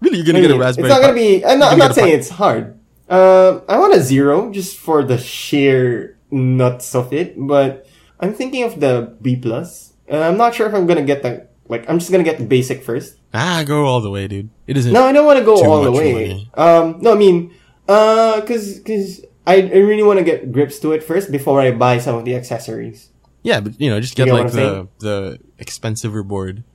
Really, 0.00 0.18
you're 0.18 0.26
gonna 0.26 0.38
I 0.38 0.42
get 0.42 0.50
a 0.52 0.58
raspberry. 0.58 0.88
It's 0.88 0.94
not 0.94 1.02
gonna 1.02 1.14
be. 1.14 1.44
I'm 1.44 1.58
not, 1.58 1.72
I'm 1.72 1.78
not 1.78 1.94
saying 1.94 2.14
it's 2.14 2.30
hard. 2.30 2.78
Um, 3.08 3.62
I 3.68 3.78
want 3.78 3.94
a 3.94 4.00
zero 4.00 4.52
just 4.52 4.76
for 4.76 5.02
the 5.02 5.18
sheer 5.18 6.18
nuts 6.30 6.94
of 6.94 7.12
it, 7.12 7.34
but 7.36 7.86
I'm 8.20 8.34
thinking 8.34 8.62
of 8.64 8.80
the 8.80 9.16
B 9.20 9.36
plus. 9.36 9.94
And 10.06 10.22
I'm 10.22 10.36
not 10.36 10.54
sure 10.54 10.66
if 10.66 10.74
I'm 10.74 10.86
gonna 10.86 11.02
get 11.02 11.22
the 11.22 11.48
like. 11.68 11.88
I'm 11.88 11.98
just 11.98 12.10
gonna 12.10 12.24
get 12.24 12.38
the 12.38 12.46
basic 12.46 12.82
first. 12.84 13.16
Ah, 13.34 13.62
go 13.66 13.84
all 13.84 14.00
the 14.00 14.10
way, 14.10 14.28
dude. 14.28 14.48
It 14.66 14.76
isn't. 14.76 14.92
No, 14.92 15.04
I 15.04 15.12
don't 15.12 15.26
want 15.26 15.38
to 15.38 15.44
go 15.44 15.62
all 15.68 15.82
the 15.82 15.92
way. 15.92 16.12
money. 16.12 16.50
Um, 16.54 16.98
no, 17.00 17.12
I 17.12 17.16
mean, 17.16 17.52
uh, 17.88 18.40
cause, 18.46 18.80
cause 18.86 19.24
I, 19.46 19.56
I 19.56 19.78
really 19.78 20.02
want 20.02 20.18
to 20.18 20.24
get 20.24 20.52
grips 20.52 20.78
to 20.80 20.92
it 20.92 21.02
first 21.02 21.30
before 21.30 21.60
I 21.60 21.72
buy 21.72 21.98
some 21.98 22.14
of 22.14 22.24
the 22.24 22.34
accessories. 22.36 23.10
Yeah, 23.48 23.64
but 23.64 23.80
you 23.80 23.88
know, 23.88 23.96
just 23.96 24.12
get 24.12 24.28
get 24.28 24.36
what 24.36 24.52
like 24.52 24.52
the 24.52 24.92
the 25.00 25.16
expensiver 25.56 26.20
board. 26.20 26.68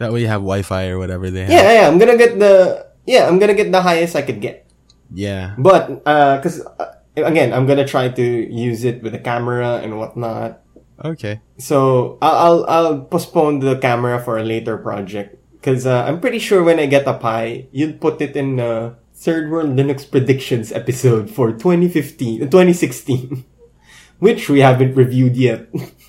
That 0.00 0.08
way 0.08 0.24
you 0.24 0.30
have 0.32 0.40
Wi-Fi 0.40 0.88
or 0.88 0.96
whatever 0.96 1.28
they 1.28 1.44
have. 1.44 1.52
Yeah, 1.52 1.84
yeah, 1.84 1.84
I'm 1.84 2.00
gonna 2.00 2.16
get 2.16 2.40
the 2.40 2.88
yeah, 3.04 3.28
I'm 3.28 3.36
gonna 3.36 3.52
get 3.52 3.68
the 3.68 3.84
highest 3.84 4.16
I 4.16 4.24
could 4.24 4.40
get. 4.40 4.64
Yeah. 5.12 5.52
But 5.60 6.00
uh, 6.08 6.40
cause 6.40 6.64
uh, 6.64 6.96
again, 7.20 7.52
I'm 7.52 7.68
gonna 7.68 7.84
try 7.84 8.08
to 8.08 8.24
use 8.24 8.88
it 8.88 9.04
with 9.04 9.12
a 9.12 9.20
camera 9.20 9.84
and 9.84 10.00
whatnot. 10.00 10.64
Okay. 11.04 11.44
So 11.60 12.16
I'll 12.24 12.64
I'll, 12.64 12.64
I'll 12.72 12.98
postpone 13.04 13.60
the 13.60 13.76
camera 13.76 14.16
for 14.16 14.40
a 14.40 14.44
later 14.48 14.80
project 14.80 15.36
because 15.60 15.84
uh, 15.84 16.08
I'm 16.08 16.24
pretty 16.24 16.40
sure 16.40 16.64
when 16.64 16.80
I 16.80 16.88
get 16.88 17.04
a 17.04 17.20
Pi, 17.20 17.68
you'd 17.68 18.00
put 18.00 18.24
it 18.24 18.32
in 18.32 18.56
the 18.56 18.96
Third 19.12 19.52
World 19.52 19.76
Linux 19.76 20.08
Predictions 20.08 20.72
episode 20.72 21.28
for 21.28 21.52
2015, 21.52 22.42
uh, 22.42 22.48
2016, 22.48 23.44
which 24.24 24.48
we 24.48 24.60
haven't 24.64 24.96
reviewed 24.96 25.36
yet. 25.36 25.68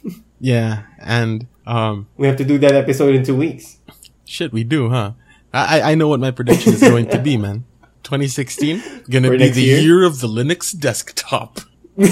Yeah, 0.46 0.86
and 1.02 1.48
um, 1.66 2.06
we 2.22 2.28
have 2.30 2.38
to 2.38 2.46
do 2.46 2.62
that 2.62 2.76
episode 2.78 3.16
in 3.18 3.26
two 3.26 3.34
weeks. 3.36 3.82
shit, 4.30 4.54
we 4.54 4.62
do, 4.64 4.90
huh? 4.94 5.18
I 5.50 5.82
I- 5.82 5.96
know 5.98 6.06
what 6.08 6.20
my 6.22 6.30
prediction 6.30 6.74
is 6.78 6.82
going 6.86 7.10
to 7.10 7.18
be, 7.18 7.34
man. 7.46 7.66
2016 8.06 9.10
gonna 9.10 9.30
For 9.34 9.38
be 9.42 9.50
the 9.50 9.66
year? 9.66 9.80
year 9.82 10.02
of 10.06 10.22
the 10.22 10.30
Linux 10.30 10.70
desktop. 10.78 11.66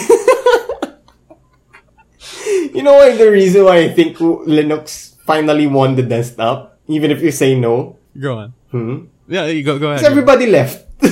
You 2.73 2.81
know 2.81 2.93
why 2.97 3.13
the 3.15 3.29
reason 3.29 3.65
why 3.69 3.85
I 3.85 3.89
think 3.93 4.17
Linux 4.17 5.13
finally 5.29 5.67
won 5.67 5.93
the 5.95 6.01
desktop, 6.01 6.79
even 6.89 7.11
if 7.11 7.21
you 7.21 7.29
say 7.29 7.53
no. 7.53 7.97
Go 8.17 8.37
on. 8.37 8.53
Hmm? 8.73 9.05
Yeah, 9.29 9.45
you 9.45 9.61
go 9.61 9.77
go 9.77 9.93
ahead. 9.93 9.99
Because 10.01 10.09
everybody 10.11 10.47
left. 10.49 10.81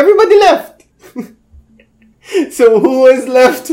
everybody 0.00 0.36
left. 0.40 0.84
so 2.50 2.80
who 2.80 3.00
was 3.04 3.28
left? 3.28 3.70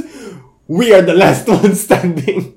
We 0.69 0.93
are 0.93 1.01
the 1.01 1.15
last 1.17 1.47
ones 1.49 1.81
standing. 1.81 2.53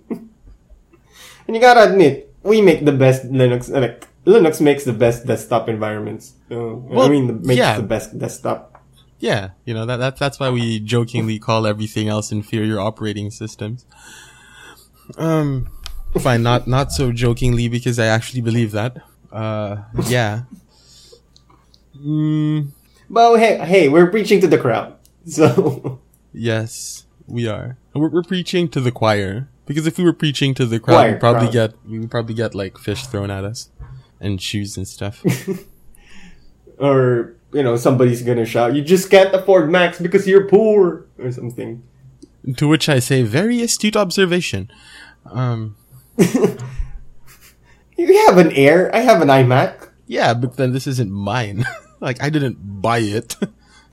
and 1.48 1.56
you 1.56 1.60
gotta 1.60 1.90
admit, 1.90 2.28
we 2.44 2.60
make 2.60 2.84
the 2.84 2.92
best 2.92 3.24
Linux. 3.32 3.72
Like 3.72 4.06
Linux 4.26 4.60
makes 4.60 4.84
the 4.84 4.92
best 4.92 5.26
desktop 5.26 5.68
environments. 5.68 6.34
So, 6.48 6.84
I 6.92 7.08
mean, 7.08 7.26
the, 7.26 7.32
makes 7.32 7.58
yeah. 7.58 7.76
the 7.78 7.82
best 7.82 8.18
desktop. 8.18 8.68
Yeah, 9.18 9.50
you 9.64 9.72
know 9.72 9.86
that, 9.86 9.96
that 9.96 10.16
that's 10.18 10.38
why 10.38 10.50
we 10.50 10.78
jokingly 10.80 11.38
call 11.38 11.66
everything 11.66 12.08
else 12.08 12.32
inferior 12.32 12.78
operating 12.78 13.30
systems. 13.30 13.86
Um, 15.16 15.70
fine, 16.18 16.42
not 16.42 16.66
not 16.66 16.92
so 16.92 17.12
jokingly 17.12 17.68
because 17.68 17.98
I 17.98 18.06
actually 18.06 18.42
believe 18.42 18.72
that. 18.72 18.98
Uh, 19.32 19.76
yeah. 20.06 20.42
Mm, 21.96 22.72
But 23.08 23.38
hey, 23.38 23.58
hey, 23.58 23.88
we're 23.88 24.10
preaching 24.10 24.40
to 24.40 24.48
the 24.48 24.58
crowd. 24.58 24.96
So 25.24 26.00
yes, 26.34 27.06
we 27.32 27.48
are. 27.48 27.78
We're, 27.94 28.08
we're 28.10 28.22
preaching 28.22 28.68
to 28.68 28.80
the 28.80 28.92
choir 28.92 29.48
because 29.66 29.86
if 29.86 29.98
we 29.98 30.04
were 30.04 30.12
preaching 30.12 30.54
to 30.54 30.66
the 30.66 30.78
crowd, 30.78 30.94
Choir, 30.94 31.10
we'd 31.12 31.20
probably 31.20 31.48
crowd. 31.50 31.52
get 31.52 31.74
we 31.90 31.98
would 31.98 32.10
probably 32.10 32.34
get 32.34 32.54
like 32.54 32.78
fish 32.78 33.06
thrown 33.06 33.30
at 33.30 33.42
us 33.44 33.70
and 34.20 34.40
shoes 34.40 34.76
and 34.76 34.86
stuff. 34.86 35.24
or 36.78 37.34
you 37.52 37.62
know, 37.62 37.76
somebody's 37.76 38.22
gonna 38.22 38.46
shout, 38.46 38.74
"You 38.74 38.82
just 38.82 39.10
can't 39.10 39.34
afford 39.34 39.70
Macs 39.70 40.00
because 40.00 40.26
you're 40.26 40.46
poor," 40.48 41.06
or 41.18 41.32
something. 41.32 41.82
to 42.56 42.66
which 42.68 42.88
I 42.88 42.98
say, 42.98 43.22
very 43.22 43.62
astute 43.62 43.96
observation. 43.96 44.70
Um, 45.26 45.76
You 47.96 48.26
have 48.26 48.38
an 48.38 48.50
Air. 48.52 48.90
I 48.94 49.00
have 49.00 49.22
an 49.22 49.28
iMac. 49.28 49.90
yeah, 50.06 50.34
but 50.34 50.56
then 50.56 50.72
this 50.72 50.86
isn't 50.86 51.10
mine. 51.12 51.64
like 52.00 52.22
I 52.22 52.30
didn't 52.30 52.56
buy 52.82 52.98
it. 52.98 53.36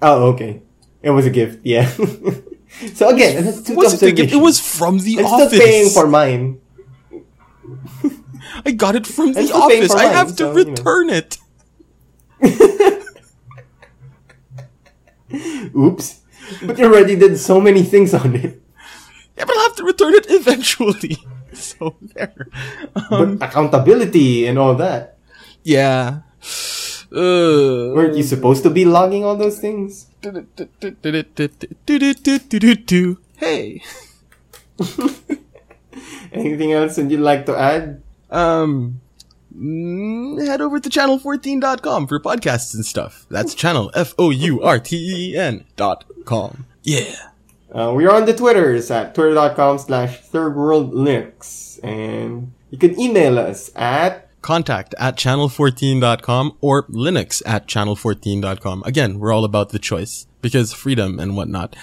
Oh, 0.01 0.29
okay. 0.33 0.61
It 1.03 1.11
was 1.11 1.25
a 1.25 1.29
gift. 1.29 1.59
Yeah. 1.63 1.91
So 2.93 3.09
again, 3.09 3.45
that's 3.45 3.61
two 3.63 3.75
was 3.75 4.01
it? 4.01 4.19
It 4.19 4.35
was 4.35 4.59
from 4.59 4.99
the 4.99 5.19
I'm 5.19 5.25
office. 5.25 5.47
still 5.49 5.59
paying 5.61 5.89
for 5.89 6.07
mine. 6.07 6.61
I 8.65 8.71
got 8.71 8.95
it 8.95 9.05
from 9.07 9.33
the 9.33 9.51
office. 9.53 9.91
I 9.91 10.05
mine, 10.05 10.13
have 10.13 10.29
to 10.37 10.37
so, 10.37 10.57
you 10.57 10.65
know. 10.65 10.71
return 10.71 11.09
it. 11.09 11.37
Oops. 15.75 16.21
But 16.65 16.77
you 16.79 16.85
already 16.85 17.15
did 17.15 17.37
so 17.37 17.61
many 17.61 17.83
things 17.83 18.13
on 18.13 18.35
it. 18.35 18.61
Yeah, 19.37 19.45
but 19.45 19.55
I'll 19.55 19.67
have 19.69 19.75
to 19.77 19.83
return 19.83 20.13
it 20.15 20.25
eventually. 20.29 21.17
so 21.53 21.95
there. 22.15 22.47
Um, 23.11 23.37
But 23.37 23.49
accountability 23.49 24.47
and 24.47 24.57
all 24.57 24.75
that. 24.75 25.17
yeah. 25.63 26.21
Uh, 27.11 27.93
Weren't 27.95 28.15
you 28.15 28.23
supposed 28.23 28.63
to 28.63 28.69
be 28.69 28.85
logging 28.85 29.25
all 29.25 29.35
those 29.35 29.59
things? 29.59 30.07
Hey. 33.37 33.81
Anything 36.31 36.71
else 36.73 36.95
that 36.97 37.09
you'd 37.09 37.19
like 37.21 37.45
to 37.47 37.57
add? 37.57 38.03
Um, 38.29 39.01
mm, 39.55 40.45
head 40.45 40.61
over 40.61 40.79
to 40.79 40.89
channel14.com 40.89 42.07
for 42.07 42.19
podcasts 42.19 42.75
and 42.75 42.85
stuff. 42.85 43.25
That's 43.31 43.55
channel 43.55 43.91
F 43.95 44.13
O 44.19 44.29
U 44.29 44.61
R 44.61 44.77
T 44.79 44.95
E 45.33 45.37
N 45.37 45.65
dot 45.75 46.05
com. 46.25 46.67
Yeah. 46.83 47.15
Uh, 47.73 47.93
we're 47.95 48.11
on 48.11 48.25
the 48.25 48.33
Twitters 48.33 48.89
at 48.89 49.13
twitter.com 49.13 49.77
slash 49.79 50.21
thirdworldlinux. 50.29 51.83
And 51.83 52.51
you 52.71 52.77
can 52.77 52.99
email 52.99 53.37
us 53.37 53.71
at 53.75 54.28
Contact 54.41 54.95
at 54.97 55.17
channel14.com 55.17 56.57
or 56.61 56.83
linux 56.87 57.41
at 57.45 57.67
channel14.com. 57.67 58.83
Again, 58.85 59.19
we're 59.19 59.31
all 59.33 59.43
about 59.43 59.69
the 59.69 59.79
choice 59.79 60.27
because 60.41 60.73
freedom 60.73 61.19
and 61.19 61.35
whatnot. 61.35 61.75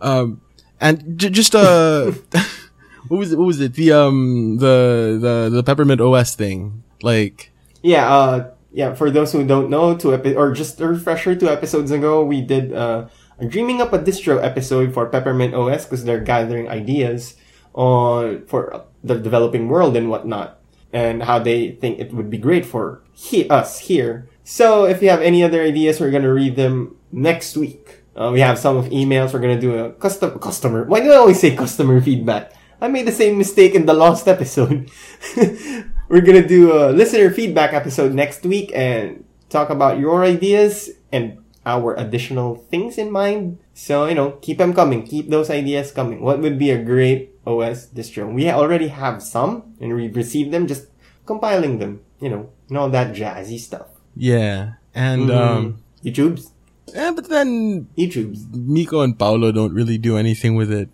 Um, 0.00 0.40
and 0.80 1.18
j- 1.18 1.30
just, 1.30 1.54
uh, 1.54 2.12
what 3.08 3.18
was 3.18 3.32
it? 3.32 3.38
What 3.38 3.46
was 3.46 3.60
it? 3.60 3.74
The, 3.74 3.92
um, 3.92 4.58
the, 4.58 5.18
the, 5.20 5.50
the 5.56 5.62
peppermint 5.62 6.00
OS 6.00 6.34
thing. 6.34 6.82
Like, 7.02 7.52
Yeah, 7.82 8.12
uh, 8.12 8.50
yeah, 8.72 8.94
for 8.94 9.10
those 9.10 9.32
who 9.32 9.44
don't 9.46 9.70
know, 9.70 9.96
two 9.96 10.14
epi- 10.14 10.36
or 10.36 10.52
just 10.52 10.80
a 10.80 10.88
refresher, 10.88 11.34
two 11.36 11.48
episodes 11.48 11.90
ago, 11.90 12.24
we 12.24 12.40
did, 12.40 12.72
uh, 12.72 13.06
a 13.38 13.46
Dreaming 13.46 13.80
Up 13.80 13.92
a 13.92 13.98
Distro 13.98 14.42
episode 14.42 14.94
for 14.94 15.06
Peppermint 15.06 15.54
OS 15.54 15.84
because 15.86 16.04
they're 16.04 16.20
gathering 16.20 16.68
ideas 16.68 17.34
on, 17.74 18.46
for 18.46 18.84
the 19.02 19.16
developing 19.18 19.68
world 19.68 19.96
and 19.96 20.08
whatnot, 20.08 20.60
and 20.94 21.24
how 21.26 21.42
they 21.42 21.72
think 21.72 21.98
it 21.98 22.14
would 22.14 22.30
be 22.30 22.38
great 22.38 22.64
for 22.64 23.02
he- 23.12 23.50
us 23.50 23.90
here. 23.90 24.30
So 24.44 24.86
if 24.86 25.02
you 25.02 25.10
have 25.10 25.20
any 25.20 25.42
other 25.42 25.60
ideas, 25.60 25.98
we're 25.98 26.14
gonna 26.14 26.32
read 26.32 26.54
them 26.54 26.96
next 27.10 27.56
week. 27.58 28.06
Uh, 28.14 28.30
we 28.32 28.38
have 28.38 28.58
some 28.58 28.78
of 28.78 28.86
emails. 28.94 29.34
We're 29.34 29.42
gonna 29.42 29.60
do 29.60 29.74
a 29.74 29.90
custom 29.98 30.38
customer. 30.38 30.84
Why 30.86 31.00
do 31.00 31.10
I 31.10 31.16
always 31.16 31.40
say 31.40 31.56
customer 31.56 32.00
feedback? 32.00 32.54
I 32.80 32.86
made 32.86 33.06
the 33.06 33.12
same 33.12 33.36
mistake 33.36 33.74
in 33.74 33.86
the 33.86 33.94
last 33.94 34.28
episode. 34.28 34.88
We're 36.08 36.22
gonna 36.22 36.46
do 36.46 36.78
a 36.78 36.94
listener 36.94 37.30
feedback 37.34 37.74
episode 37.74 38.14
next 38.14 38.46
week 38.46 38.70
and 38.74 39.24
talk 39.48 39.70
about 39.70 39.98
your 39.98 40.22
ideas 40.22 40.90
and 41.10 41.42
our 41.66 41.94
additional 41.96 42.56
things 42.70 42.98
in 42.98 43.10
mind. 43.10 43.58
So, 43.72 44.06
you 44.06 44.14
know, 44.14 44.38
keep 44.42 44.58
them 44.58 44.74
coming. 44.74 45.02
Keep 45.02 45.30
those 45.30 45.50
ideas 45.50 45.90
coming. 45.90 46.20
What 46.20 46.38
would 46.38 46.58
be 46.58 46.70
a 46.70 46.78
great 46.78 47.33
OS 47.46 47.86
distro? 47.88 48.32
We 48.32 48.50
already 48.50 48.88
have 48.88 49.22
some 49.22 49.74
and 49.80 49.94
we've 49.94 50.14
received 50.16 50.52
them, 50.52 50.66
just 50.66 50.86
compiling 51.26 51.78
them, 51.78 52.00
you 52.20 52.28
know, 52.28 52.50
and 52.68 52.78
all 52.78 52.90
that 52.90 53.14
jazzy 53.14 53.58
stuff. 53.58 53.86
Yeah. 54.16 54.74
And, 54.94 55.30
um, 55.30 55.78
YouTube's? 56.04 56.50
yeah, 56.94 57.10
but 57.10 57.28
then 57.28 57.88
YouTube's. 57.98 58.46
Miko 58.52 59.00
and 59.00 59.18
Paolo 59.18 59.52
don't 59.52 59.72
really 59.74 59.98
do 59.98 60.16
anything 60.16 60.54
with 60.54 60.70
it. 60.72 60.88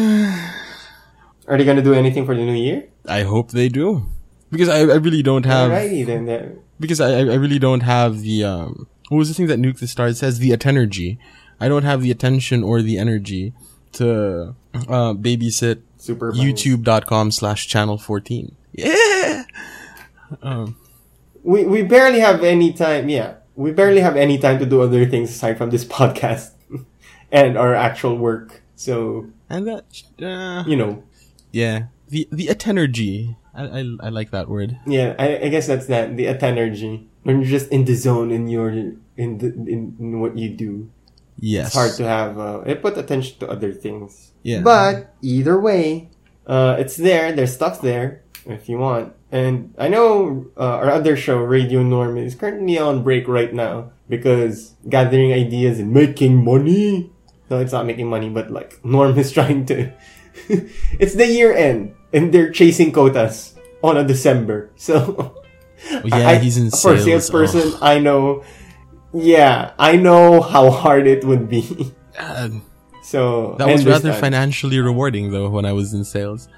Are 1.46 1.58
they 1.58 1.64
gonna 1.64 1.82
do 1.82 1.92
anything 1.94 2.24
for 2.24 2.34
the 2.34 2.44
new 2.44 2.54
year? 2.54 2.88
I 3.06 3.22
hope 3.22 3.50
they 3.50 3.68
do. 3.68 4.06
Because 4.50 4.68
I, 4.68 4.78
I 4.80 4.96
really 4.96 5.22
don't 5.22 5.44
have, 5.46 5.70
Alrighty 5.70 6.06
then. 6.06 6.26
there. 6.26 6.56
because 6.78 7.00
I, 7.00 7.18
I 7.18 7.34
really 7.34 7.58
don't 7.58 7.80
have 7.80 8.20
the, 8.22 8.44
um, 8.44 8.86
what 9.08 9.18
was 9.18 9.28
the 9.28 9.34
thing 9.34 9.48
that 9.48 9.58
Nuke 9.58 9.78
the 9.78 9.86
Stars 9.88 10.18
says? 10.20 10.38
The 10.38 10.50
attenergy. 10.50 11.18
I 11.60 11.68
don't 11.68 11.82
have 11.82 12.02
the 12.02 12.10
attention 12.10 12.62
or 12.62 12.80
the 12.80 12.96
energy 12.98 13.52
to, 13.92 14.54
uh, 14.74 15.14
babysit 15.14 15.82
Super 15.98 16.32
youtube.com 16.32 17.30
slash 17.30 17.66
channel 17.66 17.96
14. 17.98 18.54
Yeah! 18.72 19.44
Um, 20.42 20.76
we 21.42 21.64
we 21.64 21.82
barely 21.82 22.20
have 22.20 22.42
any 22.42 22.72
time. 22.72 23.08
Yeah, 23.08 23.34
we 23.54 23.70
barely 23.70 24.00
have 24.00 24.16
any 24.16 24.38
time 24.38 24.58
to 24.58 24.66
do 24.66 24.82
other 24.82 25.06
things 25.06 25.30
aside 25.30 25.58
from 25.58 25.70
this 25.70 25.84
podcast 25.98 26.52
and 27.32 27.56
our 27.56 27.74
actual 27.74 28.18
work. 28.18 28.62
So 28.74 29.30
and 29.48 29.66
that, 29.66 29.84
uh, 30.20 30.64
you 30.68 30.76
know, 30.76 31.04
yeah, 31.52 31.84
the, 32.08 32.28
the 32.32 32.48
attenergy. 32.48 33.36
I, 33.54 33.66
I, 33.66 33.80
I 34.00 34.08
like 34.08 34.32
that 34.32 34.48
word. 34.48 34.78
yeah, 34.84 35.14
I, 35.16 35.46
I 35.46 35.48
guess 35.48 35.68
that's 35.68 35.86
that 35.86 36.16
the 36.16 36.26
at 36.26 36.42
energy 36.42 37.06
when 37.22 37.40
you're 37.40 37.48
just 37.50 37.70
in 37.70 37.84
the 37.84 37.94
zone 37.94 38.32
in 38.32 38.48
your 38.48 38.70
in 39.16 39.38
the 39.38 39.54
in, 39.54 39.94
in 40.00 40.20
what 40.20 40.36
you 40.36 40.50
do. 40.50 40.90
Yes. 41.38 41.66
It's 41.68 41.74
hard 41.74 41.92
to 41.96 42.04
have. 42.06 42.38
Uh, 42.38 42.62
it 42.66 42.80
put 42.82 42.96
attention 42.96 43.38
to 43.40 43.48
other 43.50 43.72
things. 43.72 44.32
Yeah. 44.42 44.60
But 44.62 45.14
either 45.22 45.58
way, 45.60 46.10
uh, 46.46 46.76
it's 46.78 46.96
there. 46.96 47.32
There's 47.32 47.52
stuff 47.54 47.80
there 47.80 48.22
if 48.46 48.68
you 48.68 48.78
want. 48.78 49.12
And 49.32 49.74
I 49.78 49.88
know 49.88 50.46
uh, 50.56 50.78
our 50.78 50.90
other 50.90 51.16
show, 51.16 51.38
Radio 51.38 51.82
Norm, 51.82 52.16
is 52.16 52.34
currently 52.36 52.78
on 52.78 53.02
break 53.02 53.26
right 53.26 53.52
now 53.52 53.90
because 54.08 54.74
gathering 54.88 55.32
ideas 55.32 55.80
and 55.80 55.92
making 55.92 56.44
money. 56.44 57.10
No, 57.50 57.58
it's 57.58 57.72
not 57.72 57.84
making 57.86 58.08
money, 58.08 58.28
but 58.30 58.50
like 58.50 58.78
Norm 58.84 59.18
is 59.18 59.32
trying 59.36 59.66
to. 59.66 59.90
it's 60.98 61.14
the 61.14 61.26
year 61.26 61.52
end, 61.52 61.94
and 62.12 62.32
they're 62.32 62.50
chasing 62.50 62.92
quotas 62.92 63.54
on 63.82 63.96
a 63.96 64.04
December. 64.04 64.70
So 64.76 65.34
Oh, 65.90 66.00
yeah, 66.04 66.28
I- 66.30 66.38
he's 66.38 66.56
in 66.56 66.70
sales. 66.70 66.82
for 66.82 66.94
a 66.94 66.98
sales. 67.02 67.26
salesperson. 67.26 67.72
Oh, 67.74 67.78
I 67.82 67.98
know. 67.98 68.44
Yeah, 69.14 69.72
I 69.78 69.96
know 69.96 70.40
how 70.40 70.70
hard 70.70 71.06
it 71.06 71.24
would 71.24 71.48
be. 71.48 71.94
God. 72.18 72.60
So 73.04 73.54
that 73.58 73.68
was 73.68 73.84
rather 73.84 74.14
financially 74.14 74.80
rewarding 74.80 75.30
though 75.30 75.50
when 75.50 75.66
I 75.66 75.74
was 75.74 75.92
in 75.92 76.04
sales. 76.04 76.48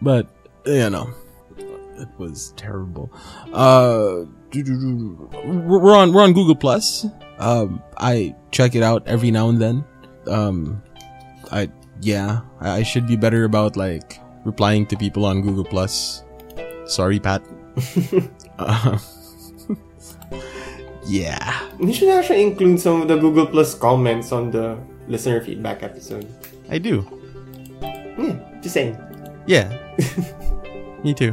But, 0.00 0.28
you 0.64 0.88
know, 0.88 1.10
it 1.58 2.08
was 2.16 2.54
terrible. 2.56 3.10
Uh, 3.52 4.22
we're 4.54 5.96
on, 5.96 6.12
we're 6.12 6.22
on 6.22 6.32
Google 6.32 6.54
Plus. 6.54 7.06
Um, 7.40 7.82
I 7.98 8.36
check 8.52 8.76
it 8.76 8.84
out 8.84 9.02
every 9.08 9.32
now 9.32 9.48
and 9.48 9.60
then. 9.60 9.84
Um, 10.28 10.80
I, 11.50 11.68
yeah, 12.00 12.42
I 12.60 12.78
I 12.78 12.82
should 12.84 13.08
be 13.08 13.16
better 13.16 13.42
about 13.42 13.76
like 13.76 14.20
replying 14.44 14.86
to 14.86 14.96
people 14.96 15.24
on 15.26 15.42
Google 15.42 15.64
Plus. 15.64 16.22
Sorry, 16.86 17.18
Pat. 17.18 17.42
uh, 18.58 18.98
yeah. 21.06 21.68
You 21.78 21.92
should 21.92 22.08
actually 22.10 22.42
include 22.42 22.80
some 22.80 23.02
of 23.02 23.08
the 23.08 23.16
Google 23.16 23.46
Plus 23.46 23.74
comments 23.74 24.32
on 24.32 24.50
the 24.50 24.78
listener 25.08 25.40
feedback 25.40 25.82
episode. 25.82 26.26
I 26.70 26.78
do. 26.78 27.06
Yeah, 27.82 28.36
just 28.60 28.74
saying. 28.74 28.98
Yeah. 29.46 29.70
Me 31.04 31.14
too. 31.14 31.32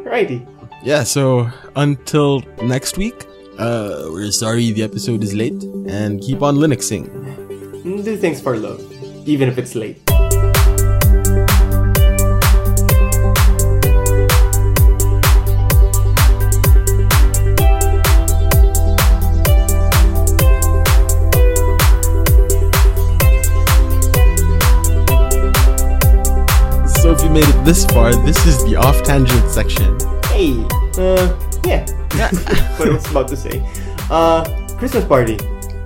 Alrighty. 0.00 0.46
Yeah, 0.82 1.04
so 1.04 1.50
until 1.76 2.42
next 2.62 2.96
week, 2.96 3.26
uh, 3.58 4.08
we're 4.10 4.32
sorry 4.32 4.72
the 4.72 4.82
episode 4.82 5.22
is 5.22 5.34
late, 5.34 5.62
and 5.86 6.20
keep 6.20 6.42
on 6.42 6.56
Linuxing. 6.56 7.06
Do 7.82 8.16
things 8.16 8.40
for 8.40 8.56
love, 8.56 8.80
even 9.28 9.48
if 9.48 9.58
it's 9.58 9.74
late. 9.74 10.00
Made 27.32 27.48
it 27.48 27.64
this 27.64 27.86
far, 27.86 28.14
this 28.26 28.44
is 28.44 28.62
the 28.64 28.76
off 28.76 29.02
tangent 29.02 29.50
section. 29.50 29.96
Hey, 30.26 30.52
uh, 31.00 31.32
yeah. 31.64 31.86
what 32.76 32.88
I 32.88 32.92
was 32.92 33.10
about 33.10 33.28
to 33.28 33.36
say. 33.36 33.64
Uh, 34.10 34.44
Christmas 34.76 35.04
party. 35.06 35.38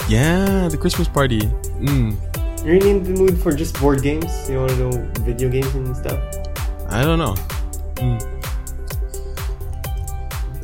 Yeah, 0.08 0.66
the 0.68 0.76
Christmas 0.76 1.06
party. 1.06 1.40
Mm, 1.78 2.16
You're 2.64 2.74
really 2.74 2.90
in 2.90 3.02
the 3.04 3.10
mood 3.10 3.38
for 3.38 3.52
just 3.52 3.78
board 3.78 4.02
games? 4.02 4.50
You 4.50 4.58
wanna 4.58 4.76
know 4.76 4.90
video 5.20 5.48
games 5.48 5.72
and 5.74 5.96
stuff? 5.96 6.18
I 6.88 7.02
don't 7.02 7.18
know. 7.18 7.34
Mm. 7.94 8.32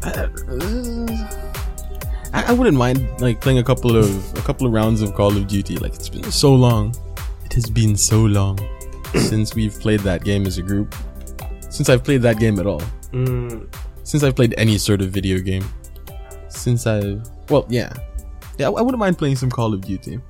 I, 0.02 0.26
I, 2.34 2.42
I 2.50 2.52
wouldn't 2.52 2.76
mind 2.76 3.20
like 3.20 3.40
playing 3.40 3.58
a 3.58 3.64
couple 3.64 3.96
of 3.96 4.36
a 4.36 4.42
couple 4.42 4.66
of 4.66 4.72
rounds 4.72 5.00
of 5.00 5.14
Call 5.14 5.36
of 5.36 5.46
Duty. 5.46 5.76
Like 5.76 5.94
it's 5.94 6.08
been 6.08 6.32
so 6.32 6.52
long. 6.52 6.92
It 7.44 7.52
has 7.52 7.70
been 7.70 7.96
so 7.96 8.24
long 8.24 8.58
since 9.14 9.54
we've 9.54 9.78
played 9.78 10.00
that 10.00 10.24
game 10.24 10.46
as 10.46 10.58
a 10.58 10.62
group. 10.62 10.94
Since 11.70 11.88
I've 11.88 12.04
played 12.04 12.22
that 12.22 12.38
game 12.38 12.58
at 12.58 12.66
all. 12.66 12.82
Mm, 13.12 13.72
Since 14.04 14.22
I've 14.22 14.36
played 14.36 14.54
any 14.58 14.78
sort 14.78 15.00
of 15.00 15.10
video 15.10 15.38
game. 15.38 15.64
Since 16.48 16.86
I've 16.86 17.28
well, 17.48 17.66
yeah, 17.68 17.92
yeah. 18.58 18.66
I, 18.66 18.70
wouldn't 18.70 18.98
mind 18.98 19.18
playing 19.18 19.36
some 19.36 19.50
Call 19.50 19.72
of 19.72 19.80
Duty. 19.80 20.20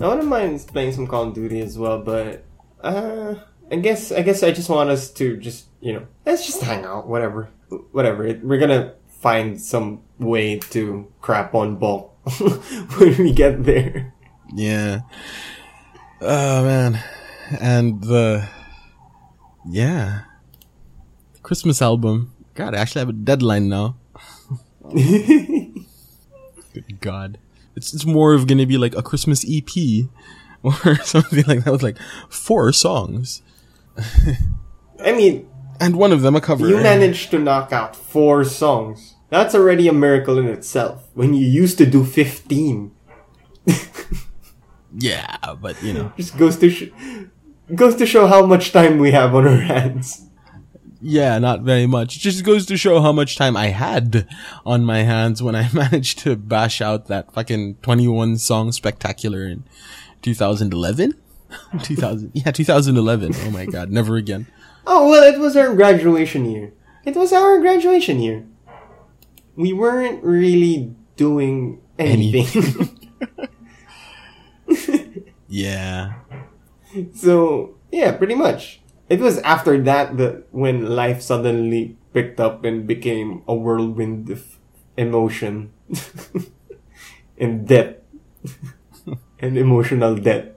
I 0.00 0.06
wouldn't 0.06 0.28
mind 0.28 0.64
playing 0.68 0.92
some 0.92 1.06
Call 1.06 1.28
of 1.28 1.34
Duty 1.34 1.60
as 1.60 1.76
well, 1.76 2.00
but 2.00 2.44
uh, 2.82 3.34
I 3.70 3.76
guess 3.76 4.12
I 4.12 4.22
guess 4.22 4.42
I 4.42 4.52
just 4.52 4.68
want 4.68 4.90
us 4.90 5.10
to 5.12 5.36
just 5.36 5.66
you 5.80 5.92
know 5.92 6.06
let's 6.24 6.46
just 6.46 6.62
hang 6.62 6.84
out, 6.84 7.08
whatever, 7.08 7.50
whatever. 7.92 8.38
We're 8.42 8.58
gonna 8.60 8.94
find 9.08 9.60
some 9.60 10.02
way 10.18 10.58
to 10.58 11.10
crap 11.20 11.54
on 11.54 11.76
bulk 11.76 12.16
when 12.98 13.16
we 13.18 13.32
get 13.32 13.64
there. 13.64 14.14
Yeah. 14.54 15.00
Oh 16.20 16.64
man. 16.64 17.02
And 17.58 18.02
the 18.02 18.48
yeah. 19.68 20.22
Christmas 21.42 21.82
album. 21.82 22.32
God, 22.54 22.74
I 22.74 22.78
actually 22.78 23.00
have 23.00 23.08
a 23.08 23.12
deadline 23.14 23.68
now. 23.68 23.96
Good 24.92 25.74
God. 27.00 27.38
It's 27.76 27.94
it's 27.94 28.04
more 28.04 28.34
of 28.34 28.46
gonna 28.46 28.66
be 28.66 28.78
like 28.78 28.94
a 28.96 29.02
Christmas 29.02 29.44
EP 29.48 30.06
or 30.62 30.96
something 31.02 31.44
like 31.46 31.64
that 31.64 31.72
with 31.72 31.82
like 31.82 31.98
four 32.28 32.72
songs. 32.72 33.42
I 35.04 35.12
mean, 35.12 35.48
And 35.80 35.96
one 35.96 36.12
of 36.12 36.22
them 36.22 36.36
a 36.36 36.40
cover. 36.40 36.68
you 36.68 36.76
managed 36.76 37.30
to 37.32 37.38
knock 37.38 37.72
out 37.72 37.96
four 37.96 38.44
songs. 38.44 39.14
That's 39.30 39.54
already 39.54 39.88
a 39.88 39.92
miracle 39.92 40.38
in 40.38 40.46
itself. 40.48 41.08
When 41.14 41.34
you 41.34 41.46
used 41.46 41.78
to 41.78 41.86
do 41.86 42.04
fifteen, 42.04 42.92
Yeah, 44.92 45.36
but 45.60 45.80
you 45.82 45.92
know. 45.92 46.12
just 46.16 46.36
goes 46.36 46.56
to 46.58 46.68
sh- 46.68 46.90
goes 47.74 47.94
to 47.96 48.06
show 48.06 48.26
how 48.26 48.46
much 48.46 48.72
time 48.72 48.98
we 48.98 49.10
have 49.12 49.34
on 49.34 49.46
our 49.46 49.60
hands. 49.60 50.26
Yeah, 51.02 51.38
not 51.38 51.62
very 51.62 51.86
much. 51.86 52.16
It 52.16 52.20
just 52.20 52.44
goes 52.44 52.66
to 52.66 52.76
show 52.76 53.00
how 53.00 53.12
much 53.12 53.36
time 53.36 53.56
I 53.56 53.68
had 53.68 54.28
on 54.66 54.84
my 54.84 55.02
hands 55.02 55.42
when 55.42 55.54
I 55.54 55.70
managed 55.72 56.18
to 56.20 56.36
bash 56.36 56.80
out 56.80 57.06
that 57.06 57.32
fucking 57.32 57.76
21 57.76 58.36
song 58.38 58.72
spectacular 58.72 59.46
in 59.46 59.64
2011? 60.22 61.14
2000, 61.82 62.30
yeah, 62.34 62.50
2011. 62.50 63.32
Oh 63.34 63.50
my 63.50 63.64
god, 63.66 63.90
never 63.90 64.16
again. 64.16 64.46
Oh, 64.86 65.08
well, 65.08 65.22
it 65.22 65.38
was 65.38 65.56
our 65.56 65.74
graduation 65.74 66.44
year. 66.44 66.72
It 67.04 67.16
was 67.16 67.32
our 67.32 67.58
graduation 67.58 68.20
year. 68.20 68.46
We 69.56 69.72
weren't 69.72 70.22
really 70.22 70.94
doing 71.16 71.80
anything. 71.98 72.96
Yeah. 75.50 76.12
so, 77.14 77.74
yeah, 77.90 78.12
pretty 78.12 78.34
much. 78.34 78.80
It 79.08 79.18
was 79.20 79.38
after 79.42 79.80
that 79.82 80.16
that 80.18 80.46
when 80.52 80.86
life 80.86 81.20
suddenly 81.22 81.96
picked 82.12 82.38
up 82.38 82.64
and 82.64 82.86
became 82.86 83.42
a 83.48 83.54
whirlwind 83.54 84.30
of 84.30 84.58
emotion 84.96 85.72
and 87.38 87.66
depth. 87.66 88.02
and 89.40 89.58
emotional 89.58 90.14
debt. 90.16 90.56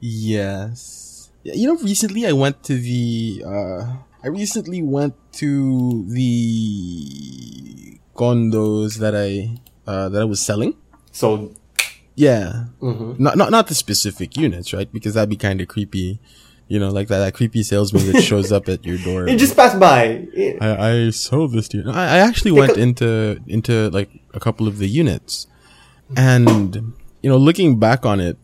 Yes. 0.00 1.30
Yeah, 1.44 1.54
You 1.54 1.68
know, 1.74 1.76
recently 1.82 2.26
I 2.26 2.32
went 2.32 2.62
to 2.64 2.74
the, 2.74 3.44
uh, 3.46 3.96
I 4.22 4.28
recently 4.28 4.82
went 4.82 5.14
to 5.42 6.04
the 6.08 7.98
condos 8.14 8.98
that 8.98 9.14
I, 9.14 9.58
uh, 9.86 10.08
that 10.10 10.22
I 10.22 10.24
was 10.24 10.42
selling. 10.42 10.74
So, 11.10 11.54
Yeah. 12.14 12.66
mm-hmm. 12.80 13.22
Not, 13.22 13.36
not, 13.36 13.50
not 13.50 13.66
the 13.68 13.74
specific 13.74 14.36
units, 14.36 14.72
right? 14.72 14.90
Because 14.92 15.14
that'd 15.14 15.30
be 15.30 15.36
kind 15.36 15.60
of 15.60 15.68
creepy. 15.68 16.20
You 16.68 16.78
know, 16.78 16.88
like 16.88 17.08
that, 17.08 17.18
that 17.18 17.34
creepy 17.34 17.62
salesman 17.62 18.10
that 18.12 18.22
shows 18.22 18.50
up 18.50 18.66
at 18.68 18.84
your 18.86 18.96
door. 18.98 19.28
you 19.28 19.36
just 19.36 19.56
passed 19.56 19.78
by. 19.78 20.26
I, 20.60 20.90
I 20.90 21.10
sold 21.10 21.52
this 21.52 21.68
to 21.68 21.78
you. 21.78 21.84
No, 21.84 21.92
I, 21.92 22.04
I 22.04 22.18
actually 22.18 22.52
went 22.52 22.78
into 22.78 23.42
into 23.46 23.90
like 23.90 24.08
a 24.32 24.40
couple 24.40 24.66
of 24.66 24.78
the 24.78 24.88
units, 24.88 25.48
and 26.16 26.94
you 27.20 27.28
know, 27.28 27.36
looking 27.36 27.78
back 27.78 28.06
on 28.06 28.20
it, 28.20 28.38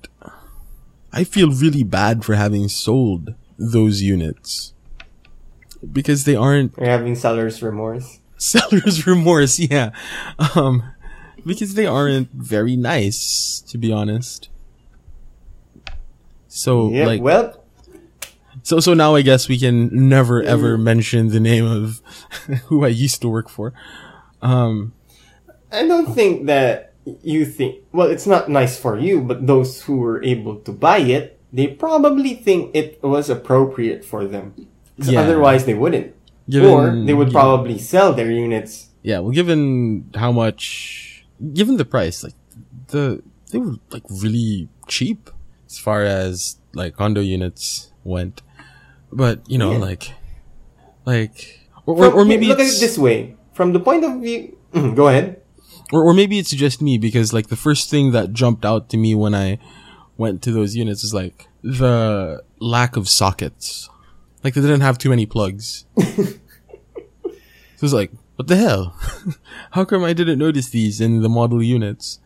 I 1.11 1.25
feel 1.25 1.51
really 1.51 1.85
bad 1.85 2.23
for 2.25 2.35
having 2.35 2.69
sold 2.69 3.35
those 3.59 4.03
units 4.03 4.75
because 5.91 6.25
they 6.25 6.37
aren't 6.37 6.77
You're 6.77 6.87
having 6.87 7.15
seller's 7.15 7.63
remorse. 7.63 8.21
seller's 8.37 9.07
remorse. 9.07 9.59
Yeah, 9.59 9.91
um, 10.55 10.83
because 11.49 11.75
they 11.75 11.87
aren't 11.87 12.31
very 12.31 12.77
nice, 12.77 13.65
to 13.69 13.79
be 13.79 13.91
honest. 13.91 14.49
So 16.47 16.91
Yeah, 16.91 17.07
like, 17.07 17.23
well, 17.23 17.65
so 18.63 18.81
so 18.81 18.95
now 18.95 19.15
I 19.15 19.23
guess 19.23 19.49
we 19.49 19.59
can 19.59 20.09
never 20.09 20.43
ever 20.43 20.77
mention 20.77 21.29
the 21.29 21.41
name 21.41 21.65
of 21.65 22.01
who 22.67 22.85
I 22.85 22.89
used 22.89 23.21
to 23.23 23.29
work 23.29 23.49
for. 23.49 23.73
Um, 24.43 24.93
I 25.73 25.87
don't 25.87 26.15
think 26.15 26.47
that 26.47 26.93
you 27.23 27.45
think, 27.47 27.85
well, 27.93 28.09
it's 28.09 28.27
not 28.27 28.49
nice 28.49 28.79
for 28.79 28.99
you, 28.99 29.21
but 29.21 29.47
those 29.47 29.83
who 29.83 29.97
were 29.97 30.23
able 30.23 30.57
to 30.61 30.73
buy 30.73 30.99
it, 30.99 31.41
they 31.53 31.67
probably 31.67 32.35
think 32.35 32.75
it 32.75 33.03
was 33.03 33.31
appropriate 33.31 34.05
for 34.05 34.27
them. 34.27 34.69
Yeah. 34.99 35.21
Otherwise, 35.21 35.65
they 35.65 35.75
wouldn't. 35.75 36.15
Given- 36.49 36.71
or 36.71 37.05
they 37.05 37.15
would 37.15 37.29
yeah. 37.29 37.41
probably 37.41 37.79
sell 37.79 38.13
their 38.13 38.31
units. 38.31 38.89
yeah, 39.03 39.21
well, 39.21 39.33
given 39.33 40.11
how 40.15 40.33
much, 40.33 41.08
given 41.55 41.77
the 41.77 41.85
price, 41.85 42.23
like 42.25 42.35
the 42.89 43.23
they 43.51 43.59
were 43.59 43.75
like 43.91 44.03
really 44.11 44.69
cheap 44.87 45.31
as 45.67 45.79
far 45.79 46.03
as 46.03 46.57
like 46.75 46.97
condo 46.97 47.21
units 47.21 47.93
went, 48.05 48.43
but 49.13 49.41
you 49.51 49.59
know, 49.59 49.73
Yeah. 49.73 49.79
like, 49.79 50.13
like, 51.05 51.61
or, 51.87 51.95
or, 51.97 52.11
From- 52.11 52.19
or 52.21 52.25
maybe 52.25 52.47
look 52.49 52.61
at 52.61 52.67
it 52.67 52.81
this 52.81 52.99
way. 52.99 53.37
From 53.55 53.73
the 53.73 53.81
point 53.81 54.05
of 54.05 54.21
view, 54.21 54.57
go 54.95 55.09
ahead. 55.09 55.41
or, 55.93 56.05
or 56.05 56.15
maybe 56.15 56.39
it's 56.39 56.51
just 56.51 56.81
me 56.83 56.99
because 56.99 57.33
like 57.33 57.49
the 57.49 57.57
first 57.57 57.91
thing 57.91 58.13
that 58.13 58.33
jumped 58.33 58.65
out 58.65 58.89
to 58.91 58.97
me 58.97 59.15
when 59.15 59.35
I 59.35 59.59
went 60.17 60.43
to 60.43 60.53
those 60.53 60.77
units 60.77 61.03
is 61.05 61.13
like 61.15 61.49
the 61.63 62.43
lack 62.61 62.97
of 62.97 63.09
sockets. 63.09 63.89
Like 64.45 64.55
they 64.55 64.61
didn't 64.61 64.83
have 64.83 64.99
too 64.99 65.09
many 65.11 65.27
plugs. 65.27 65.85
so 65.99 67.83
it's 67.83 67.93
like, 67.93 68.13
what 68.39 68.47
the 68.47 68.55
hell? 68.57 68.95
How 69.73 69.85
come 69.85 70.05
I 70.05 70.13
didn't 70.13 70.39
notice 70.39 70.71
these 70.71 71.01
in 71.01 71.23
the 71.23 71.29
model 71.29 71.61
units? 71.61 72.21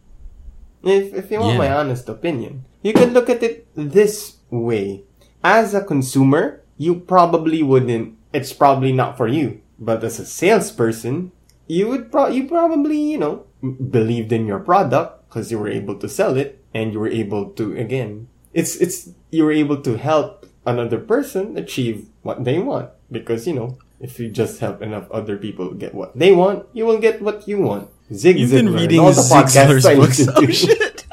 If, 0.84 1.14
if 1.14 1.30
you 1.30 1.40
want 1.40 1.52
Yeah. 1.52 1.58
my 1.64 1.72
honest 1.72 2.06
opinion, 2.06 2.64
you 2.82 2.92
can 2.92 3.14
look 3.14 3.30
at 3.30 3.42
it 3.42 3.66
this 3.74 4.36
way. 4.50 5.04
As 5.42 5.72
a 5.72 5.80
consumer, 5.82 6.60
you 6.76 6.96
probably 7.00 7.62
wouldn't, 7.62 8.12
it's 8.34 8.52
probably 8.52 8.92
not 8.92 9.16
for 9.16 9.26
you. 9.26 9.62
But 9.78 10.04
as 10.04 10.20
a 10.20 10.26
salesperson, 10.26 11.32
you 11.66 11.88
would 11.88 12.12
pro- 12.12 12.28
you 12.28 12.44
probably, 12.46 13.00
you 13.00 13.16
know, 13.16 13.46
believed 13.64 14.32
in 14.32 14.44
your 14.46 14.60
product 14.60 15.28
because 15.28 15.50
you 15.50 15.58
were 15.58 15.70
able 15.72 15.96
to 15.96 16.08
sell 16.10 16.36
it 16.36 16.62
and 16.74 16.92
you 16.92 17.00
were 17.00 17.08
able 17.08 17.50
to, 17.56 17.72
again, 17.74 18.28
it's, 18.52 18.76
it's, 18.76 19.08
you 19.30 19.44
were 19.44 19.52
able 19.52 19.80
to 19.80 19.96
help 19.96 20.44
another 20.66 20.98
person 20.98 21.56
achieve 21.56 22.04
what 22.20 22.44
they 22.44 22.58
want. 22.58 22.90
Because, 23.10 23.46
you 23.46 23.54
know, 23.54 23.78
if 24.02 24.18
you 24.18 24.28
just 24.28 24.58
help 24.60 24.82
enough 24.82 25.10
other 25.10 25.38
people 25.38 25.72
get 25.72 25.94
what 25.94 26.18
they 26.18 26.32
want, 26.32 26.66
you 26.72 26.84
will 26.84 26.98
get 26.98 27.22
what 27.22 27.46
you 27.48 27.60
want. 27.62 27.88
Zig 28.12 28.38
You've 28.38 28.50
been 28.50 28.66
Ziglar 28.66 28.70
and 28.70 28.80
reading 28.80 28.98
all 28.98 29.12
the 29.12 29.22
Zig 29.22 29.38
podcasts 29.38 29.80
Ziglar's 29.80 29.86
I 29.86 29.94
books. 29.94 30.28
Oh 30.36 30.46
shit! 30.50 31.06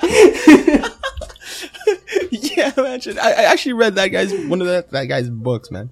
yeah, 2.58 2.74
imagine. 2.76 3.20
I, 3.20 3.30
I 3.32 3.44
actually 3.44 3.74
read 3.74 3.96
that 3.96 4.08
guy's 4.08 4.34
one 4.34 4.60
of 4.60 4.68
that 4.68 4.90
that 4.92 5.06
guy's 5.06 5.30
books, 5.30 5.72
man. 5.72 5.92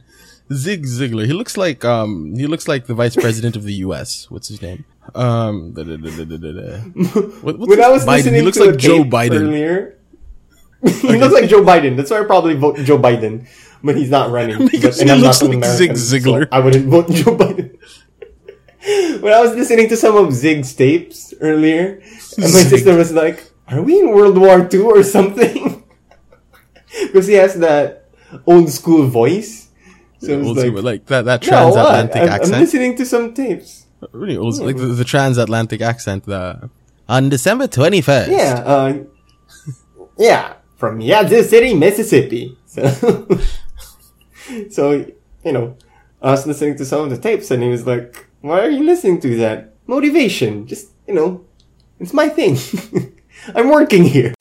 Zig 0.52 0.86
Ziglar. 0.86 1.26
He 1.26 1.34
looks 1.34 1.56
like 1.56 1.86
um 1.86 2.36
he 2.36 2.48
looks 2.48 2.68
like 2.68 2.88
the 2.88 2.93
vice 2.95 3.16
president 3.16 3.56
of 3.56 3.64
the 3.64 3.74
U.S. 3.86 4.30
What's 4.32 4.48
his 4.48 4.62
name? 4.62 4.84
Um, 5.16 5.72
da, 5.72 5.84
da, 5.84 5.95
da, 5.95 6.10
da, 6.10 6.26
da, 6.26 6.38
da, 6.38 6.52
da. 6.52 6.78
What, 7.41 7.60
what's 7.60 7.70
when 7.70 7.82
I 7.82 7.89
was 7.89 8.04
Biden. 8.04 8.18
listening 8.18 8.34
He 8.36 8.41
looks 8.41 8.58
to 8.58 8.66
like 8.66 8.74
a 8.74 8.78
Joe 8.78 9.04
Biden. 9.04 9.41
earlier, 9.41 9.98
he 10.84 11.18
looks 11.18 11.34
like 11.34 11.50
Joe 11.50 11.62
Biden. 11.62 11.95
That's 11.95 12.12
why 12.12 12.20
I 12.20 12.24
probably 12.26 12.56
vote 12.56 12.78
Joe 12.80 12.98
Biden, 12.98 13.48
but 13.84 13.95
he's 13.95 14.09
not 14.09 14.32
running. 14.32 14.67
Because 14.71 14.97
But- 14.97 15.01
and 15.01 15.09
he 15.09 15.15
I'm 15.15 15.21
looks 15.21 15.41
like 15.41 15.65
Zig 15.65 15.91
Ziglar. 15.91 16.43
so 16.43 16.49
I 16.51 16.59
wouldn't 16.59 16.88
vote 16.93 17.09
Joe 17.11 17.36
Biden. 17.38 17.78
when 19.21 19.34
I 19.34 19.41
was 19.41 19.53
listening 19.55 19.89
to 19.89 19.97
some 19.97 20.15
of 20.15 20.34
Zig's 20.34 20.73
tapes 20.73 21.34
earlier, 21.41 22.01
and 22.38 22.49
my 22.53 22.61
Zig. 22.61 22.67
sister 22.69 22.95
was 22.95 23.11
like, 23.11 23.51
"Are 23.67 23.82
we 23.82 23.99
in 23.99 24.11
World 24.11 24.38
War 24.38 24.67
II 24.71 24.80
or 24.82 25.03
something?" 25.03 25.84
because 27.03 27.28
he 27.28 27.34
has 27.36 27.55
that 27.59 28.05
old 28.45 28.69
school 28.69 29.07
voice. 29.07 29.67
So 30.19 30.38
was 30.38 30.47
Old 30.47 30.57
like, 30.57 30.67
school, 30.67 30.82
like 30.82 31.05
that 31.07 31.25
that 31.25 31.41
"No, 31.43 31.47
transatlantic 31.49 32.21
what? 32.21 32.32
I'm, 32.47 32.53
I'm 32.53 32.59
listening 32.61 32.95
to 32.97 33.05
some 33.05 33.34
tapes. 33.34 33.86
really 34.11 34.38
old, 34.38 34.57
like 34.59 34.78
the, 34.78 34.88
the 34.88 35.05
transatlantic 35.05 35.82
accent. 35.82 36.25
The 36.25 36.69
on 37.07 37.30
December 37.30 37.67
twenty 37.67 38.01
first. 38.01 38.32
Yeah, 38.32 38.63
uh, 38.65 38.93
yeah, 40.17 40.53
from 40.78 41.01
Yazoo 41.01 41.43
City, 41.43 41.73
Mississippi. 41.75 42.57
So, 42.65 42.82
so 44.70 45.06
you 45.43 45.52
know, 45.52 45.76
I 46.22 46.32
was 46.32 46.48
listening 46.48 46.78
to 46.78 46.86
some 46.86 47.02
of 47.02 47.10
the 47.10 47.18
tapes, 47.18 47.52
and 47.52 47.64
he 47.64 47.70
was 47.70 47.86
like, 47.86 48.28
"Why 48.41 48.62
are 48.62 48.70
you 48.70 48.84
listening 48.84 49.20
to 49.22 49.38
that? 49.38 49.74
Motivation, 49.88 50.68
just 50.68 50.89
you 51.08 51.14
know, 51.14 51.45
it's 52.00 52.14
my 52.14 52.30
thing. 52.30 52.58
I'm 53.56 53.70
working 53.70 54.04
here." 54.04 54.36